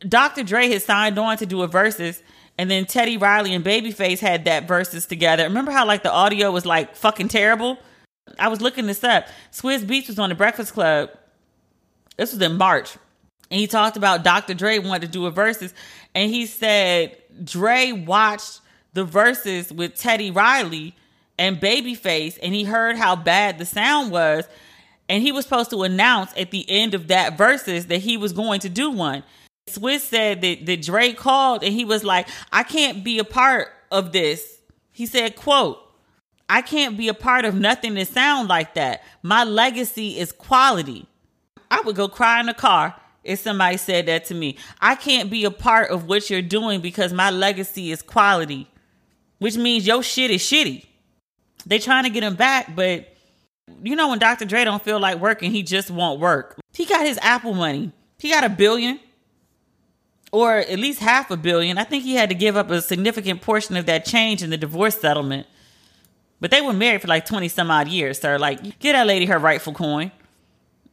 Dr. 0.01 0.43
Dre 0.43 0.69
had 0.69 0.83
signed 0.83 1.19
on 1.19 1.37
to 1.39 1.47
do 1.47 1.63
a 1.63 1.69
Verzuz, 1.69 2.23
and 2.57 2.71
then 2.71 2.87
Teddy 2.87 3.17
Riley 3.17 3.55
and 3.55 3.65
Babyface 3.65 4.21
had 4.21 4.45
that 4.45 4.67
Verzuz 4.67 5.09
together. 5.09 5.45
Remember 5.45 5.71
how 5.71 5.87
like 5.87 6.03
the 6.03 6.13
audio 6.13 6.51
was 6.51 6.67
like 6.67 6.97
fucking 6.97 7.29
terrible? 7.29 7.79
I 8.39 8.49
was 8.49 8.61
looking 8.61 8.87
this 8.87 9.05
up. 9.05 9.27
Swizz 9.53 9.85
Beatz 9.85 10.09
was 10.09 10.19
on 10.19 10.29
the 10.29 10.35
Breakfast 10.35 10.73
Club. 10.73 11.11
This 12.17 12.33
was 12.33 12.43
in 12.43 12.57
March. 12.57 12.97
And 13.51 13.59
he 13.59 13.67
talked 13.67 13.97
about 13.97 14.25
Dr. 14.25 14.55
Dre 14.55 14.79
wanted 14.79 15.07
to 15.07 15.09
do 15.09 15.27
a 15.27 15.33
Verzuz. 15.33 15.73
And 16.15 16.31
he 16.31 16.47
said 16.47 17.17
Dre 17.43 17.93
watched 17.93 18.61
the 18.93 19.07
Verzuz 19.07 19.73
with 19.73 19.95
Teddy 19.95 20.31
Riley 20.31 20.95
and 21.39 21.61
Babyface, 21.61 22.39
and 22.43 22.53
he 22.53 22.65
heard 22.65 22.97
how 22.97 23.15
bad 23.15 23.59
the 23.59 23.65
sound 23.65 24.11
was. 24.11 24.47
And 25.09 25.23
he 25.23 25.33
was 25.33 25.45
supposed 25.45 25.71
to 25.71 25.83
announce 25.83 26.33
at 26.37 26.51
the 26.51 26.69
end 26.69 26.95
of 26.95 27.09
that 27.09 27.37
Verzuz 27.39 27.89
that 27.89 27.99
he 27.99 28.17
was 28.17 28.33
going 28.33 28.61
to 28.61 28.69
do 28.69 28.91
one. 28.91 29.23
Swizz 29.69 30.01
said 30.01 30.41
that, 30.43 30.67
that 30.67 30.83
Dre 30.83 31.13
called 31.13 31.63
and 31.63 31.73
he 31.73 31.85
was 31.85 32.05
like, 32.05 32.29
I 32.53 32.63
can't 32.63 33.05
be 33.05 33.19
a 33.19 33.25
part 33.25 33.69
of 33.91 34.13
this. 34.13 34.61
He 34.93 35.07
said, 35.07 35.37
quote, 35.37 35.79
I 36.49 36.63
can't 36.63 36.97
be 36.97 37.09
a 37.09 37.15
part 37.15 37.45
of 37.45 37.55
nothing 37.55 37.95
that 37.95 38.09
sound 38.09 38.49
like 38.49 38.75
that. 38.75 39.03
My 39.23 39.45
legacy 39.45 40.19
is 40.19 40.33
quality. 40.33 41.07
I 41.71 41.83
would 41.83 41.97
go 41.97 42.09
cry 42.09 42.41
in 42.41 42.47
the 42.47 42.55
car 42.55 42.95
if 43.23 43.41
somebody 43.41 43.77
said 43.77 44.07
that 44.07 44.25
to 44.27 44.35
me. 44.35 44.57
I 44.81 44.95
can't 44.95 45.31
be 45.31 45.45
a 45.45 45.51
part 45.51 45.91
of 45.91 46.07
what 46.07 46.31
you're 46.31 46.41
doing 46.41 46.81
because 46.81 47.13
my 47.13 47.31
legacy 47.31 47.91
is 47.91 48.01
quality, 48.01 48.67
which 49.39 49.57
means 49.57 49.87
your 49.87 50.03
shit 50.03 50.31
is 50.31 50.41
shitty. 50.41 50.87
They 51.67 51.79
trying 51.79 52.05
to 52.05 52.11
get 52.11 52.23
him 52.23 52.37
back, 52.37 52.75
but 52.75 53.15
you 53.83 53.97
know 53.97 54.09
when 54.09 54.19
Dr. 54.19 54.45
Dre 54.45 54.65
don't 54.65 54.83
feel 54.83 55.01
like 55.01 55.19
working, 55.19 55.51
he 55.51 55.63
just 55.63 55.91
won't 55.91 56.21
work. 56.21 56.59
He 56.73 56.85
got 56.85 57.07
his 57.07 57.19
Apple 57.23 57.55
money. 57.55 57.93
He 58.19 58.31
got 58.31 58.45
a 58.45 58.49
billion 58.49 59.01
or 60.33 60.57
at 60.57 60.79
least 60.79 61.01
half 61.01 61.31
a 61.31 61.37
billion. 61.37 61.79
I 61.79 61.85
think 61.85 62.05
he 62.05 62.15
had 62.15 62.29
to 62.29 62.35
give 62.35 62.57
up 62.57 62.71
a 62.71 62.83
significant 62.83 63.41
portion 63.41 63.77
of 63.77 63.87
that 63.87 64.05
change 64.05 64.43
in 64.43 64.51
the 64.51 64.57
divorce 64.57 65.01
settlement. 65.01 65.47
But 66.41 66.51
they 66.51 66.61
were 66.61 66.73
married 66.73 67.03
for 67.03 67.09
like 67.09 67.27
20 67.27 67.49
some 67.49 67.71
odd 67.71 67.89
years, 67.89 68.21
sir. 68.21 68.39
Like, 68.39 68.79
get 68.79 68.93
that 68.93 69.07
lady 69.07 69.27
her 69.27 69.39
rightful 69.39 69.73
coin 69.73 70.13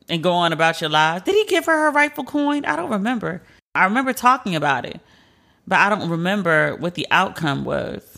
and 0.10 0.24
go 0.24 0.32
on 0.32 0.54
about 0.54 0.82
your 0.82 0.90
lives. 0.90 1.24
Did 1.24 1.36
he 1.36 1.46
give 1.46 1.66
her 1.66 1.86
her 1.86 1.92
rightful 1.92 2.24
coin? 2.24 2.66
I 2.66 2.76
don't 2.76 2.92
remember. 2.92 3.42
I 3.74 3.84
remember 3.84 4.14
talking 4.14 4.56
about 4.56 4.86
it, 4.86 5.00
but 5.68 5.80
I 5.80 5.90
don't 5.90 6.10
remember 6.10 6.76
what 6.78 6.96
the 6.96 7.06
outcome 7.12 7.66
was. 7.66 8.15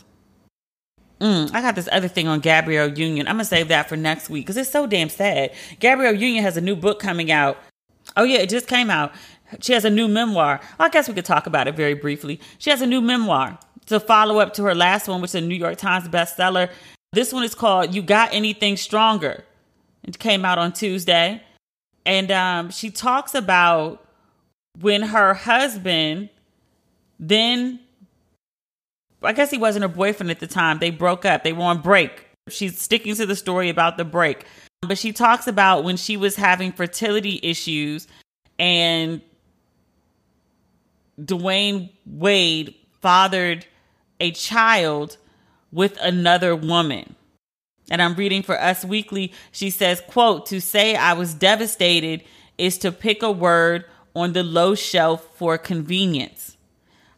Mm, 1.19 1.53
I 1.53 1.61
got 1.61 1.75
this 1.75 1.89
other 1.91 2.07
thing 2.07 2.27
on 2.27 2.39
Gabrielle 2.39 2.89
Union. 2.89 3.27
I'm 3.27 3.35
gonna 3.35 3.45
save 3.45 3.69
that 3.69 3.89
for 3.89 3.97
next 3.97 4.29
week 4.29 4.45
because 4.45 4.57
it's 4.57 4.69
so 4.69 4.85
damn 4.85 5.09
sad. 5.09 5.53
Gabrielle 5.79 6.13
Union 6.13 6.43
has 6.43 6.57
a 6.57 6.61
new 6.61 6.75
book 6.75 6.99
coming 6.99 7.31
out. 7.31 7.57
Oh 8.15 8.23
yeah, 8.23 8.39
it 8.39 8.49
just 8.49 8.67
came 8.67 8.89
out. 8.89 9.13
She 9.61 9.73
has 9.73 9.85
a 9.85 9.89
new 9.89 10.07
memoir. 10.07 10.59
I 10.79 10.89
guess 10.89 11.07
we 11.07 11.13
could 11.13 11.25
talk 11.25 11.47
about 11.47 11.67
it 11.67 11.75
very 11.75 11.93
briefly. 11.93 12.39
She 12.57 12.69
has 12.69 12.81
a 12.81 12.87
new 12.87 13.01
memoir 13.01 13.57
to 13.87 13.99
follow 13.99 14.39
up 14.39 14.53
to 14.55 14.63
her 14.63 14.75
last 14.75 15.07
one, 15.07 15.21
which 15.21 15.31
is 15.31 15.35
a 15.35 15.41
New 15.41 15.55
York 15.55 15.77
Times 15.77 16.07
bestseller. 16.07 16.69
This 17.13 17.33
one 17.33 17.43
is 17.43 17.55
called 17.55 17.95
You 17.95 18.01
Got 18.01 18.33
Anything 18.33 18.77
Stronger. 18.77 19.45
It 20.03 20.19
came 20.19 20.45
out 20.45 20.57
on 20.57 20.73
Tuesday. 20.73 21.41
And 22.05 22.31
um, 22.31 22.69
she 22.69 22.89
talks 22.89 23.33
about 23.33 24.05
when 24.79 25.01
her 25.01 25.33
husband 25.33 26.29
then, 27.19 27.79
I 29.23 29.33
guess 29.33 29.51
he 29.51 29.57
wasn't 29.57 29.83
her 29.83 29.89
boyfriend 29.89 30.31
at 30.31 30.39
the 30.39 30.47
time, 30.47 30.79
they 30.79 30.91
broke 30.91 31.25
up, 31.25 31.43
they 31.43 31.53
were 31.53 31.63
on 31.63 31.81
break. 31.81 32.27
She's 32.49 32.79
sticking 32.79 33.15
to 33.15 33.25
the 33.25 33.35
story 33.35 33.69
about 33.69 33.97
the 33.97 34.05
break. 34.05 34.45
But 34.81 34.97
she 34.97 35.11
talks 35.11 35.47
about 35.47 35.83
when 35.83 35.97
she 35.97 36.17
was 36.17 36.35
having 36.35 36.71
fertility 36.71 37.39
issues 37.41 38.07
and 38.59 39.21
Dwyane 41.19 41.91
Wade 42.05 42.75
fathered 43.01 43.65
a 44.19 44.31
child 44.31 45.17
with 45.71 45.97
another 46.01 46.55
woman. 46.55 47.15
And 47.89 48.01
I'm 48.01 48.15
reading 48.15 48.43
for 48.43 48.59
Us 48.59 48.83
Weekly. 48.83 49.33
She 49.51 49.69
says, 49.69 50.01
quote, 50.07 50.45
to 50.47 50.59
say 50.59 50.95
I 50.95 51.13
was 51.13 51.33
devastated 51.33 52.23
is 52.57 52.77
to 52.79 52.91
pick 52.91 53.23
a 53.23 53.31
word 53.31 53.85
on 54.15 54.33
the 54.33 54.43
low 54.43 54.75
shelf 54.75 55.27
for 55.35 55.57
convenience. 55.57 56.57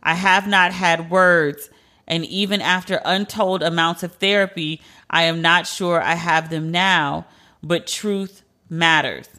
I 0.04 0.14
have 0.14 0.48
not 0.48 0.72
had 0.72 1.10
words, 1.10 1.70
and 2.10 2.26
even 2.26 2.60
after 2.60 3.00
untold 3.06 3.62
amounts 3.62 4.04
of 4.04 4.16
therapy, 4.16 4.82
I 5.10 5.24
am 5.24 5.42
not 5.42 5.68
sure 5.68 6.02
I 6.02 6.16
have 6.16 6.50
them 6.50 6.72
now, 6.72 7.28
but 7.62 7.88
truth 7.88 8.42
matters. 8.70 9.30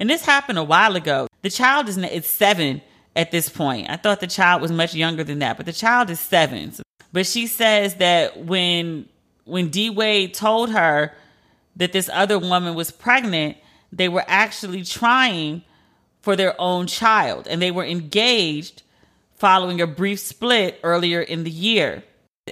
And 0.00 0.08
this 0.08 0.24
happened 0.24 0.58
a 0.58 0.64
while 0.64 0.96
ago. 0.96 1.28
The 1.42 1.50
child 1.50 1.88
is 1.88 1.98
it's 1.98 2.28
seven 2.28 2.80
at 3.14 3.30
this 3.30 3.50
point. 3.50 3.90
I 3.90 3.96
thought 3.96 4.20
the 4.20 4.26
child 4.26 4.62
was 4.62 4.72
much 4.72 4.94
younger 4.94 5.22
than 5.22 5.40
that, 5.40 5.58
but 5.58 5.66
the 5.66 5.72
child 5.72 6.08
is 6.08 6.18
seven. 6.18 6.72
But 7.12 7.26
she 7.26 7.46
says 7.46 7.96
that 7.96 8.44
when 8.44 9.08
when 9.44 9.68
D 9.68 9.90
Wade 9.90 10.32
told 10.32 10.70
her 10.70 11.12
that 11.76 11.92
this 11.92 12.08
other 12.12 12.38
woman 12.38 12.74
was 12.74 12.90
pregnant, 12.90 13.58
they 13.92 14.08
were 14.08 14.24
actually 14.26 14.82
trying 14.82 15.62
for 16.22 16.34
their 16.34 16.58
own 16.58 16.86
child 16.86 17.46
and 17.46 17.60
they 17.60 17.70
were 17.70 17.84
engaged 17.84 18.82
following 19.36 19.80
a 19.80 19.86
brief 19.86 20.20
split 20.20 20.80
earlier 20.82 21.20
in 21.20 21.44
the 21.44 21.50
year. 21.50 22.02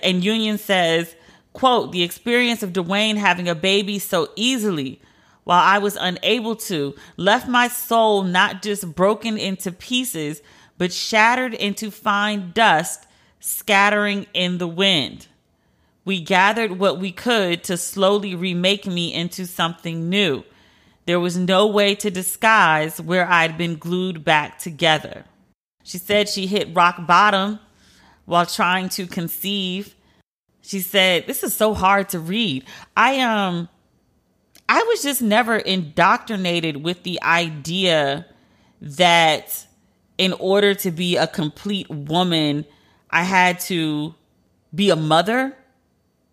And 0.02 0.24
Union 0.24 0.58
says, 0.58 1.14
quote, 1.52 1.92
the 1.92 2.02
experience 2.02 2.62
of 2.62 2.72
Dwyane 2.72 3.16
having 3.16 3.48
a 3.48 3.54
baby 3.54 3.98
so 3.98 4.28
easily 4.36 5.00
while 5.44 5.62
I 5.62 5.78
was 5.78 5.96
unable 5.96 6.56
to 6.56 6.94
left 7.16 7.48
my 7.48 7.68
soul 7.68 8.22
not 8.22 8.62
just 8.62 8.94
broken 8.94 9.36
into 9.36 9.72
pieces, 9.72 10.40
but 10.78 10.92
shattered 10.92 11.54
into 11.54 11.90
fine 11.90 12.52
dust 12.52 13.06
scattering 13.40 14.26
in 14.34 14.58
the 14.58 14.68
wind. 14.68 15.26
We 16.04 16.20
gathered 16.20 16.78
what 16.78 16.98
we 16.98 17.12
could 17.12 17.62
to 17.64 17.76
slowly 17.76 18.34
remake 18.34 18.86
me 18.86 19.12
into 19.12 19.46
something 19.46 20.08
new. 20.08 20.44
There 21.06 21.20
was 21.20 21.36
no 21.36 21.66
way 21.66 21.94
to 21.96 22.10
disguise 22.10 23.00
where 23.00 23.28
I'd 23.28 23.58
been 23.58 23.76
glued 23.76 24.24
back 24.24 24.58
together. 24.58 25.24
She 25.82 25.98
said 25.98 26.28
she 26.28 26.46
hit 26.46 26.74
rock 26.74 27.06
bottom 27.06 27.58
while 28.24 28.46
trying 28.46 28.88
to 28.90 29.06
conceive. 29.06 29.94
She 30.62 30.80
said, 30.80 31.26
This 31.26 31.42
is 31.42 31.54
so 31.54 31.74
hard 31.74 32.08
to 32.10 32.18
read. 32.18 32.64
I 32.96 33.20
um 33.20 33.68
I 34.68 34.82
was 34.88 35.02
just 35.02 35.20
never 35.20 35.56
indoctrinated 35.56 36.82
with 36.82 37.02
the 37.02 37.22
idea 37.22 38.26
that 38.80 39.66
in 40.18 40.32
order 40.34 40.74
to 40.74 40.90
be 40.90 41.16
a 41.16 41.26
complete 41.26 41.90
woman, 41.90 42.64
I 43.10 43.22
had 43.24 43.60
to 43.60 44.14
be 44.74 44.90
a 44.90 44.96
mother 44.96 45.56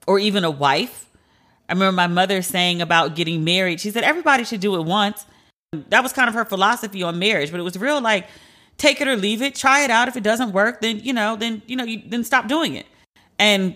or 0.08 0.20
even 0.20 0.44
a 0.44 0.52
wife. 0.52 1.10
I 1.68 1.74
remember 1.74 1.96
my 1.96 2.08
mother 2.08 2.42
saying 2.42 2.82
about 2.82 3.16
getting 3.16 3.44
married. 3.44 3.80
She 3.80 3.92
said 3.92 4.04
everybody 4.04 4.44
should 4.44 4.62
do 4.62 4.76
it 4.76 4.84
once. 4.84 5.26
That 5.90 6.02
was 6.02 6.14
kind 6.14 6.28
of 6.28 6.34
her 6.34 6.46
philosophy 6.46 7.04
on 7.04 7.20
marriage, 7.20 7.52
but 7.52 7.60
it 7.60 7.64
was 7.64 7.78
real 7.78 8.02
like 8.02 8.28
take 8.80 9.00
it 9.02 9.08
or 9.08 9.16
leave 9.16 9.44
it, 9.44 9.54
try 9.54 9.84
it 9.84 9.92
out. 9.92 10.08
If 10.08 10.18
it 10.18 10.24
doesn't 10.24 10.52
work, 10.52 10.82
then 10.82 11.00
you 11.02 11.14
know, 11.14 11.36
then 11.36 11.62
you 11.68 11.76
know, 11.76 11.84
you 11.84 12.02
then 12.06 12.24
stop 12.24 12.48
doing 12.48 12.76
it. 12.76 12.88
And 13.38 13.76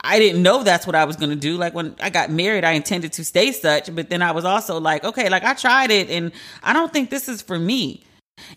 I 0.00 0.18
didn't 0.18 0.42
know 0.42 0.62
that's 0.62 0.86
what 0.86 0.94
I 0.94 1.04
was 1.04 1.16
going 1.16 1.30
to 1.30 1.36
do. 1.36 1.56
Like 1.56 1.74
when 1.74 1.96
I 2.00 2.10
got 2.10 2.30
married, 2.30 2.64
I 2.64 2.72
intended 2.72 3.12
to 3.14 3.24
stay 3.24 3.50
such, 3.52 3.92
but 3.94 4.10
then 4.10 4.22
I 4.22 4.32
was 4.32 4.44
also 4.44 4.78
like, 4.78 5.04
okay, 5.04 5.28
like 5.28 5.42
I 5.42 5.54
tried 5.54 5.90
it 5.90 6.10
and 6.10 6.32
I 6.62 6.72
don't 6.72 6.92
think 6.92 7.10
this 7.10 7.28
is 7.28 7.42
for 7.42 7.58
me. 7.58 8.04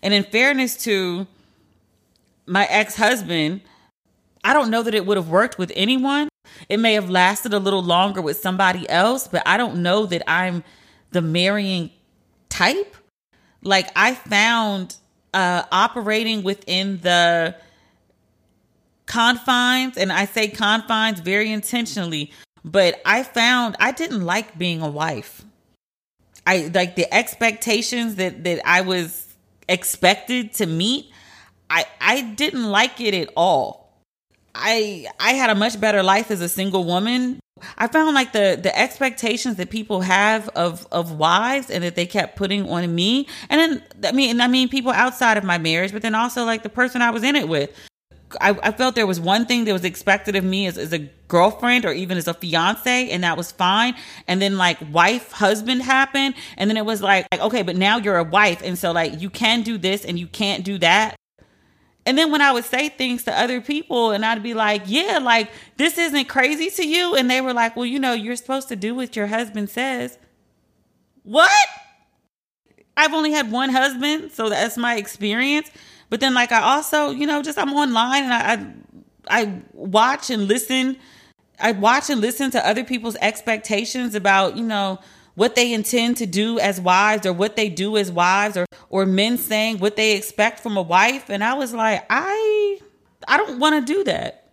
And 0.02 0.12
in 0.12 0.24
fairness 0.24 0.76
to 0.84 1.26
my 2.46 2.66
ex 2.66 2.96
husband, 2.96 3.62
I 4.44 4.52
don't 4.52 4.70
know 4.70 4.82
that 4.82 4.94
it 4.94 5.06
would 5.06 5.16
have 5.16 5.28
worked 5.28 5.58
with 5.58 5.72
anyone. 5.74 6.28
It 6.68 6.78
may 6.78 6.94
have 6.94 7.10
lasted 7.10 7.52
a 7.52 7.58
little 7.58 7.82
longer 7.82 8.20
with 8.20 8.38
somebody 8.38 8.88
else, 8.88 9.26
but 9.26 9.42
I 9.46 9.56
don't 9.56 9.82
know 9.82 10.06
that 10.06 10.22
I'm 10.30 10.62
the 11.10 11.22
marrying 11.22 11.90
type. 12.48 12.96
Like 13.62 13.90
I 13.96 14.14
found 14.14 14.96
uh, 15.34 15.64
operating 15.70 16.42
within 16.42 17.00
the 17.00 17.54
confines, 19.06 19.96
and 19.96 20.12
I 20.12 20.24
say 20.24 20.48
confines 20.48 21.20
very 21.20 21.50
intentionally, 21.52 22.32
but 22.64 23.00
I 23.04 23.22
found 23.22 23.76
I 23.80 23.92
didn't 23.92 24.24
like 24.24 24.58
being 24.58 24.82
a 24.82 24.90
wife. 24.90 25.44
I 26.46 26.70
like 26.74 26.96
the 26.96 27.12
expectations 27.12 28.16
that 28.16 28.44
that 28.44 28.60
I 28.64 28.80
was 28.82 29.26
expected 29.68 30.54
to 30.54 30.66
meet. 30.66 31.10
I 31.68 31.86
I 32.00 32.22
didn't 32.22 32.64
like 32.64 33.00
it 33.00 33.14
at 33.14 33.32
all. 33.36 33.79
I 34.54 35.06
I 35.18 35.32
had 35.32 35.50
a 35.50 35.54
much 35.54 35.80
better 35.80 36.02
life 36.02 36.30
as 36.30 36.40
a 36.40 36.48
single 36.48 36.84
woman. 36.84 37.40
I 37.76 37.88
found 37.88 38.14
like 38.14 38.32
the 38.32 38.58
the 38.60 38.76
expectations 38.76 39.56
that 39.56 39.70
people 39.70 40.00
have 40.00 40.48
of 40.50 40.86
of 40.90 41.12
wives 41.12 41.70
and 41.70 41.84
that 41.84 41.94
they 41.94 42.06
kept 42.06 42.36
putting 42.36 42.68
on 42.68 42.94
me. 42.94 43.26
And 43.48 43.60
then 43.60 44.08
I 44.08 44.12
mean 44.12 44.30
and 44.30 44.42
I 44.42 44.48
mean 44.48 44.68
people 44.68 44.92
outside 44.92 45.36
of 45.36 45.44
my 45.44 45.58
marriage, 45.58 45.92
but 45.92 46.02
then 46.02 46.14
also 46.14 46.44
like 46.44 46.62
the 46.62 46.68
person 46.68 47.02
I 47.02 47.10
was 47.10 47.22
in 47.22 47.36
it 47.36 47.48
with. 47.48 47.70
I, 48.40 48.50
I 48.62 48.70
felt 48.70 48.94
there 48.94 49.08
was 49.08 49.18
one 49.18 49.46
thing 49.46 49.64
that 49.64 49.72
was 49.72 49.84
expected 49.84 50.36
of 50.36 50.44
me 50.44 50.66
as, 50.66 50.78
as 50.78 50.92
a 50.92 51.00
girlfriend 51.26 51.84
or 51.84 51.92
even 51.92 52.16
as 52.16 52.28
a 52.28 52.34
fiance, 52.34 53.10
and 53.10 53.24
that 53.24 53.36
was 53.36 53.50
fine. 53.50 53.96
And 54.28 54.40
then 54.40 54.56
like 54.56 54.78
wife, 54.92 55.32
husband 55.32 55.82
happened, 55.82 56.36
and 56.56 56.70
then 56.70 56.76
it 56.76 56.84
was 56.84 57.02
like, 57.02 57.26
like 57.32 57.40
okay, 57.40 57.62
but 57.62 57.74
now 57.74 57.96
you're 57.96 58.18
a 58.18 58.24
wife, 58.24 58.62
and 58.62 58.78
so 58.78 58.92
like 58.92 59.20
you 59.20 59.30
can 59.30 59.62
do 59.62 59.78
this 59.78 60.04
and 60.04 60.16
you 60.16 60.28
can't 60.28 60.64
do 60.64 60.78
that. 60.78 61.16
And 62.06 62.16
then 62.16 62.32
when 62.32 62.40
I 62.40 62.52
would 62.52 62.64
say 62.64 62.88
things 62.88 63.24
to 63.24 63.38
other 63.38 63.60
people, 63.60 64.10
and 64.10 64.24
I'd 64.24 64.42
be 64.42 64.54
like, 64.54 64.82
yeah, 64.86 65.18
like 65.22 65.50
this 65.76 65.98
isn't 65.98 66.28
crazy 66.28 66.70
to 66.70 66.86
you, 66.86 67.14
and 67.14 67.30
they 67.30 67.40
were 67.40 67.52
like, 67.52 67.76
well, 67.76 67.86
you 67.86 67.98
know, 67.98 68.14
you're 68.14 68.36
supposed 68.36 68.68
to 68.68 68.76
do 68.76 68.94
what 68.94 69.16
your 69.16 69.26
husband 69.26 69.70
says. 69.70 70.18
What? 71.22 71.50
I've 72.96 73.12
only 73.12 73.32
had 73.32 73.52
one 73.52 73.70
husband, 73.70 74.32
so 74.32 74.48
that's 74.48 74.76
my 74.76 74.96
experience. 74.96 75.70
But 76.08 76.20
then, 76.20 76.34
like, 76.34 76.52
I 76.52 76.60
also, 76.60 77.10
you 77.10 77.26
know, 77.26 77.42
just 77.42 77.58
I'm 77.58 77.72
online 77.72 78.24
and 78.24 78.32
I, 78.34 78.52
I, 79.28 79.42
I 79.42 79.62
watch 79.72 80.30
and 80.30 80.48
listen. 80.48 80.96
I 81.60 81.72
watch 81.72 82.10
and 82.10 82.20
listen 82.20 82.50
to 82.52 82.66
other 82.66 82.84
people's 82.84 83.16
expectations 83.20 84.14
about, 84.14 84.56
you 84.56 84.64
know, 84.64 84.98
what 85.40 85.54
they 85.54 85.72
intend 85.72 86.18
to 86.18 86.26
do 86.26 86.58
as 86.58 86.78
wives 86.78 87.24
or 87.24 87.32
what 87.32 87.56
they 87.56 87.70
do 87.70 87.96
as 87.96 88.12
wives 88.12 88.58
or 88.58 88.66
or 88.90 89.06
men 89.06 89.38
saying 89.38 89.78
what 89.78 89.96
they 89.96 90.14
expect 90.14 90.60
from 90.60 90.76
a 90.76 90.82
wife 90.82 91.30
and 91.30 91.42
I 91.42 91.54
was 91.54 91.72
like 91.72 92.04
I 92.10 92.78
I 93.26 93.38
don't 93.38 93.58
want 93.58 93.74
to 93.86 93.94
do 93.94 94.04
that. 94.04 94.50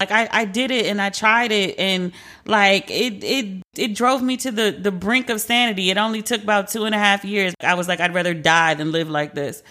Like 0.00 0.10
I 0.10 0.30
I 0.32 0.44
did 0.46 0.70
it 0.70 0.86
and 0.86 0.98
I 0.98 1.10
tried 1.10 1.52
it 1.52 1.78
and 1.78 2.12
like 2.46 2.90
it 2.90 3.22
it 3.22 3.62
it 3.76 3.94
drove 3.94 4.22
me 4.22 4.38
to 4.38 4.50
the 4.50 4.70
the 4.70 4.90
brink 4.90 5.28
of 5.28 5.42
sanity. 5.42 5.90
It 5.90 5.98
only 5.98 6.22
took 6.22 6.42
about 6.42 6.68
two 6.68 6.86
and 6.86 6.94
a 6.94 6.98
half 6.98 7.22
years. 7.22 7.52
I 7.62 7.74
was 7.74 7.86
like 7.86 8.00
I'd 8.00 8.14
rather 8.14 8.32
die 8.32 8.72
than 8.72 8.92
live 8.92 9.10
like 9.10 9.34
this. 9.34 9.62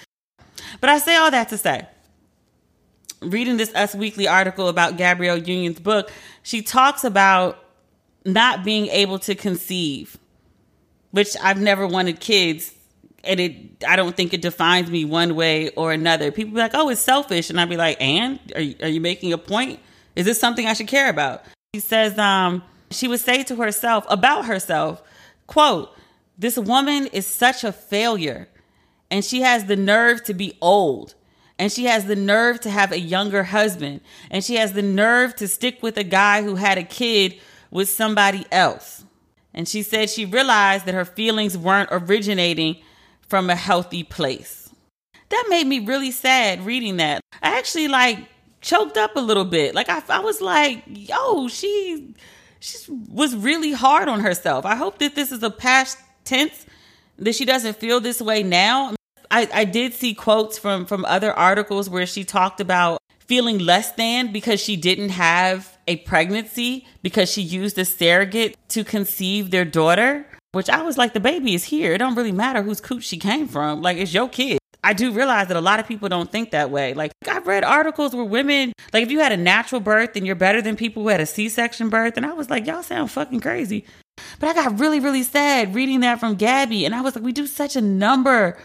But 0.81 0.91
I 0.91 0.99
say 0.99 1.15
all 1.15 1.31
that 1.31 1.49
to 1.49 1.57
say, 1.57 1.87
reading 3.23 3.57
this 3.57 3.73
Us 3.73 3.95
Weekly 3.95 4.27
article 4.27 4.67
about 4.67 4.97
Gabrielle 4.97 5.39
Union's 5.39 5.79
book, 5.79 6.11
she 6.43 6.61
talks 6.61 7.03
about 7.03 7.57
not 8.23 8.63
being 8.63 8.85
able 8.87 9.17
to 9.19 9.33
conceive, 9.33 10.19
which 11.11 11.35
I've 11.41 11.59
never 11.59 11.87
wanted 11.87 12.19
kids. 12.19 12.73
And 13.23 13.39
it, 13.39 13.83
I 13.87 13.95
don't 13.95 14.15
think 14.15 14.33
it 14.33 14.41
defines 14.41 14.89
me 14.89 15.03
one 15.05 15.35
way 15.35 15.69
or 15.71 15.91
another. 15.91 16.31
People 16.31 16.53
be 16.53 16.59
like, 16.59 16.71
"Oh, 16.73 16.89
it's 16.89 17.01
selfish," 17.01 17.49
and 17.49 17.59
I'd 17.59 17.69
be 17.69 17.75
like, 17.77 17.97
"And 17.99 18.39
are 18.55 18.61
you, 18.61 18.75
are 18.81 18.87
you 18.87 19.01
making 19.01 19.33
a 19.33 19.37
point? 19.37 19.79
Is 20.15 20.25
this 20.25 20.39
something 20.39 20.65
I 20.65 20.73
should 20.73 20.87
care 20.87 21.09
about?" 21.09 21.43
She 21.75 21.81
says, 21.81 22.17
um, 22.17 22.63
she 22.91 23.07
would 23.07 23.19
say 23.19 23.43
to 23.43 23.55
herself 23.55 24.05
about 24.09 24.45
herself, 24.45 25.03
"quote 25.47 25.93
This 26.37 26.57
woman 26.57 27.07
is 27.07 27.27
such 27.27 27.63
a 27.63 27.71
failure 27.71 28.47
and 29.11 29.23
she 29.23 29.41
has 29.41 29.65
the 29.65 29.75
nerve 29.75 30.23
to 30.23 30.33
be 30.33 30.57
old 30.61 31.15
and 31.57 31.71
she 31.71 31.85
has 31.85 32.05
the 32.05 32.15
nerve 32.15 32.59
to 32.61 32.69
have 32.69 32.91
a 32.91 32.99
younger 32.99 33.43
husband 33.43 34.01
and 34.31 34.43
she 34.43 34.55
has 34.55 34.73
the 34.73 34.81
nerve 34.81 35.35
to 35.35 35.47
stick 35.47 35.81
with 35.81 35.97
a 35.97 36.03
guy 36.03 36.43
who 36.43 36.55
had 36.55 36.77
a 36.77 36.83
kid 36.83 37.39
with 37.71 37.89
somebody 37.89 38.45
else 38.51 39.03
and 39.53 39.67
she 39.67 39.81
said 39.81 40.09
she 40.09 40.25
realized 40.25 40.85
that 40.85 40.93
her 40.93 41.05
feelings 41.05 41.57
weren't 41.57 41.89
originating 41.91 42.77
from 43.27 43.49
a 43.49 43.55
healthy 43.55 44.03
place. 44.03 44.69
That 45.29 45.45
made 45.49 45.67
me 45.67 45.79
really 45.79 46.11
sad 46.11 46.65
reading 46.65 46.97
that. 46.97 47.21
I 47.41 47.57
actually 47.57 47.87
like 47.87 48.19
choked 48.61 48.97
up 48.97 49.15
a 49.15 49.21
little 49.21 49.45
bit. 49.45 49.75
Like 49.75 49.89
i, 49.89 50.01
I 50.09 50.19
was 50.19 50.41
like 50.41 50.83
yo 50.87 51.47
she 51.47 52.13
she 52.59 52.91
was 53.09 53.35
really 53.35 53.71
hard 53.71 54.07
on 54.07 54.19
herself. 54.19 54.65
I 54.65 54.75
hope 54.75 54.99
that 54.99 55.15
this 55.15 55.31
is 55.31 55.43
a 55.43 55.49
past 55.49 55.97
tense 56.25 56.65
that 57.17 57.35
she 57.35 57.45
doesn't 57.45 57.77
feel 57.77 57.99
this 57.99 58.21
way 58.21 58.43
now. 58.43 58.95
I, 59.31 59.47
I 59.53 59.65
did 59.65 59.93
see 59.93 60.13
quotes 60.13 60.57
from 60.57 60.85
from 60.85 61.05
other 61.05 61.31
articles 61.33 61.89
where 61.89 62.05
she 62.05 62.23
talked 62.23 62.59
about 62.59 62.99
feeling 63.19 63.59
less 63.59 63.91
than 63.91 64.31
because 64.31 64.59
she 64.59 64.75
didn't 64.75 65.09
have 65.09 65.77
a 65.89 65.97
pregnancy 65.97 66.87
because 67.01 67.29
she 67.29 67.41
used 67.41 67.77
a 67.77 67.83
surrogate 67.83 68.55
to 68.69 68.83
conceive 68.83 69.51
their 69.51 69.65
daughter 69.65 70.25
which 70.51 70.69
i 70.69 70.81
was 70.81 70.97
like 70.97 71.13
the 71.13 71.19
baby 71.19 71.53
is 71.53 71.63
here. 71.63 71.93
It 71.93 71.99
don't 71.99 72.15
really 72.15 72.31
matter 72.31 72.61
whose 72.61 72.81
cooch 72.81 73.03
she 73.03 73.17
came 73.17 73.47
from. 73.47 73.81
Like 73.81 73.97
it's 73.97 74.13
your 74.13 74.29
kid. 74.29 74.57
I 74.83 74.93
do 74.93 75.11
realize 75.11 75.49
that 75.49 75.57
a 75.57 75.61
lot 75.61 75.79
of 75.79 75.87
people 75.87 76.07
don't 76.07 76.31
think 76.31 76.51
that 76.51 76.71
way. 76.71 76.93
Like 76.93 77.11
i've 77.27 77.47
read 77.47 77.63
articles 77.63 78.15
where 78.15 78.25
women 78.25 78.73
like 78.93 79.03
if 79.03 79.11
you 79.11 79.19
had 79.19 79.31
a 79.31 79.37
natural 79.37 79.81
birth 79.81 80.15
and 80.15 80.25
you're 80.25 80.35
better 80.35 80.61
than 80.61 80.75
people 80.75 81.03
who 81.03 81.09
had 81.09 81.21
a 81.21 81.25
c-section 81.25 81.89
birth 81.89 82.17
and 82.17 82.25
i 82.25 82.33
was 82.33 82.49
like 82.49 82.65
y'all 82.65 82.83
sound 82.83 83.11
fucking 83.11 83.41
crazy. 83.41 83.85
But 84.39 84.49
i 84.49 84.53
got 84.53 84.79
really 84.79 84.99
really 84.99 85.23
sad 85.23 85.75
reading 85.75 86.01
that 86.01 86.19
from 86.19 86.35
gabby 86.35 86.85
and 86.85 86.95
i 86.95 87.01
was 87.01 87.15
like 87.15 87.23
we 87.23 87.31
do 87.31 87.47
such 87.47 87.75
a 87.75 87.81
number 87.81 88.57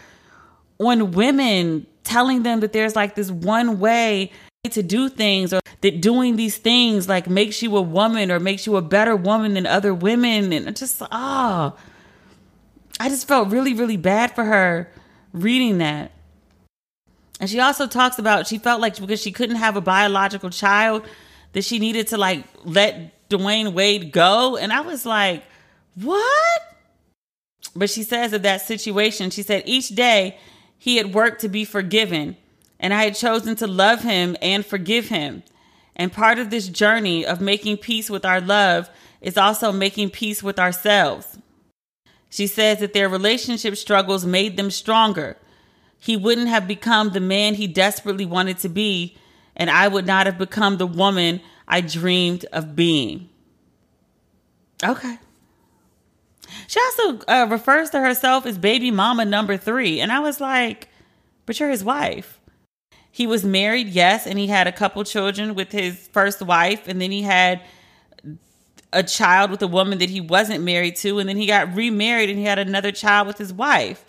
on 0.79 1.11
women 1.11 1.85
telling 2.03 2.43
them 2.43 2.59
that 2.59 2.73
there's 2.73 2.95
like 2.95 3.15
this 3.15 3.31
one 3.31 3.79
way 3.79 4.31
to 4.71 4.81
do 4.81 5.09
things 5.09 5.53
or 5.53 5.59
that 5.85 6.01
doing 6.01 6.35
these 6.35 6.57
things 6.57 7.07
like 7.07 7.29
makes 7.29 7.61
you 7.61 7.77
a 7.77 7.81
woman 7.81 8.31
or 8.31 8.39
makes 8.39 8.65
you 8.65 8.75
a 8.75 8.81
better 8.81 9.15
woman 9.15 9.53
than 9.53 9.67
other 9.67 9.93
women 9.93 10.51
and 10.51 10.75
just 10.75 10.99
ah 11.11 11.75
oh, 11.75 11.79
I 12.99 13.07
just 13.07 13.27
felt 13.27 13.49
really 13.49 13.75
really 13.75 13.95
bad 13.95 14.33
for 14.33 14.43
her 14.45 14.89
reading 15.31 15.77
that. 15.77 16.11
And 17.39 17.47
she 17.47 17.59
also 17.59 17.85
talks 17.85 18.17
about 18.17 18.47
she 18.47 18.57
felt 18.57 18.81
like 18.81 18.99
because 18.99 19.21
she 19.21 19.31
couldn't 19.31 19.57
have 19.57 19.77
a 19.77 19.81
biological 19.81 20.49
child 20.49 21.05
that 21.53 21.63
she 21.63 21.77
needed 21.77 22.07
to 22.07 22.17
like 22.17 22.45
let 22.63 23.29
Dwyane 23.29 23.73
Wade 23.73 24.11
go 24.11 24.57
and 24.57 24.73
I 24.73 24.81
was 24.81 25.05
like, 25.05 25.43
"What?" 25.93 26.61
But 27.75 27.91
she 27.91 28.01
says 28.01 28.33
of 28.33 28.41
that 28.41 28.61
situation, 28.61 29.29
she 29.29 29.43
said 29.43 29.61
each 29.67 29.89
day 29.89 30.39
he 30.79 30.97
had 30.97 31.13
worked 31.13 31.41
to 31.41 31.47
be 31.47 31.63
forgiven, 31.63 32.37
and 32.79 32.91
I 32.91 33.03
had 33.03 33.13
chosen 33.13 33.55
to 33.57 33.67
love 33.67 34.01
him 34.01 34.35
and 34.41 34.65
forgive 34.65 35.09
him. 35.09 35.43
And 35.95 36.11
part 36.11 36.39
of 36.39 36.49
this 36.49 36.67
journey 36.67 37.25
of 37.25 37.39
making 37.41 37.77
peace 37.77 38.09
with 38.09 38.25
our 38.25 38.41
love 38.41 38.89
is 39.21 39.37
also 39.37 39.71
making 39.71 40.09
peace 40.09 40.43
with 40.43 40.59
ourselves. 40.59 41.37
She 42.29 42.47
says 42.47 42.79
that 42.79 42.93
their 42.93 43.07
relationship 43.07 43.77
struggles 43.77 44.25
made 44.25 44.57
them 44.57 44.69
stronger. 44.69 45.37
He 45.97 46.17
wouldn't 46.17 46.49
have 46.49 46.67
become 46.67 47.11
the 47.11 47.21
man 47.21 47.55
he 47.55 47.67
desperately 47.67 48.25
wanted 48.25 48.57
to 48.59 48.69
be, 48.69 49.17
and 49.55 49.69
I 49.69 49.87
would 49.87 50.05
not 50.05 50.25
have 50.25 50.37
become 50.37 50.77
the 50.77 50.87
woman 50.87 51.41
I 51.67 51.81
dreamed 51.81 52.45
of 52.51 52.75
being. 52.75 53.29
Okay. 54.83 55.17
She 56.67 56.79
also 56.79 57.19
uh, 57.27 57.47
refers 57.49 57.89
to 57.91 57.99
herself 57.99 58.45
as 58.45 58.57
baby 58.57 58.91
mama 58.91 59.25
number 59.25 59.57
three. 59.57 59.99
And 59.99 60.11
I 60.11 60.19
was 60.19 60.41
like, 60.41 60.89
but 61.45 61.59
you're 61.59 61.69
his 61.69 61.83
wife. 61.83 62.39
He 63.15 63.27
was 63.27 63.45
married, 63.45 63.87
yes, 63.87 64.27
and 64.27 64.37
he 64.37 64.47
had 64.47 64.67
a 64.67 64.73
couple 64.73 65.01
children 65.05 65.55
with 65.55 65.71
his 65.71 66.09
first 66.11 66.41
wife. 66.41 66.85
And 66.85 66.99
then 66.99 67.11
he 67.11 67.21
had 67.21 67.61
a 68.91 69.03
child 69.03 69.51
with 69.51 69.61
a 69.61 69.67
woman 69.67 69.99
that 69.99 70.09
he 70.09 70.19
wasn't 70.19 70.65
married 70.65 70.97
to. 70.97 71.19
And 71.19 71.29
then 71.29 71.37
he 71.37 71.47
got 71.47 71.73
remarried 71.73 72.29
and 72.29 72.37
he 72.37 72.43
had 72.43 72.59
another 72.59 72.91
child 72.91 73.25
with 73.25 73.37
his 73.37 73.53
wife. 73.53 74.03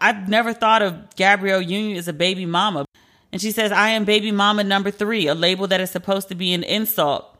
I've 0.00 0.28
never 0.28 0.52
thought 0.52 0.82
of 0.82 1.16
Gabrielle 1.16 1.62
Union 1.62 1.98
as 1.98 2.06
a 2.06 2.12
baby 2.12 2.46
mama. 2.46 2.84
And 3.32 3.42
she 3.42 3.50
says, 3.50 3.72
I 3.72 3.88
am 3.88 4.04
baby 4.04 4.30
mama 4.30 4.62
number 4.62 4.92
three, 4.92 5.26
a 5.26 5.34
label 5.34 5.66
that 5.66 5.80
is 5.80 5.90
supposed 5.90 6.28
to 6.28 6.36
be 6.36 6.54
an 6.54 6.62
insult. 6.62 7.36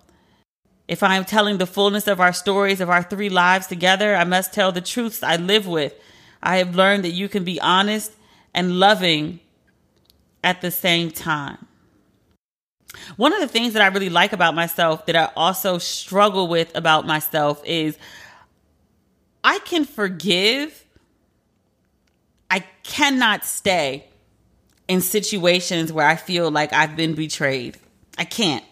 If 0.89 1.05
I 1.05 1.15
am 1.15 1.25
telling 1.25 1.59
the 1.59 1.65
fullness 1.67 2.09
of 2.09 2.21
our 2.21 2.33
stories 2.33 2.81
of 2.81 2.91
our 2.91 3.05
three 3.05 3.29
lives 3.29 3.69
together, 3.69 4.17
I 4.17 4.25
must 4.25 4.53
tell 4.53 4.73
the 4.73 4.81
truths 4.81 5.23
I 5.23 5.37
live 5.37 5.69
with. 5.69 5.95
I 6.43 6.57
have 6.57 6.75
learned 6.75 7.05
that 7.05 7.13
you 7.13 7.29
can 7.29 7.45
be 7.45 7.61
honest 7.61 8.11
and 8.53 8.81
loving 8.81 9.39
at 10.45 10.61
the 10.61 10.71
same 10.71 11.11
time. 11.11 11.67
One 13.17 13.33
of 13.33 13.41
the 13.41 13.49
things 13.49 13.73
that 13.73 13.83
I 13.83 13.89
really 13.89 14.11
like 14.11 14.33
about 14.33 14.55
myself 14.55 15.07
that 15.07 15.17
I 15.17 15.31
also 15.35 15.79
struggle 15.79 16.47
with 16.47 16.71
about 16.77 17.07
myself 17.07 17.61
is 17.65 17.99
I 19.43 19.59
can 19.61 19.85
forgive. 19.85 20.85
I 22.49 22.61
cannot 22.85 23.45
stay 23.45 24.07
in 24.87 25.01
situations 25.01 25.93
where 25.93 26.07
I 26.07 26.15
feel 26.15 26.51
like 26.53 26.73
I've 26.73 26.95
been 26.95 27.15
betrayed. 27.15 27.79
I 28.17 28.25
can't 28.25 28.65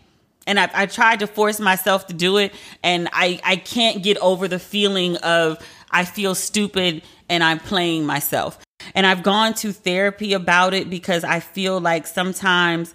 and 0.47 0.59
I, 0.59 0.71
I 0.75 0.87
tried 0.87 1.21
to 1.21 1.27
force 1.27 1.61
myself 1.61 2.07
to 2.09 2.15
do 2.15 2.37
it 2.37 2.53
and 2.83 3.09
I, 3.13 3.41
I 3.45 3.57
can't 3.57 4.03
get 4.03 4.19
over 4.19 4.49
the 4.49 4.59
feeling 4.59 5.17
of 5.19 5.59
i 5.91 6.05
feel 6.05 6.35
stupid 6.35 7.03
and 7.29 7.45
i'm 7.45 7.59
playing 7.59 8.07
myself 8.07 8.59
And 8.95 9.07
I've 9.07 9.23
gone 9.23 9.55
to 9.55 9.73
therapy 9.73 10.33
about 10.33 10.75
it 10.75 10.91
because 10.91 11.25
I 11.25 11.41
feel 11.41 11.81
like 11.81 12.07
sometimes 12.07 12.95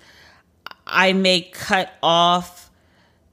I 0.85 1.13
may 1.13 1.41
cut 1.41 1.91
off 2.01 2.69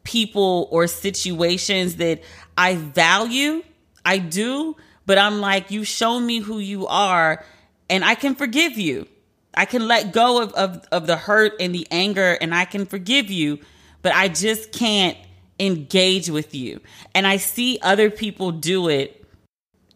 people 0.02 0.68
or 0.70 0.86
situations 0.86 1.96
that 1.96 2.22
I 2.56 2.76
value. 2.76 3.62
I 4.04 4.18
do, 4.18 4.76
but 5.06 5.18
I'm 5.18 5.40
like, 5.40 5.70
you 5.70 5.84
show 5.84 6.20
me 6.20 6.38
who 6.38 6.58
you 6.58 6.86
are 6.86 7.44
and 7.88 8.04
I 8.04 8.14
can 8.14 8.34
forgive 8.34 8.78
you. 8.78 9.08
I 9.56 9.64
can 9.64 9.86
let 9.86 10.12
go 10.12 10.42
of, 10.42 10.52
of, 10.52 10.84
of 10.90 11.06
the 11.06 11.16
hurt 11.16 11.54
and 11.60 11.74
the 11.74 11.86
anger 11.90 12.36
and 12.40 12.54
I 12.54 12.64
can 12.64 12.86
forgive 12.86 13.30
you, 13.30 13.60
but 14.02 14.12
I 14.14 14.28
just 14.28 14.72
can't 14.72 15.16
engage 15.58 16.28
with 16.28 16.54
you. 16.54 16.80
And 17.14 17.26
I 17.26 17.36
see 17.36 17.78
other 17.82 18.10
people 18.10 18.50
do 18.50 18.88
it. 18.88 19.23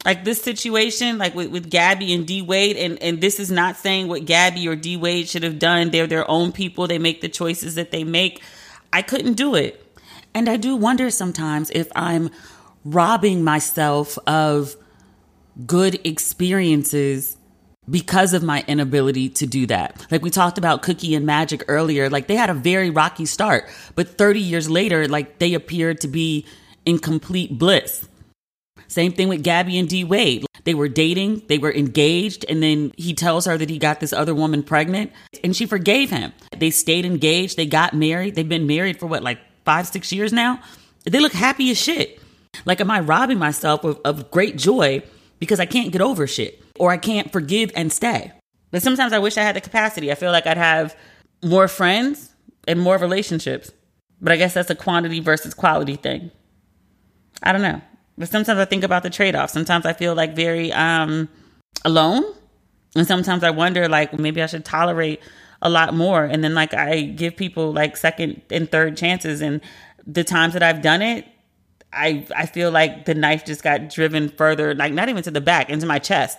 Like 0.05 0.25
this 0.25 0.41
situation, 0.41 1.19
like 1.19 1.35
with, 1.35 1.51
with 1.51 1.71
Gabby 1.71 2.15
and 2.15 2.27
D 2.27 2.41
Wade, 2.41 2.77
and, 2.77 3.03
and 3.03 3.21
this 3.21 3.41
is 3.41 3.51
not 3.51 3.77
saying 3.77 4.09
what 4.09 4.25
Gabby 4.25 4.69
or 4.69 4.77
D 4.77 4.97
Wade 4.97 5.29
should 5.29 5.43
have 5.43 5.59
done. 5.59 5.91
They're 5.91 6.07
their 6.07 6.29
own 6.31 6.53
people. 6.53 6.87
They 6.87 6.99
make 6.99 7.21
the 7.21 7.29
choices 7.29 7.75
that 7.75 7.91
they 7.91 8.05
make. 8.05 8.43
I 8.93 9.03
couldn't 9.03 9.35
do 9.35 9.55
it. 9.55 9.85
And 10.35 10.49
I 10.49 10.57
do 10.57 10.77
wonder 10.77 11.11
sometimes 11.11 11.71
if 11.71 11.89
I'm 11.97 12.31
robbing 12.85 13.43
myself 13.43 14.19
of 14.27 14.77
good 15.67 16.07
experiences 16.07 17.37
because 17.91 18.35
of 18.35 18.43
my 18.43 18.65
inability 18.67 19.31
to 19.31 19.47
do 19.47 19.67
that. 19.67 20.07
Like 20.11 20.23
we 20.23 20.31
talked 20.31 20.59
about 20.59 20.83
Cookie 20.83 21.15
and 21.15 21.25
Magic 21.25 21.65
earlier, 21.69 22.11
like 22.11 22.27
they 22.27 22.37
had 22.37 22.51
a 22.51 22.55
very 22.55 22.91
rocky 22.91 23.27
start, 23.27 23.69
but 23.95 24.19
30 24.19 24.41
years 24.41 24.69
later, 24.69 25.09
like 25.09 25.39
they 25.39 25.55
appeared 25.55 26.01
to 26.03 26.09
be 26.09 26.47
in 26.85 26.99
complete 26.99 27.59
bliss. 27.59 28.07
Same 28.89 29.13
thing 29.13 29.29
with 29.29 29.45
Gabby 29.45 29.79
and 29.79 29.89
D 29.89 30.05
Wade. 30.05 30.47
They 30.65 30.75
were 30.75 30.89
dating, 30.89 31.45
they 31.47 31.59
were 31.59 31.73
engaged, 31.73 32.45
and 32.49 32.63
then 32.63 32.93
he 32.97 33.15
tells 33.15 33.47
her 33.47 33.57
that 33.57 33.71
he 33.71 33.79
got 33.79 34.01
this 34.01 34.13
other 34.13 34.35
woman 34.35 34.63
pregnant, 34.63 35.13
and 35.43 35.55
she 35.55 35.65
forgave 35.67 36.11
him. 36.11 36.33
They 36.57 36.71
stayed 36.71 37.05
engaged, 37.05 37.57
they 37.57 37.67
got 37.67 37.95
married. 37.95 38.35
They've 38.35 38.49
been 38.49 38.67
married 38.67 38.99
for 38.99 39.07
what, 39.07 39.23
like 39.23 39.39
five, 39.65 39.87
six 39.87 40.13
years 40.13 40.33
now? 40.33 40.61
They 41.05 41.21
look 41.21 41.33
happy 41.33 41.71
as 41.71 41.79
shit. 41.79 42.21
Like, 42.65 42.81
am 42.81 42.91
I 42.91 43.01
robbing 43.01 43.39
myself 43.39 43.85
of, 43.85 44.01
of 44.05 44.31
great 44.31 44.57
joy 44.57 45.03
because 45.39 45.61
I 45.61 45.67
can't 45.67 45.93
get 45.93 46.03
over 46.03 46.27
shit? 46.27 46.63
or 46.79 46.91
I 46.91 46.97
can't 46.97 47.31
forgive 47.31 47.71
and 47.75 47.93
stay. 47.93 48.33
But 48.71 48.83
sometimes 48.83 49.13
I 49.13 49.19
wish 49.19 49.37
I 49.37 49.43
had 49.43 49.57
the 49.57 49.61
capacity. 49.61 50.11
I 50.11 50.15
feel 50.15 50.33
like 50.33 50.47
I'd 50.47 50.57
have 50.57 50.97
more 51.43 51.69
friends 51.69 52.35
and 52.67 52.81
more 52.81 52.99
relationships. 52.99 53.71
But 54.21 54.33
I 54.33 54.37
guess 54.37 54.55
that's 54.55 54.71
a 54.71 54.75
quantity 54.75 55.21
versus 55.21 55.55
quality 55.55 55.97
thing. 55.97 56.31
I 57.43 57.53
don't 57.53 57.63
know. 57.63 57.81
But 58.19 58.29
sometimes 58.29 58.59
I 58.59 58.65
think 58.65 58.85
about 58.85 59.05
the 59.05 59.11
trade 59.11 59.37
off. 59.37 59.51
Sometimes 59.51 59.87
I 59.87 59.93
feel 59.93 60.15
like 60.15 60.35
very 60.35 60.73
um, 60.73 61.29
alone. 61.85 62.25
And 62.97 63.07
sometimes 63.07 63.45
I 63.45 63.51
wonder, 63.51 63.89
like, 63.89 64.19
maybe 64.19 64.43
I 64.43 64.47
should 64.47 64.65
tolerate 64.65 65.21
a 65.63 65.71
lot 65.71 65.95
more. 65.95 66.25
And 66.25 66.43
then, 66.43 66.55
like, 66.55 66.75
I 66.75 67.03
give 67.03 67.37
people 67.37 67.73
like 67.73 67.97
second 67.97 68.43
and 68.51 68.71
third 68.71 68.97
chances. 68.97 69.41
And 69.41 69.61
the 70.05 70.25
times 70.25 70.55
that 70.55 70.63
I've 70.63 70.83
done 70.83 71.01
it, 71.01 71.27
I 71.93 72.27
I 72.37 72.47
feel 72.47 72.71
like 72.71 73.05
the 73.05 73.15
knife 73.15 73.45
just 73.45 73.63
got 73.63 73.89
driven 73.89 74.29
further, 74.29 74.75
like 74.75 74.93
not 74.93 75.09
even 75.09 75.23
to 75.23 75.31
the 75.31 75.41
back, 75.41 75.71
into 75.71 75.87
my 75.87 75.99
chest. 75.99 76.39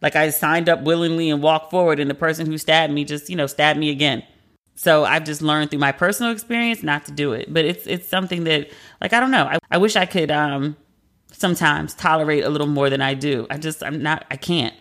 Like 0.00 0.16
I 0.16 0.30
signed 0.30 0.68
up 0.68 0.82
willingly 0.82 1.30
and 1.30 1.42
walked 1.42 1.70
forward, 1.70 2.00
and 2.00 2.10
the 2.10 2.14
person 2.14 2.46
who 2.46 2.58
stabbed 2.58 2.92
me 2.92 3.04
just, 3.04 3.28
you 3.30 3.36
know, 3.36 3.46
stabbed 3.46 3.78
me 3.78 3.90
again. 3.90 4.24
So 4.74 5.04
I've 5.04 5.24
just 5.24 5.42
learned 5.42 5.70
through 5.70 5.78
my 5.80 5.92
personal 5.92 6.32
experience 6.32 6.82
not 6.82 7.04
to 7.04 7.12
do 7.12 7.32
it. 7.32 7.52
But 7.52 7.64
it's 7.64 7.86
it's 7.86 8.08
something 8.08 8.44
that, 8.44 8.70
like, 9.00 9.12
I 9.12 9.20
don't 9.20 9.30
know. 9.30 9.44
I, 9.44 9.58
I 9.70 9.78
wish 9.78 9.94
I 9.94 10.06
could 10.06 10.30
um 10.30 10.76
sometimes 11.32 11.94
tolerate 11.94 12.44
a 12.44 12.48
little 12.48 12.66
more 12.66 12.88
than 12.90 13.00
I 13.00 13.14
do. 13.14 13.46
I 13.50 13.58
just 13.58 13.82
I'm 13.82 14.02
not. 14.02 14.24
I 14.30 14.36
can't. 14.36 14.74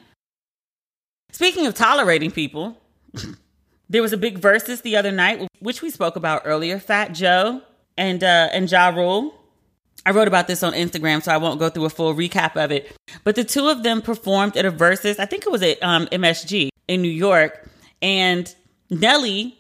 Speaking 1.31 1.65
of 1.65 1.73
tolerating 1.73 2.31
people, 2.31 2.77
there 3.89 4.01
was 4.01 4.13
a 4.13 4.17
big 4.17 4.39
Verzuz 4.39 4.81
the 4.81 4.95
other 4.95 5.11
night, 5.11 5.47
which 5.59 5.81
we 5.81 5.89
spoke 5.89 6.15
about 6.15 6.43
earlier. 6.45 6.79
Fat 6.79 7.13
Joe 7.13 7.61
and 7.97 8.23
uh, 8.23 8.49
and 8.51 8.69
Ja 8.71 8.89
Rule. 8.89 9.35
I 10.05 10.11
wrote 10.11 10.27
about 10.27 10.47
this 10.47 10.63
on 10.63 10.73
Instagram, 10.73 11.21
so 11.21 11.31
I 11.31 11.37
won't 11.37 11.59
go 11.59 11.69
through 11.69 11.85
a 11.85 11.89
full 11.89 12.15
recap 12.15 12.55
of 12.55 12.71
it. 12.71 12.95
But 13.23 13.35
the 13.35 13.43
two 13.43 13.67
of 13.67 13.83
them 13.83 14.01
performed 14.01 14.57
at 14.57 14.65
a 14.65 14.71
Verzuz. 14.71 15.19
I 15.19 15.25
think 15.25 15.45
it 15.45 15.51
was 15.51 15.61
at 15.61 15.81
um, 15.83 16.07
MSG 16.07 16.69
in 16.87 17.01
New 17.01 17.11
York, 17.11 17.69
and 18.01 18.53
Nelly 18.89 19.57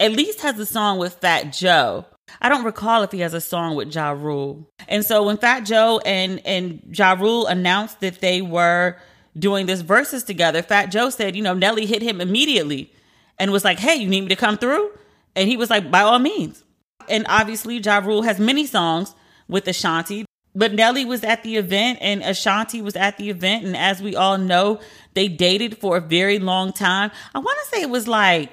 at 0.00 0.12
least 0.12 0.40
has 0.40 0.58
a 0.58 0.66
song 0.66 0.98
with 0.98 1.14
Fat 1.14 1.52
Joe. 1.52 2.04
I 2.40 2.48
don't 2.48 2.64
recall 2.64 3.02
if 3.02 3.12
he 3.12 3.20
has 3.20 3.34
a 3.34 3.40
song 3.40 3.76
with 3.76 3.94
Ja 3.94 4.10
Rule. 4.10 4.68
And 4.88 5.04
so 5.04 5.24
when 5.24 5.38
Fat 5.38 5.60
Joe 5.60 6.00
and 6.04 6.44
and 6.46 6.80
Ja 6.92 7.12
Rule 7.12 7.46
announced 7.46 8.00
that 8.00 8.20
they 8.20 8.42
were 8.42 8.96
doing 9.38 9.66
this 9.66 9.82
Verzuz 9.82 10.24
together, 10.24 10.62
Fat 10.62 10.86
Joe 10.86 11.10
said, 11.10 11.36
you 11.36 11.42
know, 11.42 11.54
Nelly 11.54 11.86
hit 11.86 12.02
him 12.02 12.20
immediately 12.20 12.92
and 13.38 13.52
was 13.52 13.64
like, 13.64 13.78
"Hey, 13.78 13.96
you 13.96 14.08
need 14.08 14.22
me 14.22 14.28
to 14.28 14.36
come 14.36 14.58
through?" 14.58 14.90
And 15.34 15.48
he 15.48 15.56
was 15.56 15.70
like, 15.70 15.90
"By 15.90 16.02
all 16.02 16.18
means." 16.18 16.64
And 17.08 17.26
obviously, 17.28 17.78
Ja 17.78 17.98
Rule 17.98 18.22
has 18.22 18.38
many 18.38 18.66
songs 18.66 19.14
with 19.48 19.68
Ashanti. 19.68 20.24
But 20.54 20.72
Nelly 20.72 21.04
was 21.04 21.22
at 21.22 21.42
the 21.42 21.56
event 21.56 21.98
and 22.00 22.22
Ashanti 22.22 22.80
was 22.80 22.96
at 22.96 23.18
the 23.18 23.28
event. 23.28 23.66
And 23.66 23.76
as 23.76 24.00
we 24.00 24.16
all 24.16 24.38
know, 24.38 24.80
they 25.12 25.28
dated 25.28 25.76
for 25.76 25.98
a 25.98 26.00
very 26.00 26.38
long 26.38 26.72
time. 26.72 27.10
I 27.34 27.40
want 27.40 27.58
to 27.62 27.76
say 27.76 27.82
it 27.82 27.90
was 27.90 28.08
like 28.08 28.50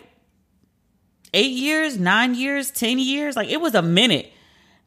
eight 1.34 1.52
years, 1.52 2.00
nine 2.00 2.36
years, 2.36 2.72
10 2.72 3.00
years. 3.00 3.36
Like 3.36 3.50
it 3.50 3.62
was 3.62 3.76
a 3.76 3.82
minute 3.82 4.32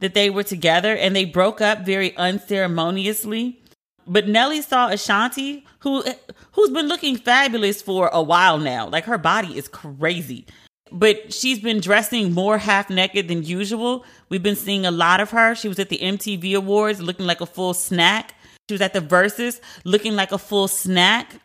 that 0.00 0.14
they 0.14 0.30
were 0.30 0.42
together 0.42 0.96
and 0.96 1.14
they 1.14 1.24
broke 1.24 1.60
up 1.60 1.84
very 1.86 2.16
unceremoniously. 2.16 3.60
But 4.06 4.28
Nelly 4.28 4.62
saw 4.62 4.88
Ashanti, 4.88 5.66
who 5.80 6.04
who's 6.52 6.70
been 6.70 6.86
looking 6.86 7.16
fabulous 7.16 7.82
for 7.82 8.08
a 8.12 8.22
while 8.22 8.58
now. 8.58 8.88
Like 8.88 9.04
her 9.04 9.18
body 9.18 9.58
is 9.58 9.68
crazy 9.68 10.46
but 10.92 11.32
she's 11.32 11.58
been 11.58 11.80
dressing 11.80 12.32
more 12.32 12.58
half 12.58 12.90
naked 12.90 13.28
than 13.28 13.42
usual. 13.42 14.04
We've 14.28 14.42
been 14.42 14.56
seeing 14.56 14.86
a 14.86 14.90
lot 14.90 15.20
of 15.20 15.30
her. 15.30 15.54
She 15.54 15.68
was 15.68 15.78
at 15.78 15.88
the 15.88 15.98
MTV 15.98 16.54
Awards 16.54 17.02
looking 17.02 17.26
like 17.26 17.40
a 17.40 17.46
full 17.46 17.74
snack. 17.74 18.34
She 18.68 18.74
was 18.74 18.80
at 18.80 18.92
the 18.92 19.00
Verzuz 19.00 19.60
looking 19.84 20.14
like 20.14 20.32
a 20.32 20.38
full 20.38 20.68
snack. 20.68 21.40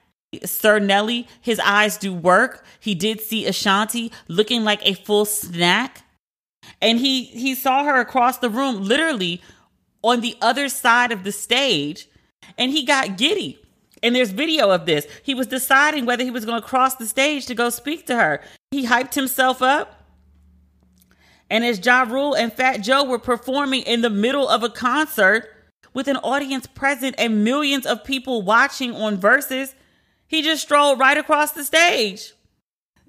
Sir 0.46 0.80
Nelly, 0.80 1.28
his 1.42 1.60
eyes 1.60 1.98
do 1.98 2.14
work. 2.14 2.64
He 2.80 2.96
did 2.96 3.20
see 3.22 3.46
Ashanti 3.46 4.12
looking 4.28 4.64
like 4.64 4.80
a 4.84 4.94
full 4.94 5.26
snack. 5.26 6.04
And 6.82 7.00
he 7.00 7.26
he 7.26 7.56
saw 7.56 7.84
her 7.84 8.00
across 8.00 8.38
the 8.38 8.50
room, 8.50 8.84
literally 8.84 9.42
on 10.04 10.22
the 10.22 10.36
other 10.42 10.70
side 10.70 11.12
of 11.12 11.24
the 11.24 11.32
stage, 11.32 12.08
and 12.58 12.72
he 12.72 12.86
got 12.86 13.18
giddy. 13.18 13.60
And 14.04 14.16
there's 14.16 14.32
video 14.32 14.72
of 14.72 14.86
this. 14.86 15.06
He 15.22 15.36
was 15.36 15.48
deciding 15.48 16.06
whether 16.06 16.24
he 16.24 16.32
was 16.32 16.46
going 16.46 16.60
to 16.60 16.68
cross 16.68 16.96
the 16.96 17.06
stage 17.06 17.46
to 17.46 17.56
go 17.56 17.70
speak 17.70 18.08
to 18.08 18.16
her. 18.16 18.42
He 18.72 18.88
hyped 18.88 19.14
himself 19.14 19.62
up. 19.62 20.04
And 21.52 21.64
as 21.64 21.86
Ja 21.86 22.04
Rule 22.04 22.34
and 22.34 22.52
Fat 22.52 22.78
Joe 22.78 23.04
were 23.04 23.20
performing 23.20 23.84
in 23.84 24.02
the 24.02 24.10
middle 24.10 24.48
of 24.48 24.64
a 24.64 24.70
concert 24.70 25.50
with 25.94 26.08
an 26.08 26.18
audience 26.18 26.66
present 26.66 27.14
and 27.20 27.44
millions 27.44 27.86
of 27.86 28.04
people 28.04 28.42
watching 28.42 28.96
on 28.96 29.18
Verzuz, 29.18 29.76
he 30.32 30.42
just 30.42 30.64
strolled 30.64 30.98
right 30.98 31.18
across 31.18 31.52
the 31.52 31.66
stage. 31.66 32.32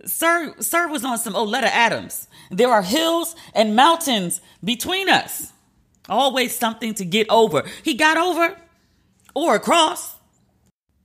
Sir, 0.05 0.57
Sir 0.59 0.89
was 0.89 1.05
on 1.05 1.19
some 1.19 1.37
Oleta 1.37 1.73
Adams. 1.73 2.27
There 2.51 2.69
are 2.69 2.83
hills 2.83 3.37
and 3.55 3.77
mountains 3.77 4.41
between 4.65 5.09
us. 5.09 5.53
Always 6.09 6.59
something 6.59 6.95
to 6.95 7.05
get 7.05 7.29
over. 7.31 7.63
He 7.85 7.95
got 7.95 8.17
over 8.17 8.57
or 9.37 9.55
across 9.55 10.17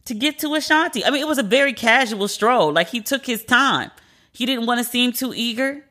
to 0.05 0.15
get 0.15 0.39
to 0.39 0.55
Ashanti. 0.55 1.05
I 1.05 1.11
mean, 1.11 1.21
it 1.21 1.27
was 1.27 1.37
a 1.37 1.43
very 1.43 1.73
casual 1.73 2.27
stroll. 2.27 2.73
Like 2.73 2.87
he 2.87 2.99
took 2.99 3.27
his 3.27 3.45
time. 3.45 3.91
He 4.33 4.47
didn't 4.47 4.65
want 4.65 4.79
to 4.79 4.83
seem 4.83 5.11
too 5.11 5.33
eager. 5.35 5.83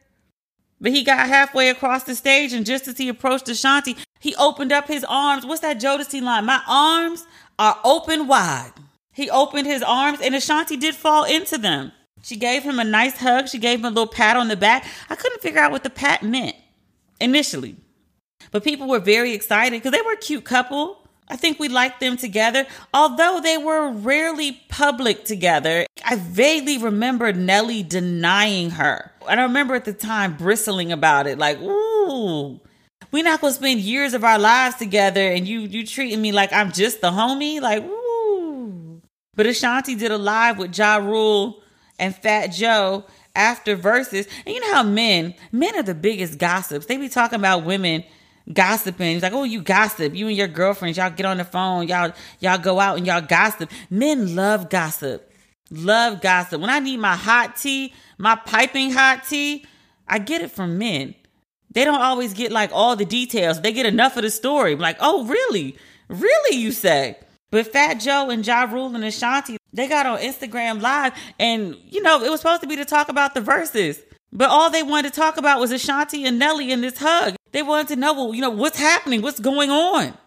But 0.80 0.90
he 0.90 1.04
got 1.04 1.28
halfway 1.28 1.68
across 1.70 2.02
the 2.02 2.16
stage, 2.16 2.52
and 2.52 2.66
just 2.66 2.86
as 2.86 2.98
he 2.98 3.08
approached 3.08 3.48
Ashanti, 3.48 3.96
he 4.18 4.34
opened 4.34 4.72
up 4.72 4.88
his 4.88 5.06
arms. 5.08 5.46
What's 5.46 5.62
that 5.62 5.80
Jodeci 5.80 6.20
line? 6.20 6.44
My 6.44 6.60
arms 6.66 7.26
are 7.58 7.78
open 7.84 8.26
wide. 8.26 8.72
He 9.16 9.30
opened 9.30 9.66
his 9.66 9.82
arms, 9.82 10.20
and 10.20 10.34
Ashanti 10.34 10.76
did 10.76 10.94
fall 10.94 11.24
into 11.24 11.56
them. 11.56 11.90
She 12.22 12.36
gave 12.36 12.64
him 12.64 12.78
a 12.78 12.84
nice 12.84 13.16
hug. 13.16 13.48
She 13.48 13.56
gave 13.56 13.78
him 13.78 13.86
a 13.86 13.88
little 13.88 14.06
pat 14.06 14.36
on 14.36 14.48
the 14.48 14.56
back. 14.56 14.84
I 15.08 15.14
couldn't 15.14 15.40
figure 15.40 15.58
out 15.58 15.72
what 15.72 15.84
the 15.84 15.88
pat 15.90 16.22
meant 16.22 16.54
initially. 17.18 17.76
But 18.50 18.62
people 18.62 18.86
were 18.86 18.98
very 18.98 19.32
excited 19.32 19.72
because 19.72 19.92
they 19.92 20.04
were 20.04 20.12
a 20.12 20.18
cute 20.18 20.44
couple. 20.44 21.08
I 21.28 21.36
think 21.36 21.58
we 21.58 21.68
liked 21.68 21.98
them 21.98 22.18
together, 22.18 22.66
although 22.92 23.40
they 23.40 23.56
were 23.56 23.90
rarely 23.90 24.60
public 24.68 25.24
together. 25.24 25.86
I 26.04 26.16
vaguely 26.16 26.76
remember 26.76 27.32
Nelly 27.32 27.82
denying 27.82 28.72
her. 28.72 29.12
And 29.26 29.40
I 29.40 29.44
remember 29.44 29.74
at 29.74 29.86
the 29.86 29.94
time 29.94 30.36
bristling 30.36 30.92
about 30.92 31.26
it, 31.26 31.38
like, 31.38 31.58
ooh, 31.62 32.60
we're 33.12 33.24
not 33.24 33.40
gonna 33.40 33.54
spend 33.54 33.80
years 33.80 34.12
of 34.12 34.24
our 34.24 34.38
lives 34.38 34.76
together 34.76 35.26
and 35.26 35.48
you 35.48 35.60
you 35.60 35.86
treating 35.86 36.20
me 36.20 36.32
like 36.32 36.52
I'm 36.52 36.70
just 36.70 37.00
the 37.00 37.10
homie, 37.10 37.62
like, 37.62 37.82
ooh. 37.82 38.05
But 39.36 39.46
Ashanti 39.46 39.94
did 39.94 40.10
a 40.10 40.18
live 40.18 40.58
with 40.58 40.76
Ja 40.76 40.96
Rule 40.96 41.62
and 41.98 42.14
Fat 42.14 42.48
Joe 42.48 43.04
after 43.34 43.76
Verzuz. 43.76 44.28
And 44.44 44.54
you 44.54 44.60
know 44.60 44.74
how 44.74 44.82
men, 44.82 45.34
men 45.52 45.76
are 45.76 45.82
the 45.82 45.94
biggest 45.94 46.38
gossips. 46.38 46.86
They 46.86 46.96
be 46.96 47.08
talking 47.08 47.38
about 47.38 47.64
women 47.64 48.02
gossiping. 48.52 49.12
He's 49.12 49.22
like, 49.22 49.32
oh, 49.32 49.44
you 49.44 49.62
gossip. 49.62 50.14
You 50.14 50.28
and 50.28 50.36
your 50.36 50.48
girlfriends, 50.48 50.98
y'all 50.98 51.10
get 51.10 51.26
on 51.26 51.36
the 51.36 51.44
phone, 51.44 51.86
y'all 51.86 52.12
y'all 52.40 52.58
go 52.58 52.80
out 52.80 52.96
and 52.98 53.06
y'all 53.06 53.20
gossip. 53.20 53.70
Men 53.90 54.34
love 54.34 54.70
gossip. 54.70 55.30
Love 55.70 56.20
gossip. 56.20 56.60
When 56.60 56.70
I 56.70 56.78
need 56.78 56.98
my 56.98 57.16
hot 57.16 57.56
tea, 57.56 57.92
my 58.18 58.36
piping 58.36 58.92
hot 58.92 59.24
tea, 59.28 59.64
I 60.08 60.18
get 60.18 60.40
it 60.40 60.50
from 60.50 60.78
men. 60.78 61.14
They 61.72 61.84
don't 61.84 62.00
always 62.00 62.32
get 62.32 62.52
like 62.52 62.70
all 62.72 62.96
the 62.96 63.04
details. 63.04 63.60
They 63.60 63.72
get 63.72 63.84
enough 63.84 64.16
of 64.16 64.22
the 64.22 64.30
story. 64.30 64.76
like, 64.76 64.96
oh, 65.00 65.26
really? 65.26 65.76
Really, 66.08 66.56
you 66.56 66.72
say? 66.72 67.18
But 67.50 67.72
Fat 67.72 67.94
Joe 67.94 68.30
and 68.30 68.46
Ja 68.46 68.64
Rule 68.64 68.94
and 68.94 69.04
Ashanti, 69.04 69.56
they 69.72 69.88
got 69.88 70.06
on 70.06 70.18
Instagram 70.18 70.80
Live, 70.80 71.12
and 71.38 71.76
you 71.84 72.02
know, 72.02 72.22
it 72.22 72.30
was 72.30 72.40
supposed 72.40 72.62
to 72.62 72.66
be 72.66 72.76
to 72.76 72.84
talk 72.84 73.08
about 73.08 73.34
the 73.34 73.40
Verzuz. 73.40 74.02
But 74.32 74.50
all 74.50 74.70
they 74.70 74.82
wanted 74.82 75.12
to 75.12 75.20
talk 75.20 75.36
about 75.36 75.60
was 75.60 75.70
Ashanti 75.70 76.24
and 76.26 76.38
Nelly 76.38 76.70
in 76.70 76.80
this 76.80 76.98
hug. 76.98 77.36
They 77.52 77.62
wanted 77.62 77.88
to 77.88 77.96
know, 77.96 78.12
well, 78.12 78.34
you 78.34 78.42
know, 78.42 78.50
what's 78.50 78.78
happening? 78.78 79.22
What's 79.22 79.40
going 79.40 79.70
on? 79.70 80.18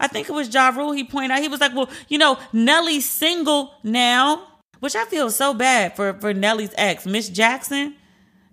I 0.00 0.08
think 0.08 0.28
it 0.28 0.32
was 0.32 0.52
Ja 0.52 0.68
Rule 0.70 0.92
he 0.92 1.04
pointed 1.04 1.30
out. 1.30 1.40
He 1.40 1.48
was 1.48 1.60
like, 1.60 1.74
well, 1.74 1.88
you 2.08 2.18
know, 2.18 2.38
Nelly's 2.52 3.08
single 3.08 3.72
now, 3.82 4.46
which 4.80 4.96
I 4.96 5.04
feel 5.06 5.30
so 5.30 5.54
bad 5.54 5.94
for, 5.96 6.14
for 6.14 6.34
Nelly's 6.34 6.74
ex, 6.76 7.06
Miss 7.06 7.28
Jackson. 7.28 7.94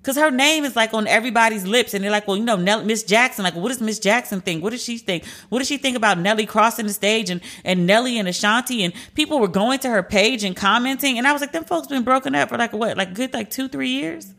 Cause 0.04 0.16
her 0.16 0.32
name 0.32 0.66
is 0.66 0.76
like 0.76 0.96
on 0.96 1.06
everybody's 1.06 1.68
lips, 1.68 1.94
and 1.94 2.04
they're 2.04 2.10
like, 2.10 2.28
"Well, 2.28 2.36
you 2.36 2.44
know, 2.44 2.58
Miss 2.58 3.04
Jackson. 3.04 3.44
Like, 3.44 3.56
what 3.56 3.68
does 3.70 3.82
Miss 3.82 4.00
Jackson 4.00 4.42
think? 4.42 4.64
What 4.64 4.72
does 4.72 4.84
she 4.84 4.98
think? 4.98 5.24
What 5.50 5.60
does 5.60 5.68
she 5.68 5.78
think 5.78 5.96
about 5.96 6.18
Nelly 6.18 6.48
crossing 6.48 6.88
the 6.88 6.94
stage 6.94 7.30
and 7.30 7.40
and 7.64 7.86
Nelly 7.86 8.18
and 8.18 8.28
Ashanti?" 8.28 8.84
And 8.84 8.94
people 9.14 9.40
were 9.40 9.48
going 9.48 9.78
to 9.80 9.90
her 9.90 10.02
page 10.02 10.44
and 10.44 10.56
commenting, 10.56 11.20
and 11.20 11.28
I 11.28 11.34
was 11.34 11.42
like, 11.42 11.52
"Them 11.52 11.66
folks 11.66 11.88
been 11.88 12.02
broken 12.04 12.34
up 12.34 12.50
for 12.50 12.58
like 12.58 12.74
what, 12.74 12.98
like 12.98 13.14
good 13.14 13.32
like 13.32 13.52
two, 13.52 13.68
three 13.68 13.90
years, 13.90 14.34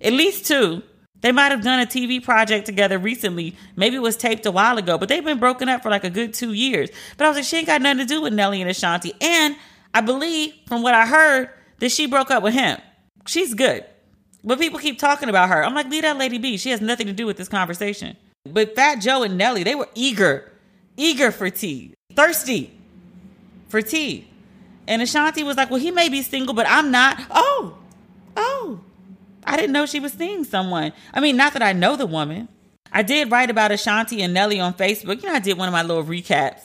at 0.00 0.12
least 0.12 0.46
two. 0.46 0.82
They 1.20 1.30
might 1.30 1.52
have 1.52 1.62
done 1.62 1.78
a 1.78 1.86
TV 1.86 2.22
project 2.22 2.66
together 2.66 2.98
recently. 2.98 3.56
Maybe 3.76 3.94
it 3.94 4.02
was 4.02 4.16
taped 4.16 4.44
a 4.46 4.50
while 4.50 4.78
ago, 4.78 4.98
but 4.98 5.08
they've 5.08 5.24
been 5.24 5.38
broken 5.38 5.68
up 5.68 5.82
for 5.84 5.90
like 5.90 6.04
a 6.04 6.10
good 6.10 6.34
two 6.34 6.54
years. 6.54 6.90
But 7.16 7.26
I 7.26 7.28
was 7.28 7.36
like, 7.36 7.46
she 7.46 7.58
ain't 7.58 7.66
got 7.68 7.80
nothing 7.80 7.98
to 7.98 8.04
do 8.04 8.20
with 8.20 8.34
Nelly 8.34 8.60
and 8.60 8.68
Ashanti, 8.68 9.14
and 9.20 9.54
I 9.94 10.00
believe 10.00 10.54
from 10.66 10.82
what 10.82 10.94
I 10.94 11.06
heard 11.06 11.50
that 11.78 11.92
she 11.92 12.06
broke 12.06 12.32
up 12.32 12.42
with 12.42 12.54
him. 12.54 12.80
She's 13.28 13.54
good." 13.54 13.84
But 14.44 14.58
people 14.58 14.78
keep 14.78 14.98
talking 14.98 15.28
about 15.28 15.48
her. 15.48 15.64
I'm 15.64 15.74
like, 15.74 15.88
leave 15.88 16.02
that 16.02 16.18
lady 16.18 16.38
be. 16.38 16.58
She 16.58 16.70
has 16.70 16.80
nothing 16.80 17.06
to 17.06 17.12
do 17.12 17.26
with 17.26 17.38
this 17.38 17.48
conversation. 17.48 18.16
But 18.44 18.74
Fat 18.76 18.96
Joe 18.96 19.22
and 19.22 19.38
Nelly, 19.38 19.64
they 19.64 19.74
were 19.74 19.88
eager, 19.94 20.52
eager 20.96 21.32
for 21.32 21.48
tea, 21.48 21.94
thirsty 22.14 22.70
for 23.68 23.80
tea. 23.80 24.28
And 24.86 25.00
Ashanti 25.00 25.42
was 25.42 25.56
like, 25.56 25.70
well, 25.70 25.80
he 25.80 25.90
may 25.90 26.10
be 26.10 26.20
single, 26.20 26.54
but 26.54 26.66
I'm 26.68 26.90
not. 26.90 27.22
Oh, 27.30 27.78
oh, 28.36 28.80
I 29.46 29.56
didn't 29.56 29.72
know 29.72 29.86
she 29.86 29.98
was 29.98 30.12
seeing 30.12 30.44
someone. 30.44 30.92
I 31.14 31.20
mean, 31.20 31.38
not 31.38 31.54
that 31.54 31.62
I 31.62 31.72
know 31.72 31.96
the 31.96 32.06
woman. 32.06 32.48
I 32.92 33.02
did 33.02 33.30
write 33.30 33.50
about 33.50 33.72
Ashanti 33.72 34.22
and 34.22 34.34
Nelly 34.34 34.60
on 34.60 34.74
Facebook. 34.74 35.22
You 35.22 35.28
know, 35.28 35.34
I 35.34 35.40
did 35.40 35.56
one 35.56 35.68
of 35.68 35.72
my 35.72 35.82
little 35.82 36.04
recaps. 36.04 36.60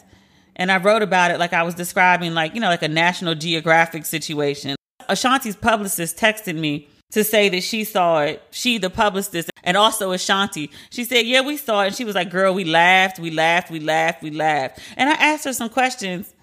And 0.58 0.70
I 0.70 0.78
wrote 0.78 1.02
about 1.02 1.32
it 1.32 1.40
like 1.40 1.54
I 1.54 1.64
was 1.64 1.76
describing, 1.76 2.34
like, 2.34 2.54
you 2.54 2.60
know, 2.60 2.68
like 2.68 2.84
a 2.84 2.90
National 2.90 3.36
Geographic 3.36 4.06
situation. 4.06 4.76
Ashanti's 5.08 5.56
publicist 5.56 6.18
texted 6.18 6.56
me 6.58 6.90
to 7.12 7.24
say 7.24 7.50
that 7.50 7.64
she 7.64 7.84
saw 7.84 8.22
it. 8.22 8.42
She, 8.52 8.78
the 8.78 8.90
publicist, 8.90 9.50
and 9.64 9.76
also 9.76 10.12
Ashanti. 10.12 10.72
She 10.90 11.04
said, 11.04 11.26
Yeah, 11.26 11.42
we 11.42 11.58
saw 11.58 11.84
it. 11.84 11.88
And 11.88 11.96
she 11.96 12.06
was 12.06 12.16
like, 12.16 12.30
Girl, 12.30 12.54
we 12.54 12.64
laughed, 12.64 13.20
we 13.20 13.32
laughed, 13.32 13.72
we 13.72 13.80
laughed, 13.80 14.22
we 14.22 14.32
laughed. 14.32 14.80
And 14.98 15.10
I 15.10 15.14
asked 15.14 15.46
her 15.46 15.54
some 15.54 15.70
questions 15.70 16.34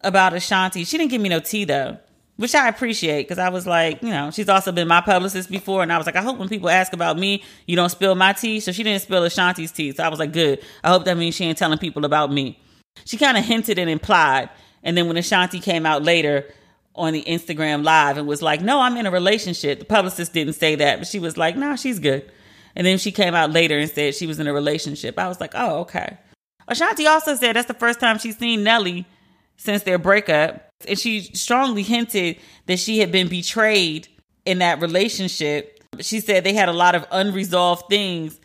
about 0.00 0.34
Ashanti. 0.34 0.84
She 0.84 0.98
didn't 0.98 1.10
give 1.10 1.20
me 1.20 1.28
no 1.28 1.40
tea 1.40 1.64
though, 1.64 1.98
which 2.36 2.54
I 2.54 2.68
appreciate 2.68 3.22
because 3.22 3.38
I 3.38 3.48
was 3.48 3.66
like, 3.66 4.02
you 4.02 4.10
know, 4.10 4.30
she's 4.30 4.48
also 4.48 4.72
been 4.72 4.88
my 4.88 5.00
publicist 5.00 5.50
before. 5.50 5.82
And 5.82 5.92
I 5.92 5.98
was 5.98 6.06
like, 6.06 6.16
I 6.16 6.22
hope 6.22 6.38
when 6.38 6.48
people 6.48 6.68
ask 6.68 6.92
about 6.92 7.18
me, 7.18 7.44
you 7.66 7.76
don't 7.76 7.90
spill 7.90 8.14
my 8.14 8.32
tea. 8.32 8.60
So 8.60 8.72
she 8.72 8.82
didn't 8.82 9.02
spill 9.02 9.22
Ashanti's 9.24 9.72
tea. 9.72 9.92
So 9.92 10.02
I 10.02 10.08
was 10.08 10.18
like, 10.18 10.32
Good. 10.32 10.64
I 10.82 10.90
hope 10.90 11.04
that 11.04 11.16
means 11.16 11.36
she 11.36 11.44
ain't 11.44 11.58
telling 11.58 11.78
people 11.78 12.04
about 12.04 12.32
me. 12.32 12.60
She 13.04 13.16
kind 13.16 13.36
of 13.36 13.44
hinted 13.44 13.78
and 13.78 13.88
implied. 13.88 14.50
And 14.82 14.96
then 14.96 15.06
when 15.06 15.16
Ashanti 15.16 15.60
came 15.60 15.86
out 15.86 16.02
later, 16.02 16.46
on 16.98 17.12
the 17.12 17.24
Instagram 17.24 17.84
live 17.84 18.18
and 18.18 18.26
was 18.26 18.42
like, 18.42 18.60
"No, 18.60 18.80
I'm 18.80 18.96
in 18.96 19.06
a 19.06 19.10
relationship." 19.10 19.78
The 19.78 19.84
publicist 19.84 20.32
didn't 20.32 20.54
say 20.54 20.74
that, 20.74 20.98
but 20.98 21.08
she 21.08 21.18
was 21.18 21.36
like, 21.36 21.56
"No, 21.56 21.70
nah, 21.70 21.76
she's 21.76 21.98
good." 21.98 22.30
And 22.76 22.86
then 22.86 22.98
she 22.98 23.10
came 23.10 23.34
out 23.34 23.50
later 23.50 23.78
and 23.78 23.90
said 23.90 24.14
she 24.14 24.26
was 24.26 24.38
in 24.38 24.46
a 24.46 24.52
relationship. 24.52 25.18
I 25.18 25.28
was 25.28 25.40
like, 25.40 25.52
"Oh, 25.54 25.80
okay." 25.80 26.18
Ashanti 26.68 27.06
also 27.06 27.34
said 27.34 27.56
that's 27.56 27.68
the 27.68 27.74
first 27.74 27.98
time 27.98 28.18
she's 28.18 28.36
seen 28.36 28.62
Nelly 28.62 29.06
since 29.56 29.82
their 29.82 29.98
breakup, 29.98 30.68
and 30.86 30.98
she 30.98 31.22
strongly 31.34 31.82
hinted 31.82 32.36
that 32.66 32.78
she 32.78 32.98
had 32.98 33.10
been 33.10 33.28
betrayed 33.28 34.08
in 34.44 34.58
that 34.58 34.80
relationship. 34.80 35.82
She 36.00 36.20
said 36.20 36.44
they 36.44 36.54
had 36.54 36.68
a 36.68 36.72
lot 36.72 36.94
of 36.94 37.06
unresolved 37.10 37.88
things 37.88 38.38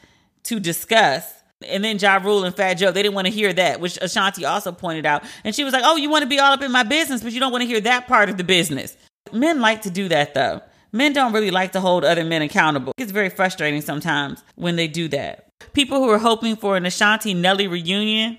to 0.43 0.59
discuss 0.59 1.42
and 1.65 1.83
then 1.83 1.97
Ja 1.97 2.15
Rule 2.17 2.43
and 2.43 2.55
Fat 2.55 2.75
Joe, 2.75 2.91
they 2.91 3.03
didn't 3.03 3.15
want 3.15 3.27
to 3.27 3.33
hear 3.33 3.53
that, 3.53 3.79
which 3.79 3.97
Ashanti 4.01 4.45
also 4.45 4.71
pointed 4.71 5.05
out. 5.05 5.23
And 5.43 5.55
she 5.55 5.63
was 5.63 5.73
like, 5.73 5.83
Oh, 5.85 5.95
you 5.95 6.09
want 6.09 6.23
to 6.23 6.27
be 6.27 6.39
all 6.39 6.53
up 6.53 6.61
in 6.61 6.71
my 6.71 6.83
business, 6.83 7.23
but 7.23 7.33
you 7.33 7.39
don't 7.39 7.51
want 7.51 7.61
to 7.61 7.67
hear 7.67 7.81
that 7.81 8.07
part 8.07 8.29
of 8.29 8.37
the 8.37 8.43
business. 8.43 8.97
Men 9.31 9.61
like 9.61 9.81
to 9.83 9.89
do 9.89 10.07
that 10.09 10.33
though. 10.33 10.61
Men 10.91 11.11
don't 11.11 11.33
really 11.33 11.51
like 11.51 11.71
to 11.71 11.79
hold 11.79 12.05
other 12.05 12.23
men 12.23 12.43
accountable. 12.43 12.93
It's 12.97 13.11
very 13.11 13.29
frustrating 13.29 13.81
sometimes 13.81 14.43
when 14.55 14.75
they 14.75 14.87
do 14.87 15.07
that. 15.07 15.47
People 15.73 15.97
who 15.97 16.09
are 16.09 16.19
hoping 16.19 16.55
for 16.55 16.77
an 16.77 16.85
Ashanti 16.85 17.33
Nelly 17.33 17.67
reunion, 17.67 18.37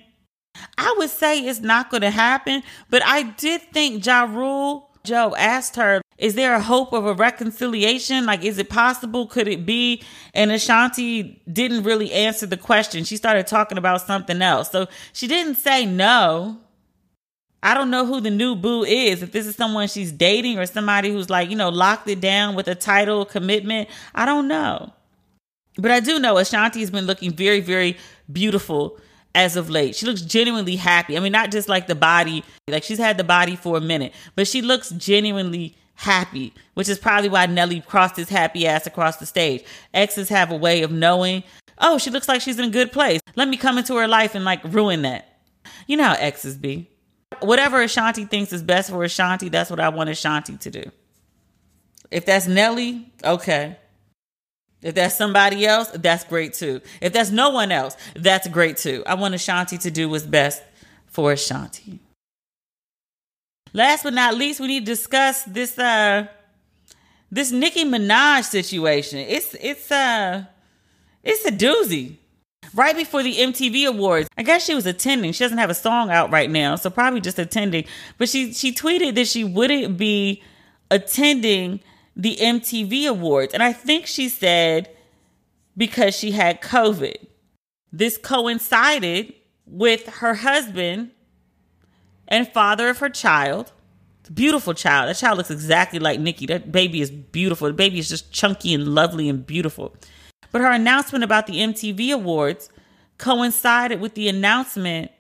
I 0.79 0.95
would 0.99 1.11
say 1.11 1.41
it's 1.41 1.61
not 1.61 1.91
going 1.91 2.03
to 2.03 2.11
happen, 2.11 2.63
but 2.91 3.05
I 3.05 3.23
did 3.23 3.61
think 3.73 4.07
Ja 4.07 4.23
Rule, 4.23 4.89
Joe 5.03 5.35
asked 5.37 5.75
her, 5.77 6.01
is 6.19 6.35
there 6.35 6.55
a 6.55 6.61
hope 6.61 6.93
of 6.93 7.07
a 7.07 7.15
reconciliation? 7.15 8.25
Like, 8.25 8.45
is 8.45 8.59
it 8.59 8.69
possible? 8.69 9.27
Could 9.27 9.49
it 9.49 9.67
be? 9.67 10.03
And 10.33 10.53
Ashanti 10.53 11.43
didn't 11.53 11.83
really 11.83 12.13
answer 12.13 12.47
the 12.47 12.57
question. 12.57 13.05
She 13.05 13.17
started 13.17 13.47
talking 13.47 13.79
about 13.79 14.03
something 14.03 14.41
else. 14.41 14.71
So 14.71 14.87
she 15.13 15.27
didn't 15.27 15.57
say 15.57 15.87
no. 15.87 16.59
I 17.63 17.75
don't 17.75 17.91
know 17.91 18.05
who 18.05 18.21
the 18.21 18.31
new 18.31 18.55
boo 18.55 18.85
is. 18.85 19.23
If 19.23 19.33
this 19.33 19.47
is 19.47 19.57
someone 19.57 19.89
she's 19.89 20.13
dating 20.13 20.59
or 20.59 20.67
somebody 20.67 21.11
who's 21.11 21.31
like, 21.31 21.51
you 21.51 21.57
know, 21.57 21.71
locked 21.71 22.07
it 22.09 22.21
down 22.21 22.55
with 22.55 22.69
a 22.69 22.75
title 22.75 23.25
commitment, 23.25 23.89
I 24.15 24.27
don't 24.27 24.47
know. 24.47 24.93
But 25.77 25.91
I 25.91 26.01
do 26.01 26.21
know 26.21 26.37
Ashanti 26.37 26.81
has 26.81 26.91
been 26.91 27.07
looking 27.07 27.33
very, 27.33 27.61
very 27.61 27.97
beautiful 28.31 28.99
as 29.35 29.57
of 29.57 29.69
late. 29.69 29.97
She 29.97 30.07
looks 30.07 30.21
genuinely 30.21 30.77
happy. 30.77 31.17
I 31.17 31.21
mean, 31.21 31.33
not 31.33 31.51
just 31.51 31.69
like 31.69 31.87
the 31.87 31.95
body, 31.95 32.45
like 32.69 32.85
she's 32.85 32.99
had 32.99 33.17
the 33.17 33.25
body 33.25 33.57
for 33.57 33.77
a 33.77 33.81
minute, 33.81 34.13
but 34.37 34.47
she 34.47 34.63
looks 34.63 34.91
genuinely 34.91 35.75
happy, 35.95 36.53
which 36.75 36.89
is 36.89 36.99
probably 36.99 37.29
why 37.29 37.47
Nelly 37.47 37.81
crossed 37.81 38.17
his 38.17 38.29
happy 38.29 38.67
ass 38.67 38.87
across 38.87 39.17
the 39.17 39.27
stage. 39.27 39.65
Exes 39.93 40.29
have 40.29 40.51
a 40.51 40.57
way 40.57 40.83
of 40.83 40.93
knowing, 40.93 41.45
oh, 41.79 41.99
she 41.99 42.11
looks 42.11 42.29
like 42.29 42.41
she's 42.41 42.59
in 42.59 42.67
a 42.67 42.71
good 42.71 42.93
place. 42.93 43.21
Let 43.37 43.49
me 43.49 43.57
come 43.57 43.79
into 43.79 43.97
her 43.97 44.09
life 44.09 44.35
and 44.35 44.45
like 44.45 44.63
ruin 44.65 45.03
that. 45.03 45.39
You 45.87 45.97
know 45.97 46.05
how 46.05 46.15
exes 46.15 46.57
be. 46.57 46.91
Whatever 47.41 47.83
Ashanti 47.83 48.25
thinks 48.25 48.53
is 48.53 48.63
best 48.63 48.91
for 48.91 49.03
Ashanti, 49.05 49.49
that's 49.49 49.71
what 49.71 49.81
I 49.81 49.89
want 49.89 50.11
Ashanti 50.11 50.57
to 50.57 50.71
do. 50.71 50.85
If 52.11 52.27
that's 52.27 52.47
Nelly, 52.47 53.13
okay. 53.25 53.77
If 54.83 54.95
that's 54.95 55.17
somebody 55.17 55.67
else, 55.67 55.89
that's 55.89 56.25
great 56.25 56.53
too. 56.55 56.81
If 57.01 57.13
that's 57.13 57.31
no 57.31 57.51
one 57.51 57.73
else, 57.73 57.97
that's 58.15 58.47
great 58.49 58.77
too. 58.77 59.03
I 59.07 59.15
want 59.15 59.35
Ashanti 59.35 59.79
to 59.79 59.91
do 59.91 60.09
what's 60.09 60.25
best 60.25 60.63
for 61.07 61.33
Ashanti. 61.33 62.01
Last 63.75 64.05
but 64.05 64.15
not 64.15 64.37
least, 64.37 64.61
we 64.61 64.69
need 64.69 64.87
to 64.87 64.93
discuss 64.93 65.43
this 65.43 65.77
uh 65.79 66.29
this 67.31 67.51
Nicki 67.51 67.85
Minaj 67.85 68.45
situation. 68.45 69.19
It's 69.19 69.55
it's 69.61 69.91
uh 69.91 70.45
it's 71.25 71.45
a 71.45 71.51
doozy. 71.51 72.19
Right 72.73 72.97
before 72.97 73.23
the 73.23 73.37
MTV 73.37 73.87
Awards, 73.87 74.29
I 74.37 74.43
guess 74.43 74.65
she 74.65 74.75
was 74.75 74.87
attending. 74.87 75.33
She 75.33 75.45
doesn't 75.45 75.59
have 75.59 75.71
a 75.71 75.75
song 75.75 76.11
out 76.11 76.31
right 76.31 76.51
now, 76.51 76.77
so 76.77 76.89
probably 76.89 77.21
just 77.21 77.39
attending. 77.39 77.85
But 78.17 78.29
she 78.29 78.53
she 78.53 78.73
tweeted 78.73 79.17
that 79.17 79.27
she 79.27 79.43
wouldn't 79.43 79.99
be 79.99 80.43
attending 80.91 81.81
the 82.17 82.37
MTV 82.37 83.09
Awards, 83.09 83.53
and 83.55 83.63
I 83.63 83.73
think 83.73 84.07
she 84.07 84.29
said 84.29 84.89
because 85.77 86.17
she 86.17 86.31
had 86.31 86.63
COVID. 86.63 87.17
This 87.93 88.19
coincided 88.19 89.35
with 89.67 90.07
her 90.07 90.35
husband 90.35 91.11
and 92.29 92.51
father 92.53 92.89
of 92.89 92.99
her 92.99 93.09
child. 93.09 93.73
Beautiful 94.33 94.73
child. 94.73 95.09
That 95.09 95.17
child 95.17 95.37
looks 95.39 95.51
exactly 95.51 95.99
like 95.99 96.19
Nicki. 96.19 96.47
That 96.47 96.73
baby 96.73 97.01
is 97.01 97.11
beautiful. 97.11 97.69
The 97.69 97.75
baby 97.75 97.99
is 97.99 98.09
just 98.09 98.33
chunky 98.33 98.73
and 98.73 98.95
lovely 98.95 99.29
and 99.29 99.47
beautiful. 99.47 99.95
But 100.51 100.63
her 100.63 100.71
announcement 100.71 101.25
about 101.25 101.47
the 101.47 101.59
MTV 101.59 102.13
Awards 102.13 102.71
coincided 103.19 104.01
with 104.01 104.15
the 104.15 104.29
announcement 104.29 105.11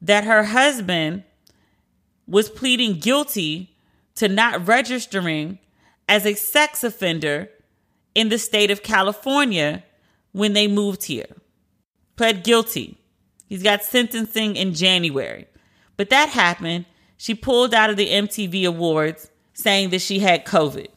that 0.00 0.24
her 0.24 0.44
husband 0.44 1.24
was 2.26 2.48
pleading 2.48 3.00
guilty 3.00 3.74
to 4.14 4.28
not 4.28 4.68
registering 4.68 5.58
as 6.08 6.24
a 6.24 6.34
sex 6.34 6.84
offender 6.84 7.50
in 8.14 8.28
the 8.28 8.38
state 8.38 8.70
of 8.70 8.82
California 8.82 9.82
when 10.32 10.52
they 10.52 10.68
moved 10.68 11.04
here. 11.04 11.26
Pled 12.16 12.44
guilty. 12.44 12.98
He's 13.46 13.62
got 13.62 13.82
sentencing 13.82 14.56
in 14.56 14.74
January. 14.74 15.46
But 15.96 16.10
that 16.10 16.30
happened. 16.30 16.86
She 17.16 17.34
pulled 17.34 17.74
out 17.74 17.90
of 17.90 17.96
the 17.96 18.08
MTV 18.08 18.66
Awards 18.66 19.30
saying 19.52 19.90
that 19.90 20.00
she 20.00 20.18
had 20.18 20.44
COVID. 20.44 20.88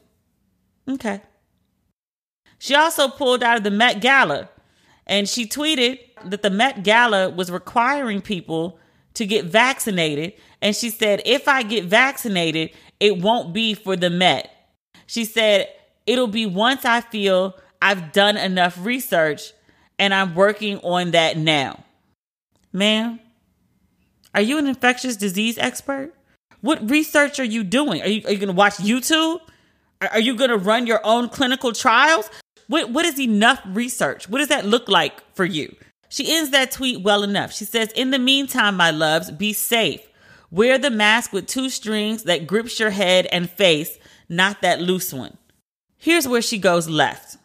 Okay. 0.90 1.22
She 2.60 2.76
also 2.76 3.08
pulled 3.08 3.44
out 3.44 3.58
of 3.58 3.64
the 3.64 3.72
Met 3.72 4.02
Gala 4.02 4.50
and 5.06 5.30
she 5.30 5.46
tweeted 5.46 6.00
that 6.26 6.42
the 6.42 6.50
Met 6.50 6.84
Gala 6.84 7.30
was 7.30 7.52
requiring 7.52 8.22
people 8.22 8.80
to 9.14 9.26
get 9.26 9.46
vaccinated. 9.46 10.34
And 10.62 10.76
she 10.76 10.90
said, 10.90 11.22
if 11.26 11.48
I 11.48 11.64
get 11.64 11.86
vaccinated, 11.86 12.72
it 13.00 13.22
won't 13.22 13.54
be 13.54 13.74
for 13.74 13.96
the 13.96 14.10
Met. 14.10 14.52
She 15.06 15.24
said, 15.24 15.70
it'll 16.06 16.28
be 16.28 16.46
once 16.46 16.84
I 16.84 17.02
feel 17.02 17.56
I've 17.82 18.12
done 18.12 18.38
enough 18.38 18.78
research 18.84 19.54
and 20.00 20.14
I'm 20.14 20.36
working 20.36 20.80
on 20.80 21.12
that 21.12 21.38
now. 21.38 21.84
Ma'am, 22.74 23.20
are 24.38 24.42
you 24.42 24.60
an 24.60 24.68
infectious 24.68 25.18
disease 25.18 25.58
expert? 25.58 26.14
What 26.62 26.88
research 26.92 27.40
are 27.40 27.44
you 27.44 27.64
doing? 27.64 28.04
Are 28.04 28.08
you, 28.08 28.22
are 28.24 28.32
you 28.32 28.38
going 28.38 28.50
to 28.50 28.54
watch 28.54 28.76
YouTube? 28.76 29.40
Are 30.00 30.20
you 30.20 30.36
going 30.36 30.52
to 30.52 30.60
run 30.60 30.86
your 30.86 31.02
own 31.04 31.30
clinical 31.30 31.72
trials? 31.72 32.30
What, 32.68 32.92
what 32.92 33.04
is 33.04 33.20
enough 33.20 33.60
research? 33.66 34.30
What 34.30 34.38
does 34.38 34.50
that 34.50 34.64
look 34.64 34.88
like 34.88 35.24
for 35.34 35.44
you? 35.44 35.76
She 36.10 36.36
ends 36.36 36.52
that 36.52 36.70
tweet 36.70 37.02
well 37.02 37.24
enough. 37.24 37.52
She 37.52 37.66
says, 37.66 37.92
In 37.94 38.12
the 38.12 38.20
meantime, 38.20 38.78
my 38.78 38.92
loves, 38.92 39.32
be 39.32 39.54
safe. 39.54 40.08
Wear 40.52 40.78
the 40.78 40.92
mask 40.92 41.34
with 41.34 41.48
two 41.48 41.72
strings 41.72 42.22
that 42.26 42.46
grips 42.46 42.80
your 42.80 42.92
head 42.92 43.26
and 43.32 43.50
face, 43.50 43.98
not 44.30 44.62
that 44.62 44.80
loose 44.80 45.12
one. 45.12 45.36
Here's 45.98 46.28
where 46.28 46.44
she 46.44 46.60
goes 46.60 46.88
left. 46.88 47.38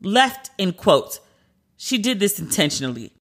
Left 0.00 0.50
in 0.56 0.72
quotes. 0.72 1.20
She 1.76 1.98
did 1.98 2.20
this 2.20 2.38
intentionally. 2.38 3.12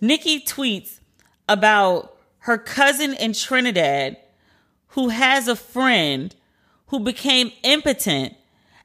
Nicki 0.00 0.40
tweets 0.40 1.00
about 1.48 2.16
her 2.40 2.58
cousin 2.58 3.14
in 3.14 3.32
Trinidad 3.32 4.16
who 4.88 5.08
has 5.08 5.48
a 5.48 5.56
friend 5.56 6.34
who 6.86 7.00
became 7.00 7.50
impotent 7.62 8.34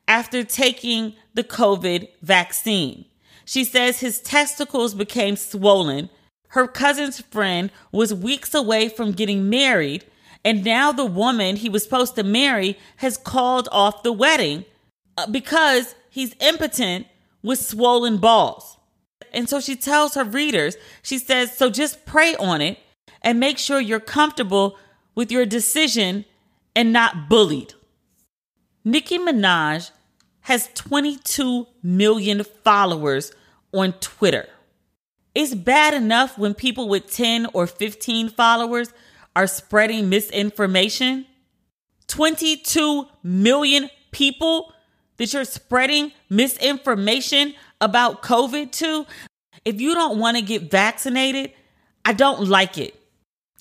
after 0.07 0.43
taking 0.43 1.13
the 1.35 1.43
COVID 1.43 2.09
vaccine. 2.21 3.05
She 3.45 3.63
says 3.63 3.99
his 3.99 4.19
testicles 4.19 4.95
became 4.95 5.35
swollen. 5.35 6.09
Her 6.49 6.67
cousin's 6.67 7.21
friend 7.21 7.71
was 7.91 8.13
weeks 8.13 8.55
away 8.55 8.89
from 8.89 9.11
getting 9.11 9.49
married, 9.49 10.03
and 10.43 10.65
now 10.65 10.91
the 10.91 11.05
woman 11.05 11.57
he 11.57 11.69
was 11.69 11.83
supposed 11.83 12.15
to 12.15 12.23
marry 12.23 12.77
has 12.97 13.17
called 13.17 13.69
off 13.71 14.01
the 14.01 14.13
wedding 14.13 14.65
uh, 15.15 15.27
because 15.27 15.93
he's 16.09 16.35
impotent 16.39 17.05
with 17.43 17.59
swollen 17.59 18.17
balls. 18.17 18.77
And 19.33 19.49
so 19.49 19.59
she 19.59 19.75
tells 19.75 20.15
her 20.15 20.23
readers, 20.23 20.75
she 21.01 21.17
says, 21.17 21.55
so 21.55 21.69
just 21.69 22.05
pray 22.05 22.35
on 22.35 22.61
it 22.61 22.79
and 23.21 23.39
make 23.39 23.57
sure 23.57 23.79
you're 23.79 23.99
comfortable 23.99 24.77
with 25.15 25.31
your 25.31 25.45
decision 25.45 26.25
and 26.75 26.93
not 26.93 27.29
bullied. 27.29 27.73
Nicki 28.83 29.17
Minaj 29.17 29.91
has 30.41 30.69
22 30.73 31.67
million 31.83 32.43
followers 32.63 33.31
on 33.73 33.93
Twitter. 33.93 34.47
It's 35.35 35.53
bad 35.53 35.93
enough 35.93 36.37
when 36.37 36.53
people 36.53 36.89
with 36.89 37.11
10 37.11 37.47
or 37.53 37.67
15 37.67 38.29
followers 38.29 38.91
are 39.35 39.47
spreading 39.47 40.09
misinformation. 40.09 41.25
22 42.07 43.05
million 43.21 43.89
people 44.11 44.73
that 45.17 45.31
you're 45.33 45.45
spreading 45.45 46.11
misinformation 46.29 47.53
about 47.81 48.21
COVID 48.21 48.71
to. 48.73 49.05
If 49.65 49.81
you 49.81 49.93
don't 49.93 50.19
want 50.19 50.37
to 50.37 50.43
get 50.43 50.71
vaccinated, 50.71 51.51
I 52.05 52.13
don't 52.13 52.47
like 52.47 52.77
it. 52.77 52.95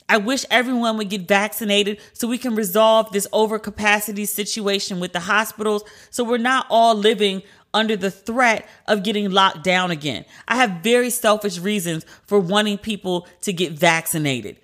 I 0.08 0.16
wish 0.16 0.46
everyone 0.50 0.96
would 0.96 1.10
get 1.10 1.28
vaccinated 1.28 2.00
so 2.14 2.28
we 2.28 2.38
can 2.38 2.54
resolve 2.54 3.12
this 3.12 3.26
overcapacity 3.32 4.26
situation 4.26 5.00
with 5.00 5.12
the 5.12 5.20
hospitals 5.20 5.84
so 6.10 6.24
we're 6.24 6.38
not 6.38 6.66
all 6.70 6.94
living 6.94 7.42
under 7.74 7.96
the 7.96 8.10
threat 8.10 8.66
of 8.86 9.02
getting 9.02 9.30
locked 9.30 9.62
down 9.62 9.90
again. 9.90 10.24
I 10.46 10.56
have 10.56 10.82
very 10.82 11.10
selfish 11.10 11.58
reasons 11.58 12.06
for 12.26 12.40
wanting 12.40 12.78
people 12.78 13.26
to 13.42 13.52
get 13.52 13.72
vaccinated. 13.72 14.58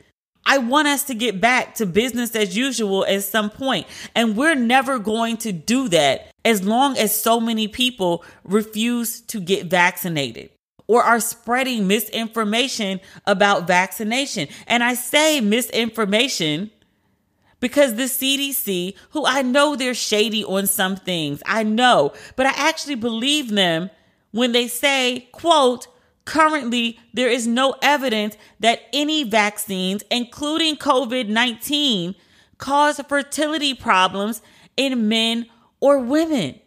I 0.47 0.59
want 0.59 0.89
us 0.89 1.05
to 1.05 1.15
get 1.15 1.41
back 1.41 1.75
to 1.77 1.87
business 1.87 2.37
as 2.37 2.57
usual 2.57 3.05
at 3.07 3.25
some 3.25 3.51
point, 3.51 3.87
and 4.15 4.37
we're 4.37 4.55
never 4.55 4.99
going 4.99 5.39
to 5.39 5.53
do 5.53 5.89
that 5.89 6.31
as 6.45 6.65
long 6.65 6.99
as 6.99 7.19
so 7.19 7.41
many 7.41 7.69
people 7.69 8.25
refuse 8.45 9.21
to 9.23 9.41
get 9.41 9.67
vaccinated 9.67 10.51
or 10.87 11.03
are 11.03 11.21
spreading 11.21 11.87
misinformation 11.87 13.01
about 13.27 13.67
vaccination. 13.67 14.49
And 14.67 14.85
I 14.85 14.95
say 14.95 15.41
misinformation 15.41 16.71
because 17.61 17.95
the 17.95 18.03
CDC, 18.03 18.95
who 19.11 19.25
I 19.25 19.41
know 19.41 19.77
they're 19.77 19.95
shady 19.95 20.45
on 20.45 20.67
some 20.67 20.97
things, 20.97 21.43
I 21.47 21.63
know, 21.63 22.13
but 22.37 22.45
I 22.45 22.53
actually 22.55 22.97
believe 22.97 23.51
them 23.51 23.89
when 24.33 24.53
they 24.53 24.69
say, 24.69 25.29
quote, 25.33 25.87
currently 26.25 26.99
there 27.13 27.29
is 27.29 27.47
no 27.47 27.77
evidence 27.83 28.37
that 28.61 28.83
any 28.93 29.25
vaccines, 29.25 30.03
including 30.11 30.77
COVID 30.77 31.29
19, 31.29 32.15
cause 32.59 33.01
fertility 33.09 33.75
problems 33.75 34.43
in 34.77 35.09
men 35.09 35.47
or 35.81 35.99
women. 35.99 36.61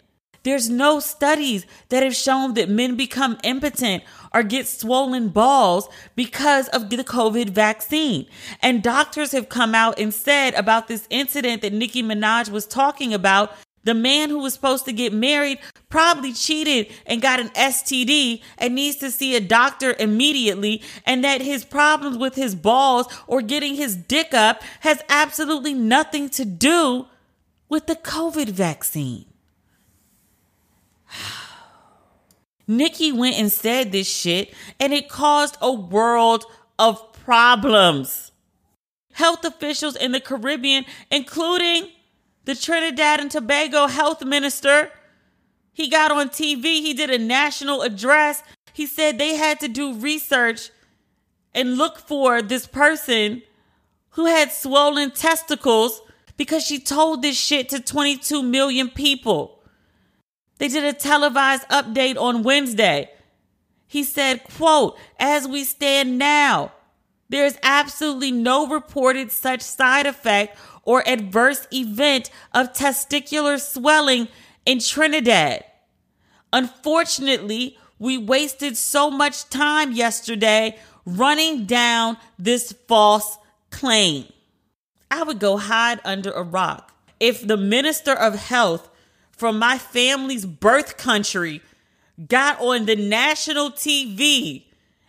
There's 0.44 0.70
no 0.70 1.02
studies 1.02 1.66
that 1.90 2.04
have 2.04 2.16
shown 2.16 2.54
that 2.54 2.70
men 2.70 2.96
become 2.96 3.38
impotent 3.44 4.04
or 4.34 4.44
get 4.44 4.66
swollen 4.66 5.28
balls 5.28 5.90
because 6.16 6.70
of 6.70 6.90
the 6.90 7.04
COVID 7.04 7.50
vaccine. 7.50 8.28
And 8.62 8.82
doctors 8.82 9.34
have 9.34 9.50
come 9.50 9.76
out 9.76 10.00
and 10.00 10.14
said 10.14 10.54
about 10.54 10.88
this 10.88 11.06
incident 11.10 11.64
that 11.64 11.74
Nicki 11.74 12.02
Minaj 12.02 12.50
was 12.50 12.66
talking 12.66 13.14
about. 13.14 13.52
The 13.88 13.94
man 13.94 14.30
who 14.30 14.40
was 14.40 14.54
supposed 14.54 14.84
to 14.84 14.92
get 14.92 15.14
married 15.14 15.60
probably 15.88 16.34
cheated 16.34 16.92
and 17.06 17.22
got 17.22 17.40
an 17.40 17.48
STD 17.52 18.42
and 18.58 18.76
needs 18.76 18.98
to 18.98 19.10
see 19.10 19.34
a 19.34 19.40
doctor 19.40 19.96
immediately, 19.98 20.82
and 21.06 21.24
that 21.24 21.40
his 21.40 21.64
problems 21.64 22.18
with 22.18 22.36
his 22.36 22.54
balls 22.54 23.08
or 23.28 23.42
getting 23.42 23.76
his 23.76 23.96
dick 23.96 24.34
up 24.34 24.62
has 24.82 25.02
absolutely 25.08 25.74
nothing 25.74 26.28
to 26.32 26.44
do 26.44 27.06
with 27.70 27.88
the 27.88 27.96
COVID 27.96 28.50
vaccine. 28.50 29.24
Nicki 32.68 33.14
went 33.14 33.40
and 33.40 33.50
said 33.50 33.94
this 33.94 34.14
shit, 34.14 34.54
and 34.82 34.92
it 34.92 35.08
caused 35.08 35.58
a 35.62 35.72
world 35.72 36.44
of 36.78 37.14
problems. 37.14 38.34
Health 39.14 39.46
officials 39.46 39.96
in 39.96 40.12
the 40.12 40.20
Caribbean, 40.20 40.84
including 41.10 41.88
the 42.48 42.56
Trinidad 42.56 43.20
and 43.20 43.30
Tobago 43.30 43.88
health 43.88 44.24
minister, 44.24 44.90
he 45.74 45.90
got 45.90 46.14
on 46.14 46.30
TV, 46.30 46.64
he 46.80 46.94
did 46.94 47.10
a 47.10 47.18
national 47.18 47.82
address. 47.82 48.42
He 48.72 48.86
said 48.86 49.18
they 49.18 49.36
had 49.36 49.60
to 49.60 49.68
do 49.68 49.94
research 49.94 50.70
and 51.54 51.78
look 51.78 52.00
for 52.00 52.42
this 52.42 52.66
person 52.66 53.42
who 54.12 54.28
had 54.28 54.54
swollen 54.54 55.12
testicles 55.12 56.02
because 56.38 56.66
she 56.66 56.80
told 56.80 57.22
this 57.22 57.38
shit 57.38 57.68
to 57.68 57.82
22 57.82 58.42
million 58.42 58.90
people. 58.90 59.62
They 60.58 60.70
did 60.70 60.86
a 60.86 60.94
televised 60.94 61.68
update 61.68 62.16
on 62.16 62.44
Wednesday. 62.44 63.10
He 63.88 64.06
said, 64.06 64.46
quote, 64.46 64.98
as 65.20 65.50
we 65.50 65.66
stand 65.66 66.18
now, 66.18 66.72
there 67.30 67.46
is 67.46 67.58
absolutely 67.64 68.32
no 68.32 68.68
reported 68.68 69.32
such 69.32 69.62
side 69.62 70.06
effect 70.06 70.58
or 70.84 71.08
adverse 71.08 71.68
event 71.74 72.30
of 72.54 72.74
testicular 72.74 73.60
swelling 73.60 74.28
in 74.66 74.80
Trinidad. 74.80 75.64
Unfortunately, 76.54 77.78
we 78.00 78.18
wasted 78.18 78.78
so 78.78 79.10
much 79.10 79.50
time 79.50 79.92
yesterday 79.92 80.78
running 81.06 81.66
down 81.66 82.18
this 82.38 82.74
false 82.88 83.38
claim. 83.70 84.26
I 85.10 85.24
would 85.24 85.40
go 85.40 85.58
hide 85.58 86.00
under 86.04 86.32
a 86.32 86.44
rock 86.44 86.94
if 87.20 87.46
the 87.46 87.58
Minister 87.58 88.14
of 88.14 88.36
Health 88.36 88.90
from 89.32 89.60
my 89.60 89.78
family's 89.78 90.46
birth 90.46 90.98
country 90.98 91.62
got 92.28 92.60
on 92.60 92.86
the 92.86 92.96
national 92.96 93.72
TV 93.72 94.64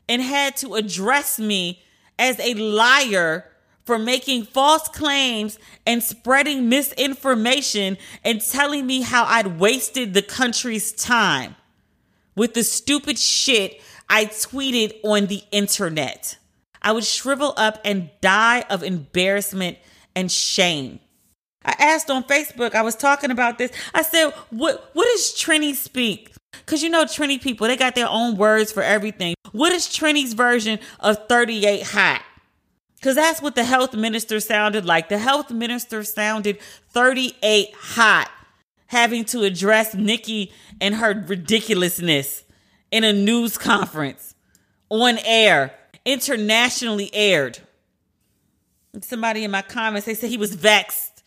and 0.08 0.22
had 0.22 0.56
to 0.58 0.74
address 0.74 1.38
me 1.38 1.82
as 2.18 2.38
a 2.40 2.54
liar 2.54 3.44
for 3.84 3.98
making 3.98 4.44
false 4.44 4.86
claims 4.88 5.58
and 5.86 6.02
spreading 6.02 6.68
misinformation 6.68 7.96
and 8.22 8.40
telling 8.42 8.86
me 8.86 9.00
how 9.00 9.24
I'd 9.24 9.58
wasted 9.58 10.12
the 10.12 10.22
country's 10.22 10.92
time 10.92 11.56
with 12.36 12.54
the 12.54 12.62
stupid 12.64 13.18
shit 13.18 13.80
I 14.08 14.26
tweeted 14.26 14.94
on 15.02 15.26
the 15.26 15.42
internet. 15.50 16.36
I 16.82 16.92
would 16.92 17.04
shrivel 17.04 17.54
up 17.56 17.80
and 17.84 18.10
die 18.20 18.64
of 18.70 18.82
embarrassment 18.82 19.78
and 20.14 20.30
shame. 20.30 21.00
I 21.64 21.74
asked 21.78 22.10
on 22.10 22.24
Facebook, 22.24 22.74
I 22.74 22.82
was 22.82 22.94
talking 22.94 23.30
about 23.30 23.58
this. 23.58 23.72
I 23.94 24.02
said, 24.02 24.30
what 24.50 24.90
what 24.92 25.08
is 25.08 25.34
Trini 25.36 25.74
speak? 25.74 26.32
Cause 26.66 26.82
you 26.82 26.88
know 26.88 27.04
Trini 27.04 27.40
people, 27.40 27.66
they 27.66 27.76
got 27.76 27.94
their 27.94 28.08
own 28.08 28.36
words 28.36 28.72
for 28.72 28.82
everything. 28.82 29.34
What 29.52 29.72
is 29.72 29.86
Trini's 29.86 30.32
version 30.32 30.78
of 31.00 31.28
38 31.28 31.82
hot? 31.82 32.22
Cause 33.00 33.14
that's 33.14 33.40
what 33.40 33.54
the 33.54 33.64
health 33.64 33.94
minister 33.94 34.40
sounded 34.40 34.84
like. 34.84 35.08
The 35.08 35.18
health 35.18 35.50
minister 35.50 36.02
sounded 36.02 36.60
38 36.90 37.74
hot, 37.74 38.30
having 38.86 39.24
to 39.26 39.42
address 39.42 39.94
Nicki 39.94 40.52
and 40.80 40.96
her 40.96 41.24
ridiculousness 41.26 42.44
in 42.90 43.04
a 43.04 43.12
news 43.12 43.56
conference 43.56 44.34
on 44.88 45.18
air, 45.24 45.74
internationally 46.04 47.10
aired. 47.12 47.58
Somebody 49.02 49.44
in 49.44 49.50
my 49.50 49.62
comments, 49.62 50.06
they 50.06 50.14
said 50.14 50.30
he 50.30 50.38
was 50.38 50.54
vexed. 50.54 51.22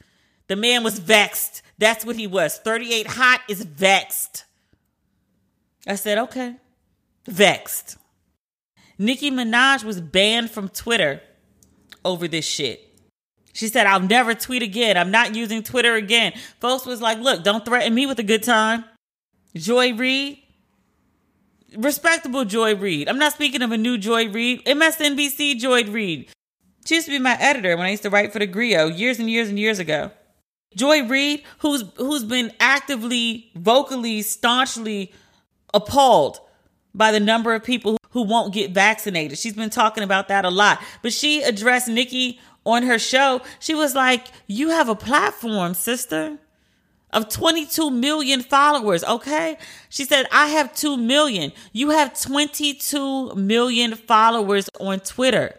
The 0.48 0.56
man 0.56 0.84
was 0.84 1.00
vexed. 1.00 1.62
That's 1.78 2.06
what 2.06 2.16
he 2.16 2.28
was. 2.28 2.58
38 2.58 3.08
hot 3.08 3.42
is 3.48 3.64
vexed. 3.64 4.44
I 5.88 5.96
said, 5.96 6.18
okay. 6.18 6.56
Vexed. 7.26 7.98
Nicki 8.98 9.32
Minaj 9.32 9.84
was 9.84 10.00
banned 10.00 10.52
from 10.52 10.70
Twitter 10.70 11.22
over 12.06 12.28
this 12.28 12.46
shit. 12.46 12.88
She 13.54 13.68
said, 13.68 13.88
I'll 13.88 14.00
never 14.00 14.34
tweet 14.34 14.64
again. 14.64 14.98
I'm 14.98 15.12
not 15.12 15.36
using 15.36 15.64
Twitter 15.64 15.96
again. 15.96 16.34
Folks 16.60 16.86
was 16.86 17.02
like, 17.02 17.20
look, 17.20 17.44
don't 17.44 17.66
threaten 17.66 17.94
me 17.94 18.06
with 18.06 18.20
a 18.20 18.24
good 18.24 18.44
time. 18.44 18.86
Joy 19.56 19.94
Reid, 19.94 20.40
respectable 21.76 22.46
Joy 22.46 22.76
Reid. 22.76 23.10
I'm 23.10 23.20
not 23.20 23.34
speaking 23.34 23.62
of 23.62 23.72
a 23.72 23.78
new 23.78 23.98
Joy 23.98 24.30
Reid. 24.30 24.66
MSNBC 24.66 25.58
Joy 25.58 25.84
Reid. 25.84 26.30
She 26.86 26.96
used 26.96 27.08
to 27.08 27.12
be 27.12 27.20
my 27.20 27.38
editor 27.40 27.76
when 27.76 27.86
I 27.86 27.92
used 27.92 28.04
to 28.04 28.10
write 28.10 28.32
for 28.32 28.40
the 28.40 28.48
Grio 28.48 28.88
years 28.88 29.20
and 29.20 29.30
years 29.30 29.50
and 29.50 29.60
years 29.60 29.80
ago. 29.80 30.12
Joy 30.76 31.04
Reid, 31.04 31.44
who's 31.60 31.84
who's 31.98 32.24
been 32.24 32.54
actively, 32.60 33.52
vocally, 33.56 34.22
staunchly 34.22 35.12
appalled 35.74 36.40
by 36.94 37.12
the 37.12 37.20
number 37.20 37.54
of 37.54 37.64
people 37.64 37.98
who 38.12 38.24
won't 38.24 38.54
get 38.54 38.72
vaccinated. 38.72 39.38
She's 39.38 39.54
been 39.54 39.70
talking 39.70 40.04
about 40.04 40.28
that 40.28 40.46
a 40.46 40.50
lot. 40.50 40.82
But 41.02 41.14
she 41.14 41.42
addressed 41.42 41.88
Nicki 41.88 42.40
on 42.66 42.84
her 42.84 43.00
show. 43.00 43.42
She 43.60 43.74
was 43.74 43.96
like, 43.96 44.28
You 44.48 44.70
have 44.70 44.90
a 44.90 44.96
platform, 44.96 45.74
sister, 45.74 46.38
of 47.12 47.30
22 47.30 47.90
million 47.90 48.42
followers, 48.42 49.04
okay? 49.04 49.58
She 49.90 50.06
said, 50.06 50.28
I 50.32 50.48
have 50.48 50.74
2 50.74 50.98
million. 50.98 51.52
You 51.74 51.90
have 51.90 52.20
22 52.20 53.36
million 53.36 53.96
followers 53.96 54.70
on 54.80 55.00
Twitter. 55.02 55.56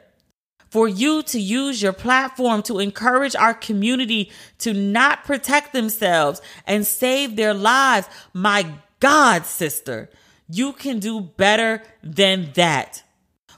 For 0.71 0.89
you 0.89 1.23
to 1.25 1.39
use 1.39 1.83
your 1.83 1.93
platform 1.93 2.63
to 2.63 2.79
encourage 2.79 3.37
our 3.37 3.53
community 3.53 4.33
to 4.59 4.73
not 4.73 5.25
protect 5.25 5.75
themselves 5.75 6.41
and 6.67 6.87
save 6.87 7.37
their 7.37 7.53
lives, 7.53 8.09
my 8.33 8.65
God, 9.03 9.47
sister, 9.47 10.09
you 10.49 10.73
can 10.73 11.01
do 11.01 11.21
better 11.21 11.83
than 12.05 12.53
that. 12.55 13.03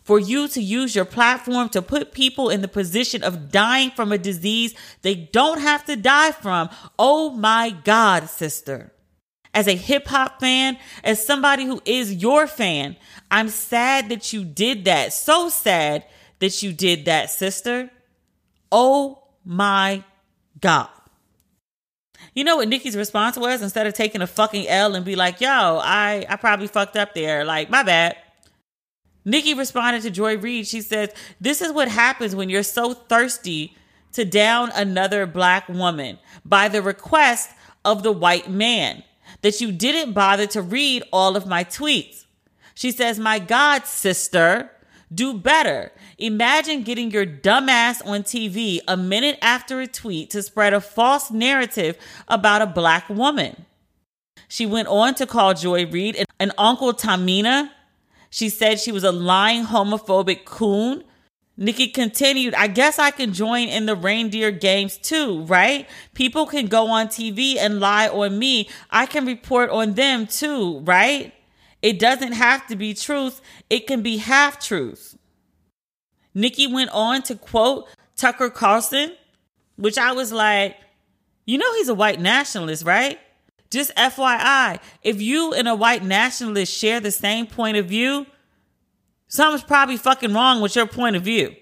For 0.03 0.19
you 0.19 0.49
to 0.49 0.61
use 0.61 0.97
your 0.97 1.05
platform 1.05 1.69
to 1.71 1.83
put 1.83 2.13
people 2.13 2.49
in 2.49 2.63
the 2.63 2.69
position 2.69 3.23
of 3.23 3.51
dying 3.53 3.91
from 3.91 4.11
a 4.11 4.17
disease 4.17 4.75
they 5.03 5.15
don't 5.15 5.61
have 5.61 5.85
to 5.85 5.97
die 5.97 6.33
from. 6.33 6.71
Oh 6.99 7.29
my 7.31 7.77
God, 7.85 8.31
sister. 8.31 8.95
As 9.53 9.69
a 9.69 9.77
hip 9.77 10.07
hop 10.07 10.41
fan, 10.41 10.79
as 11.03 11.25
somebody 11.25 11.67
who 11.67 11.83
is 11.85 12.15
your 12.15 12.47
fan, 12.47 12.97
I'm 13.31 13.51
sad 13.51 14.09
that 14.09 14.33
you 14.33 14.45
did 14.45 14.87
that. 14.87 15.13
So 15.13 15.51
sad 15.51 16.07
that 16.39 16.63
you 16.63 16.73
did 16.73 17.05
that, 17.05 17.29
sister. 17.31 17.91
Oh 18.73 19.25
my 19.45 20.05
God. 20.59 20.89
You 22.33 22.45
know 22.45 22.57
what 22.57 22.69
Nicki's 22.69 22.97
response 22.97 23.37
was? 23.37 23.63
Instead 23.63 23.87
of 23.87 23.95
taking 23.95 24.23
a 24.23 24.27
fucking 24.27 24.69
L 24.69 24.95
and 24.95 25.05
be 25.05 25.17
like, 25.17 25.41
yo, 25.41 25.49
I, 25.83 26.25
I 26.29 26.37
probably 26.37 26.67
fucked 26.67 26.97
up 26.97 27.15
there. 27.15 27.45
Like, 27.45 27.71
my 27.71 27.83
bad. 27.83 28.17
Nicki 29.25 29.55
responded 29.55 30.03
to 30.03 30.11
Joy 30.11 30.37
Reid. 30.37 30.67
She 30.67 30.81
says, 30.81 31.11
This 31.41 31.63
is 31.63 31.73
what 31.73 31.89
happens 31.89 32.37
when 32.37 32.51
you're 32.51 32.63
so 32.63 32.93
thirsty 32.95 33.77
to 34.13 34.25
down 34.25 34.71
another 34.75 35.27
black 35.27 35.69
woman 35.69 36.19
by 36.45 36.69
the 36.69 36.83
request 36.83 37.51
of 37.85 38.03
the 38.03 38.13
white 38.13 38.51
man 38.51 39.03
that 39.43 39.61
you 39.61 39.73
didn't 39.73 40.13
bother 40.13 40.47
to 40.49 40.63
read 40.63 41.03
all 41.13 41.37
of 41.37 41.47
my 41.47 41.65
tweets. 41.65 42.25
She 42.75 42.91
says, 42.91 43.19
My 43.19 43.39
God, 43.39 43.87
sister, 43.87 44.71
do 45.15 45.35
better. 45.35 45.93
Imagine 46.19 46.83
getting 46.83 47.11
your 47.11 47.27
dumbass 47.27 48.05
on 48.07 48.23
TV 48.23 48.81
a 48.89 48.97
minute 48.97 49.39
after 49.43 49.81
a 49.81 49.87
tweet 49.87 50.31
to 50.31 50.43
spread 50.43 50.73
a 50.73 50.81
false 50.81 51.31
narrative 51.31 51.97
about 52.29 52.63
a 52.63 52.67
black 52.67 53.09
woman. 53.09 53.67
She 54.49 54.67
went 54.67 54.89
on 54.89 55.15
to 55.17 55.27
call 55.27 55.55
Joy 55.55 55.87
Reid 55.87 56.17
an, 56.17 56.27
an 56.39 56.53
Uncle 56.59 56.93
Tamina. 56.93 57.71
She 58.31 58.49
said 58.49 58.81
she 58.81 58.93
was 58.93 59.05
a 59.05 59.13
lying 59.13 59.65
homophobic 59.65 60.45
coon. 60.45 61.05
Nicki 61.57 61.89
continued, 61.89 62.53
I 62.55 62.67
guess 62.67 62.99
I 62.99 63.13
can 63.13 63.33
join 63.33 63.69
in 63.69 63.87
the 63.87 63.95
reindeer 63.95 64.51
games 64.51 64.97
too, 64.97 65.43
right? 65.43 65.89
People 66.13 66.47
can 66.47 66.67
go 66.67 66.89
on 66.89 67.07
TV 67.07 67.57
and 67.57 67.79
lie 67.79 68.09
on 68.09 68.39
me. 68.39 68.69
I 68.91 69.07
can 69.07 69.25
report 69.25 69.71
on 69.71 69.95
them 69.95 70.27
too, 70.27 70.81
right? 70.81 71.33
It 71.85 71.99
doesn't 71.99 72.33
have 72.33 72.67
to 72.69 72.77
be 72.77 72.95
truth, 72.95 73.43
it 73.69 73.87
can 73.87 74.01
be 74.01 74.17
half 74.17 74.59
truth. 74.59 75.19
Nicki 76.33 76.67
went 76.67 76.89
on 76.95 77.23
to 77.25 77.35
quote 77.35 77.87
Tucker 78.17 78.49
Carlson, 78.49 79.13
which 79.77 79.99
I 79.99 80.13
was 80.13 80.33
like, 80.33 80.77
you 81.45 81.59
know, 81.59 81.71
he's 81.75 81.91
a 81.91 81.95
white 81.95 82.23
nationalist, 82.23 82.87
right? 82.87 83.19
Just 83.71 83.95
FYI, 83.97 84.81
if 85.03 85.21
you 85.21 85.53
and 85.53 85.69
a 85.69 85.75
white 85.75 86.03
nationalist 86.03 86.75
share 86.75 87.01
the 87.01 87.11
same 87.11 87.47
point 87.47 87.77
of 87.77 87.85
view, 87.85 88.25
something's 89.29 89.63
probably 89.63 89.99
fucking 89.99 90.33
wrong 90.33 90.63
with 90.63 90.75
your 90.77 90.87
point 90.87 91.17
of 91.17 91.23
view. 91.23 91.55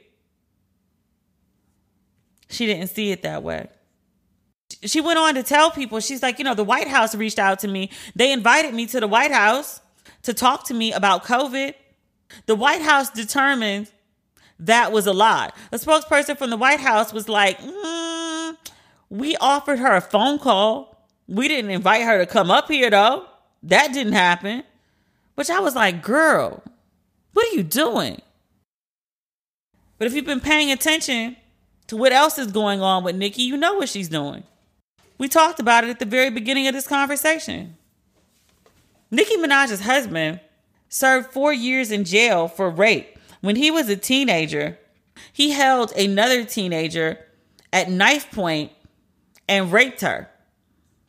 She 2.49 2.67
didn't 2.67 2.91
see 2.91 3.11
it 3.11 3.23
that 3.23 3.43
way. 3.43 3.67
She 4.85 5.01
went 5.01 5.19
on 5.19 5.35
to 5.35 5.43
tell 5.43 5.73
people, 5.73 5.99
she's 5.99 6.23
like, 6.23 6.39
you 6.39 6.45
know, 6.45 6.55
the 6.55 6.63
White 6.63 6.87
House 6.87 7.13
reached 7.17 7.41
out 7.41 7.59
to 7.59 7.69
me. 7.69 7.91
They 8.15 8.31
invited 8.31 8.73
me 8.73 8.87
to 8.87 9.01
the 9.01 9.09
White 9.09 9.33
House 9.33 9.81
to 10.23 10.35
talk 10.35 10.65
to 10.67 10.75
me 10.75 10.93
about 10.93 11.25
COVID. 11.25 11.75
The 12.47 12.55
White 12.55 12.83
House 12.83 13.11
determined 13.11 13.91
that 14.59 14.93
was 14.93 15.07
a 15.07 15.13
lie. 15.13 15.51
A 15.73 15.77
spokesperson 15.77 16.39
from 16.39 16.51
the 16.51 16.57
White 16.57 16.81
House 16.81 17.13
was 17.13 17.29
like, 17.29 17.59
mm, 17.61 18.57
we 19.11 19.37
offered 19.37 19.79
her 19.79 19.97
a 19.97 20.01
phone 20.01 20.39
call. 20.39 21.09
We 21.27 21.49
didn't 21.49 21.71
invite 21.71 22.03
her 22.03 22.19
to 22.19 22.27
come 22.27 22.51
up 22.51 22.69
here 22.69 22.91
though. 22.91 23.27
That 23.63 23.93
didn't 23.93 24.15
happen. 24.15 24.65
Which 25.35 25.51
I 25.51 25.61
was 25.61 25.75
like, 25.75 26.03
girl, 26.03 26.63
what 27.33 27.47
are 27.47 27.57
you 27.57 27.63
doing? 27.63 28.21
But 29.99 30.07
if 30.07 30.15
you've 30.15 30.25
been 30.25 30.41
paying 30.41 30.71
attention 30.71 31.37
to 31.87 31.97
what 31.97 32.13
else 32.13 32.39
is 32.39 32.49
going 32.49 32.81
on 32.81 33.05
with 33.05 33.17
Nicki, 33.17 33.43
you 33.43 33.57
know 33.57 33.75
what 33.75 33.89
she's 33.89 34.09
doing. 34.09 34.45
We 35.19 35.29
talked 35.29 35.61
about 35.61 35.85
it 35.85 35.91
at 35.91 35.99
the 35.99 36.07
very 36.07 36.31
beginning 36.31 36.67
of 36.67 36.75
this 36.75 36.89
conversation. 36.89 37.77
Nicki 39.15 39.37
Minaj's 39.37 39.81
husband 39.81 40.41
served 40.89 41.33
four 41.33 41.53
years 41.53 41.91
in 41.91 42.05
jail 42.05 42.49
for 42.49 42.71
rape. 42.71 43.19
When 43.43 43.57
he 43.57 43.71
was 43.71 43.91
a 43.91 43.97
teenager, 43.97 44.79
he 45.31 45.51
held 45.51 45.93
another 45.93 46.47
teenager 46.47 47.19
at 47.75 47.91
knife 47.91 48.31
point 48.31 48.73
and 49.47 49.71
raped 49.71 50.01
her. 50.01 50.31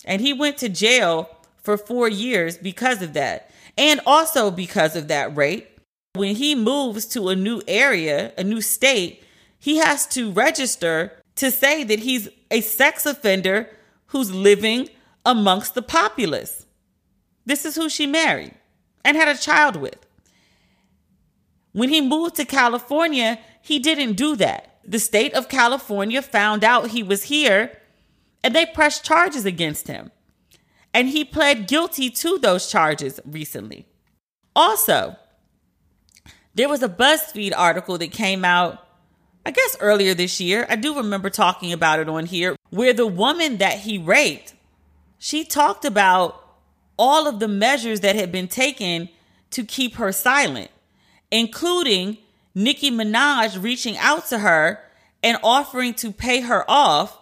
And 0.03 0.19
he 0.19 0.33
went 0.33 0.57
to 0.57 0.67
jail 0.67 1.29
for 1.55 1.77
four 1.77 2.09
years 2.09 2.57
because 2.57 3.01
of 3.01 3.13
that. 3.13 3.49
And 3.77 4.01
also 4.05 4.51
because 4.51 4.97
of 4.97 5.07
that 5.07 5.37
rape. 5.37 5.79
When 6.13 6.35
he 6.35 6.55
moves 6.55 7.05
to 7.07 7.29
a 7.29 7.37
new 7.37 7.61
area, 7.69 8.33
a 8.37 8.43
new 8.43 8.59
state, 8.59 9.23
he 9.57 9.77
has 9.77 10.05
to 10.07 10.29
register 10.29 11.13
to 11.37 11.49
say 11.49 11.85
that 11.85 11.99
he's 11.99 12.27
a 12.51 12.59
sex 12.59 13.05
offender 13.05 13.69
who's 14.07 14.29
living 14.29 14.89
amongst 15.25 15.73
the 15.73 15.81
populace. 15.81 16.62
This 17.45 17.65
is 17.65 17.75
who 17.75 17.89
she 17.89 18.07
married 18.07 18.53
and 19.03 19.17
had 19.17 19.27
a 19.27 19.37
child 19.37 19.75
with. 19.75 19.97
When 21.73 21.89
he 21.89 22.01
moved 22.01 22.35
to 22.35 22.45
California, 22.45 23.39
he 23.61 23.79
didn't 23.79 24.13
do 24.13 24.35
that. 24.37 24.77
The 24.85 24.99
state 24.99 25.33
of 25.33 25.49
California 25.49 26.21
found 26.21 26.63
out 26.63 26.89
he 26.89 27.03
was 27.03 27.23
here 27.23 27.79
and 28.43 28.55
they 28.55 28.65
pressed 28.65 29.03
charges 29.03 29.45
against 29.45 29.87
him. 29.87 30.11
And 30.93 31.09
he 31.09 31.25
pled 31.25 31.67
guilty 31.67 32.09
to 32.11 32.37
those 32.37 32.69
charges 32.69 33.19
recently. 33.25 33.87
Also, 34.55 35.15
there 36.53 36.69
was 36.69 36.83
a 36.83 36.89
BuzzFeed 36.89 37.53
article 37.55 37.97
that 37.97 38.11
came 38.11 38.45
out, 38.45 38.85
I 39.43 39.51
guess 39.51 39.75
earlier 39.79 40.13
this 40.13 40.39
year. 40.39 40.67
I 40.69 40.75
do 40.75 40.95
remember 40.95 41.31
talking 41.31 41.73
about 41.73 41.99
it 41.99 42.07
on 42.07 42.27
here, 42.27 42.55
where 42.69 42.93
the 42.93 43.07
woman 43.07 43.57
that 43.57 43.79
he 43.79 43.97
raped, 43.97 44.53
she 45.17 45.43
talked 45.43 45.83
about 45.83 46.42
all 46.97 47.27
of 47.27 47.39
the 47.39 47.47
measures 47.47 48.01
that 48.01 48.15
had 48.15 48.31
been 48.31 48.47
taken 48.47 49.09
to 49.51 49.63
keep 49.63 49.95
her 49.95 50.11
silent, 50.11 50.71
including 51.31 52.17
Nicki 52.55 52.91
Minaj 52.91 53.61
reaching 53.61 53.97
out 53.97 54.27
to 54.27 54.39
her 54.39 54.79
and 55.21 55.37
offering 55.43 55.93
to 55.95 56.11
pay 56.11 56.41
her 56.41 56.69
off 56.69 57.19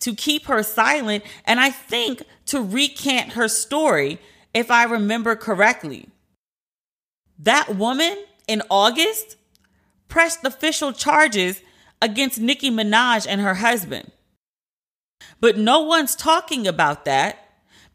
to 0.00 0.14
keep 0.14 0.46
her 0.46 0.62
silent 0.62 1.24
and 1.44 1.58
I 1.58 1.70
think 1.70 2.22
to 2.46 2.62
recant 2.62 3.32
her 3.32 3.48
story, 3.48 4.20
if 4.54 4.70
I 4.70 4.84
remember 4.84 5.36
correctly. 5.36 6.08
That 7.38 7.76
woman 7.76 8.16
in 8.46 8.62
August 8.70 9.36
pressed 10.08 10.44
official 10.44 10.92
charges 10.92 11.60
against 12.00 12.40
Nicki 12.40 12.70
Minaj 12.70 13.26
and 13.28 13.40
her 13.40 13.54
husband. 13.54 14.10
But 15.40 15.58
no 15.58 15.80
one's 15.80 16.16
talking 16.16 16.66
about 16.66 17.04
that 17.04 17.47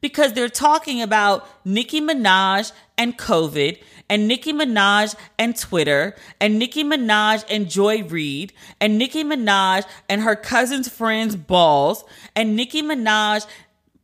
because 0.03 0.33
they're 0.33 0.49
talking 0.49 1.01
about 1.01 1.47
Nicki 1.65 2.01
Minaj 2.01 2.73
and 2.97 3.17
COVID, 3.17 3.81
and 4.09 4.27
Nicki 4.27 4.51
Minaj 4.51 5.15
and 5.39 5.57
Twitter, 5.57 6.13
and 6.41 6.59
Nicki 6.59 6.83
Minaj 6.83 7.45
and 7.49 7.69
Joy 7.69 8.03
Reid, 8.03 8.51
and 8.81 8.97
Nicki 8.97 9.23
Minaj 9.23 9.85
and 10.09 10.21
her 10.21 10.35
cousin's 10.35 10.89
friends' 10.89 11.37
balls, 11.37 12.03
and 12.35 12.57
Nicki 12.57 12.83
Minaj 12.83 13.47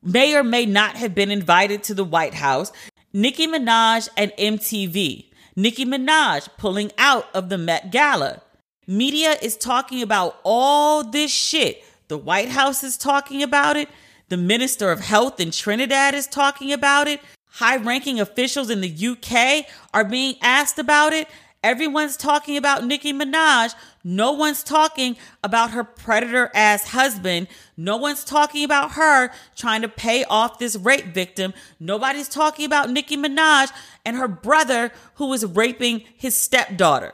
may 0.02 0.34
or 0.36 0.44
may 0.44 0.66
not 0.66 0.96
have 0.96 1.14
been 1.14 1.32
invited 1.32 1.84
to 1.84 1.94
the 1.94 2.06
White 2.06 2.36
House, 2.36 2.72
Nicki 3.12 3.46
Minaj 3.46 4.08
and 4.16 4.32
MTV, 4.40 5.26
Nicki 5.58 5.86
Minaj 5.86 6.48
pulling 6.58 6.94
out 6.98 7.28
of 7.34 7.50
the 7.50 7.58
Met 7.58 7.92
Gala. 7.92 8.42
Media 8.88 9.36
is 9.42 9.58
talking 9.58 10.02
about 10.02 10.40
all 10.44 11.04
this 11.04 11.30
shit. 11.30 11.84
The 12.08 12.18
White 12.18 12.50
House 12.50 12.86
is 12.86 12.98
talking 12.98 13.44
about 13.44 13.76
it. 13.76 13.90
The 14.30 14.38
Minister 14.38 14.92
of 14.92 15.00
Health 15.00 15.40
in 15.40 15.50
Trinidad 15.50 16.14
is 16.14 16.28
talking 16.28 16.72
about 16.72 17.08
it. 17.08 17.20
High 17.54 17.78
ranking 17.78 18.20
officials 18.20 18.70
in 18.70 18.80
the 18.80 19.08
UK 19.08 19.66
are 19.92 20.06
being 20.06 20.36
asked 20.40 20.78
about 20.78 21.14
it. 21.14 21.28
Everyone's 21.64 22.16
talking 22.16 22.56
about 22.56 22.86
Nicki 22.86 23.12
Minaj. 23.12 23.74
No 24.04 24.32
one's 24.32 24.64
talking 24.64 25.18
about 25.44 25.72
her 25.72 25.84
predator 25.84 26.52
ass 26.54 26.90
husband. 26.90 27.48
No 27.76 27.98
one's 27.98 28.24
talking 28.24 28.64
about 28.64 28.92
her 28.92 29.32
trying 29.56 29.82
to 29.82 29.90
pay 29.90 30.24
off 30.26 30.60
this 30.60 30.76
rape 30.76 31.08
victim. 31.08 31.52
Nobody's 31.80 32.30
talking 32.30 32.66
about 32.66 32.92
Nicki 32.92 33.18
Minaj 33.18 33.72
and 34.06 34.16
her 34.16 34.28
brother 34.28 34.92
who 35.16 35.26
was 35.26 35.44
raping 35.44 36.04
his 36.16 36.36
stepdaughter. 36.36 37.14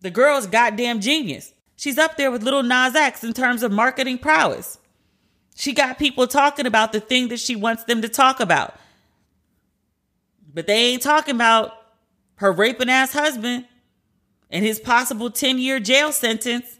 The 0.00 0.10
girl's 0.10 0.48
goddamn 0.48 1.00
genius. 1.00 1.54
She's 1.76 1.98
up 1.98 2.16
there 2.16 2.32
with 2.32 2.42
Lil 2.42 2.64
Nas 2.64 2.96
X 2.96 3.22
in 3.22 3.32
terms 3.32 3.62
of 3.62 3.70
marketing 3.70 4.18
prowess. 4.18 4.78
She 5.60 5.74
got 5.74 5.98
people 5.98 6.26
talking 6.26 6.64
about 6.64 6.92
the 6.92 7.00
thing 7.00 7.28
that 7.28 7.38
she 7.38 7.54
wants 7.54 7.84
them 7.84 8.00
to 8.00 8.08
talk 8.08 8.40
about. 8.40 8.76
But 10.54 10.66
they 10.66 10.86
ain't 10.86 11.02
talking 11.02 11.34
about 11.34 11.74
her 12.36 12.50
raping 12.50 12.88
ass 12.88 13.12
husband 13.12 13.66
and 14.48 14.64
his 14.64 14.80
possible 14.80 15.30
10 15.30 15.58
year 15.58 15.78
jail 15.78 16.12
sentence. 16.12 16.78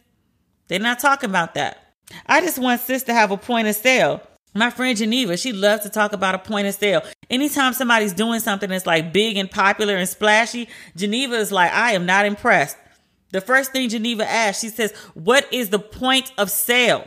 They're 0.68 0.78
not 0.78 0.98
talking 0.98 1.28
about 1.28 1.52
that. 1.56 1.92
I 2.24 2.40
just 2.40 2.58
want 2.58 2.80
sis 2.80 3.02
to 3.02 3.12
have 3.12 3.30
a 3.30 3.36
point 3.36 3.68
of 3.68 3.76
sale. 3.76 4.22
My 4.54 4.70
friend 4.70 4.96
Geneva, 4.96 5.36
she 5.36 5.52
loves 5.52 5.82
to 5.82 5.90
talk 5.90 6.14
about 6.14 6.34
a 6.34 6.38
point 6.38 6.66
of 6.66 6.74
sale. 6.74 7.02
Anytime 7.28 7.74
somebody's 7.74 8.14
doing 8.14 8.40
something 8.40 8.70
that's 8.70 8.86
like 8.86 9.12
big 9.12 9.36
and 9.36 9.50
popular 9.50 9.96
and 9.96 10.08
splashy, 10.08 10.70
Geneva 10.96 11.34
is 11.34 11.52
like, 11.52 11.70
I 11.70 11.92
am 11.92 12.06
not 12.06 12.24
impressed. 12.24 12.78
The 13.28 13.42
first 13.42 13.72
thing 13.72 13.90
Geneva 13.90 14.26
asks, 14.26 14.62
she 14.62 14.70
says, 14.70 14.96
What 15.12 15.52
is 15.52 15.68
the 15.68 15.78
point 15.78 16.32
of 16.38 16.50
sale? 16.50 17.06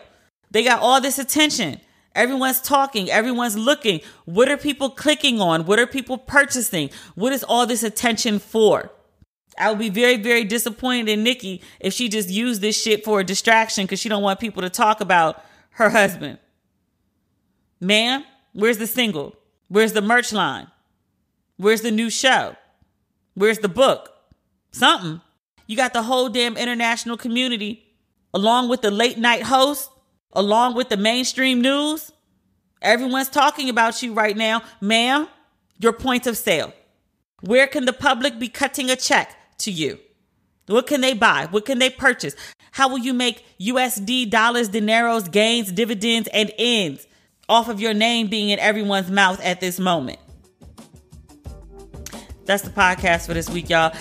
They 0.54 0.64
got 0.64 0.80
all 0.80 1.02
this 1.02 1.20
attention. 1.20 1.82
Everyone's 2.16 2.62
talking, 2.62 3.10
everyone's 3.10 3.58
looking. 3.58 4.02
What 4.26 4.50
are 4.50 4.58
people 4.58 4.92
clicking 4.92 5.42
on? 5.42 5.66
What 5.66 5.80
are 5.80 5.88
people 5.88 6.18
purchasing? 6.18 6.92
What 7.16 7.34
is 7.34 7.44
all 7.44 7.66
this 7.66 7.82
attention 7.82 8.38
for? 8.38 8.92
I 9.58 9.70
would 9.70 9.80
be 9.80 9.90
very, 9.90 10.18
very 10.18 10.44
disappointed 10.44 11.10
in 11.10 11.24
Nicki 11.24 11.62
if 11.80 11.94
she 11.94 12.08
just 12.10 12.30
used 12.30 12.62
this 12.62 12.80
shit 12.80 13.04
for 13.04 13.20
a 13.20 13.24
distraction 13.24 13.86
because 13.86 14.00
she 14.00 14.10
don't 14.10 14.24
want 14.24 14.40
people 14.40 14.62
to 14.62 14.70
talk 14.70 15.02
about 15.02 15.44
her 15.72 15.90
husband. 15.90 16.38
Ma'am, 17.82 18.24
where's 18.54 18.78
the 18.78 18.88
single? 18.88 19.36
Where's 19.68 19.94
the 19.94 20.02
merch 20.02 20.32
line? 20.32 20.68
Where's 21.58 21.82
the 21.82 21.92
new 21.92 22.12
show? 22.12 22.56
Where's 23.34 23.60
the 23.60 23.70
book? 23.70 24.14
Something. 24.72 25.22
You 25.66 25.76
got 25.78 25.94
the 25.94 26.04
whole 26.04 26.30
damn 26.30 26.58
international 26.58 27.18
community 27.18 27.86
along 28.36 28.70
with 28.70 28.82
the 28.82 28.92
late 28.92 29.18
night 29.18 29.44
host 29.44 29.90
along 30.34 30.76
with 30.76 30.90
the 30.90 30.98
mainstream 30.98 31.62
news. 31.62 32.12
Everyone's 32.82 33.30
talking 33.30 33.70
about 33.70 34.04
you 34.04 34.14
right 34.14 34.36
now. 34.36 34.62
Ma'am, 34.82 35.28
your 35.80 35.94
point 35.94 36.28
of 36.28 36.38
sale. 36.38 36.74
Where 37.42 37.68
can 37.68 37.86
the 37.86 37.94
public 37.94 38.40
be 38.40 38.50
cutting 38.50 38.90
a 38.90 38.96
check 38.96 39.36
to 39.60 39.72
you? 39.72 40.00
What 40.68 40.88
can 40.88 41.02
they 41.02 41.14
buy? 41.14 41.48
What 41.50 41.66
can 41.66 41.80
they 41.80 41.90
purchase? 41.90 42.36
How 42.72 42.90
will 42.90 42.98
you 42.98 43.14
make 43.14 43.46
USD 43.60 44.30
dollars, 44.30 44.70
dineros, 44.70 45.32
gains, 45.32 45.72
dividends, 45.72 46.30
and 46.34 46.52
ends 46.58 47.06
off 47.48 47.70
of 47.70 47.80
your 47.80 47.94
name 47.94 48.28
being 48.28 48.50
in 48.50 48.60
everyone's 48.60 49.12
mouth 49.12 49.40
at 49.44 49.60
this 49.60 49.80
moment? 49.80 50.20
That's 52.46 52.64
the 52.64 52.72
podcast 52.72 53.28
for 53.28 53.34
this 53.34 53.50
week, 53.50 53.70
y'all. 53.70 53.96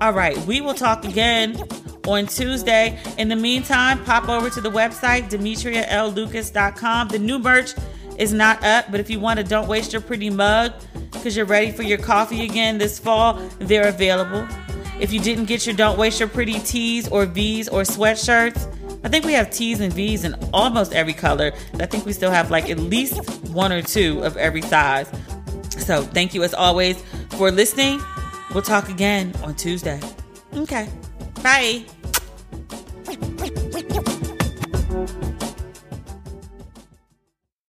All 0.00 0.12
right, 0.12 0.36
we 0.46 0.60
will 0.60 0.74
talk 0.74 1.04
again 1.04 1.56
on 2.06 2.26
Tuesday. 2.26 2.98
In 3.18 3.28
the 3.28 3.36
meantime, 3.36 4.04
pop 4.04 4.28
over 4.28 4.50
to 4.50 4.60
the 4.60 4.70
website, 4.70 5.30
demetrialucas.com. 5.30 7.08
The 7.08 7.18
new 7.18 7.38
merch 7.38 7.74
is 8.18 8.32
not 8.32 8.64
up, 8.64 8.90
but 8.90 9.00
if 9.00 9.10
you 9.10 9.20
want 9.20 9.38
to 9.38 9.44
don't 9.44 9.68
waste 9.68 9.92
your 9.92 10.02
pretty 10.02 10.30
mug 10.30 10.72
because 11.12 11.36
you're 11.36 11.46
ready 11.46 11.70
for 11.70 11.82
your 11.82 11.98
coffee 11.98 12.44
again 12.44 12.78
this 12.78 12.98
fall, 12.98 13.34
they're 13.58 13.88
available. 13.88 14.46
If 14.98 15.12
you 15.12 15.20
didn't 15.20 15.44
get 15.44 15.66
your 15.66 15.74
don't 15.74 15.98
waste 15.98 16.20
your 16.20 16.28
pretty 16.28 16.58
tees 16.60 17.08
or 17.08 17.26
V's 17.26 17.68
or 17.68 17.82
sweatshirts, 17.82 18.72
I 19.04 19.08
think 19.08 19.24
we 19.24 19.34
have 19.34 19.50
T's 19.50 19.80
and 19.80 19.92
V's 19.92 20.24
in 20.24 20.34
almost 20.52 20.92
every 20.92 21.12
color. 21.12 21.52
I 21.74 21.86
think 21.86 22.06
we 22.06 22.12
still 22.12 22.30
have 22.30 22.50
like 22.50 22.70
at 22.70 22.78
least 22.78 23.46
one 23.48 23.72
or 23.72 23.82
two 23.82 24.20
of 24.24 24.36
every 24.36 24.62
size. 24.62 25.08
So 25.70 26.02
thank 26.02 26.34
you 26.34 26.42
as 26.42 26.54
always 26.54 27.02
for 27.30 27.50
listening. 27.50 28.00
We'll 28.52 28.62
talk 28.62 28.88
again 28.88 29.34
on 29.44 29.54
Tuesday. 29.54 30.00
Okay. 30.54 30.88
Bye. 31.42 31.84
Thank 33.48 33.94
you. 35.40 35.45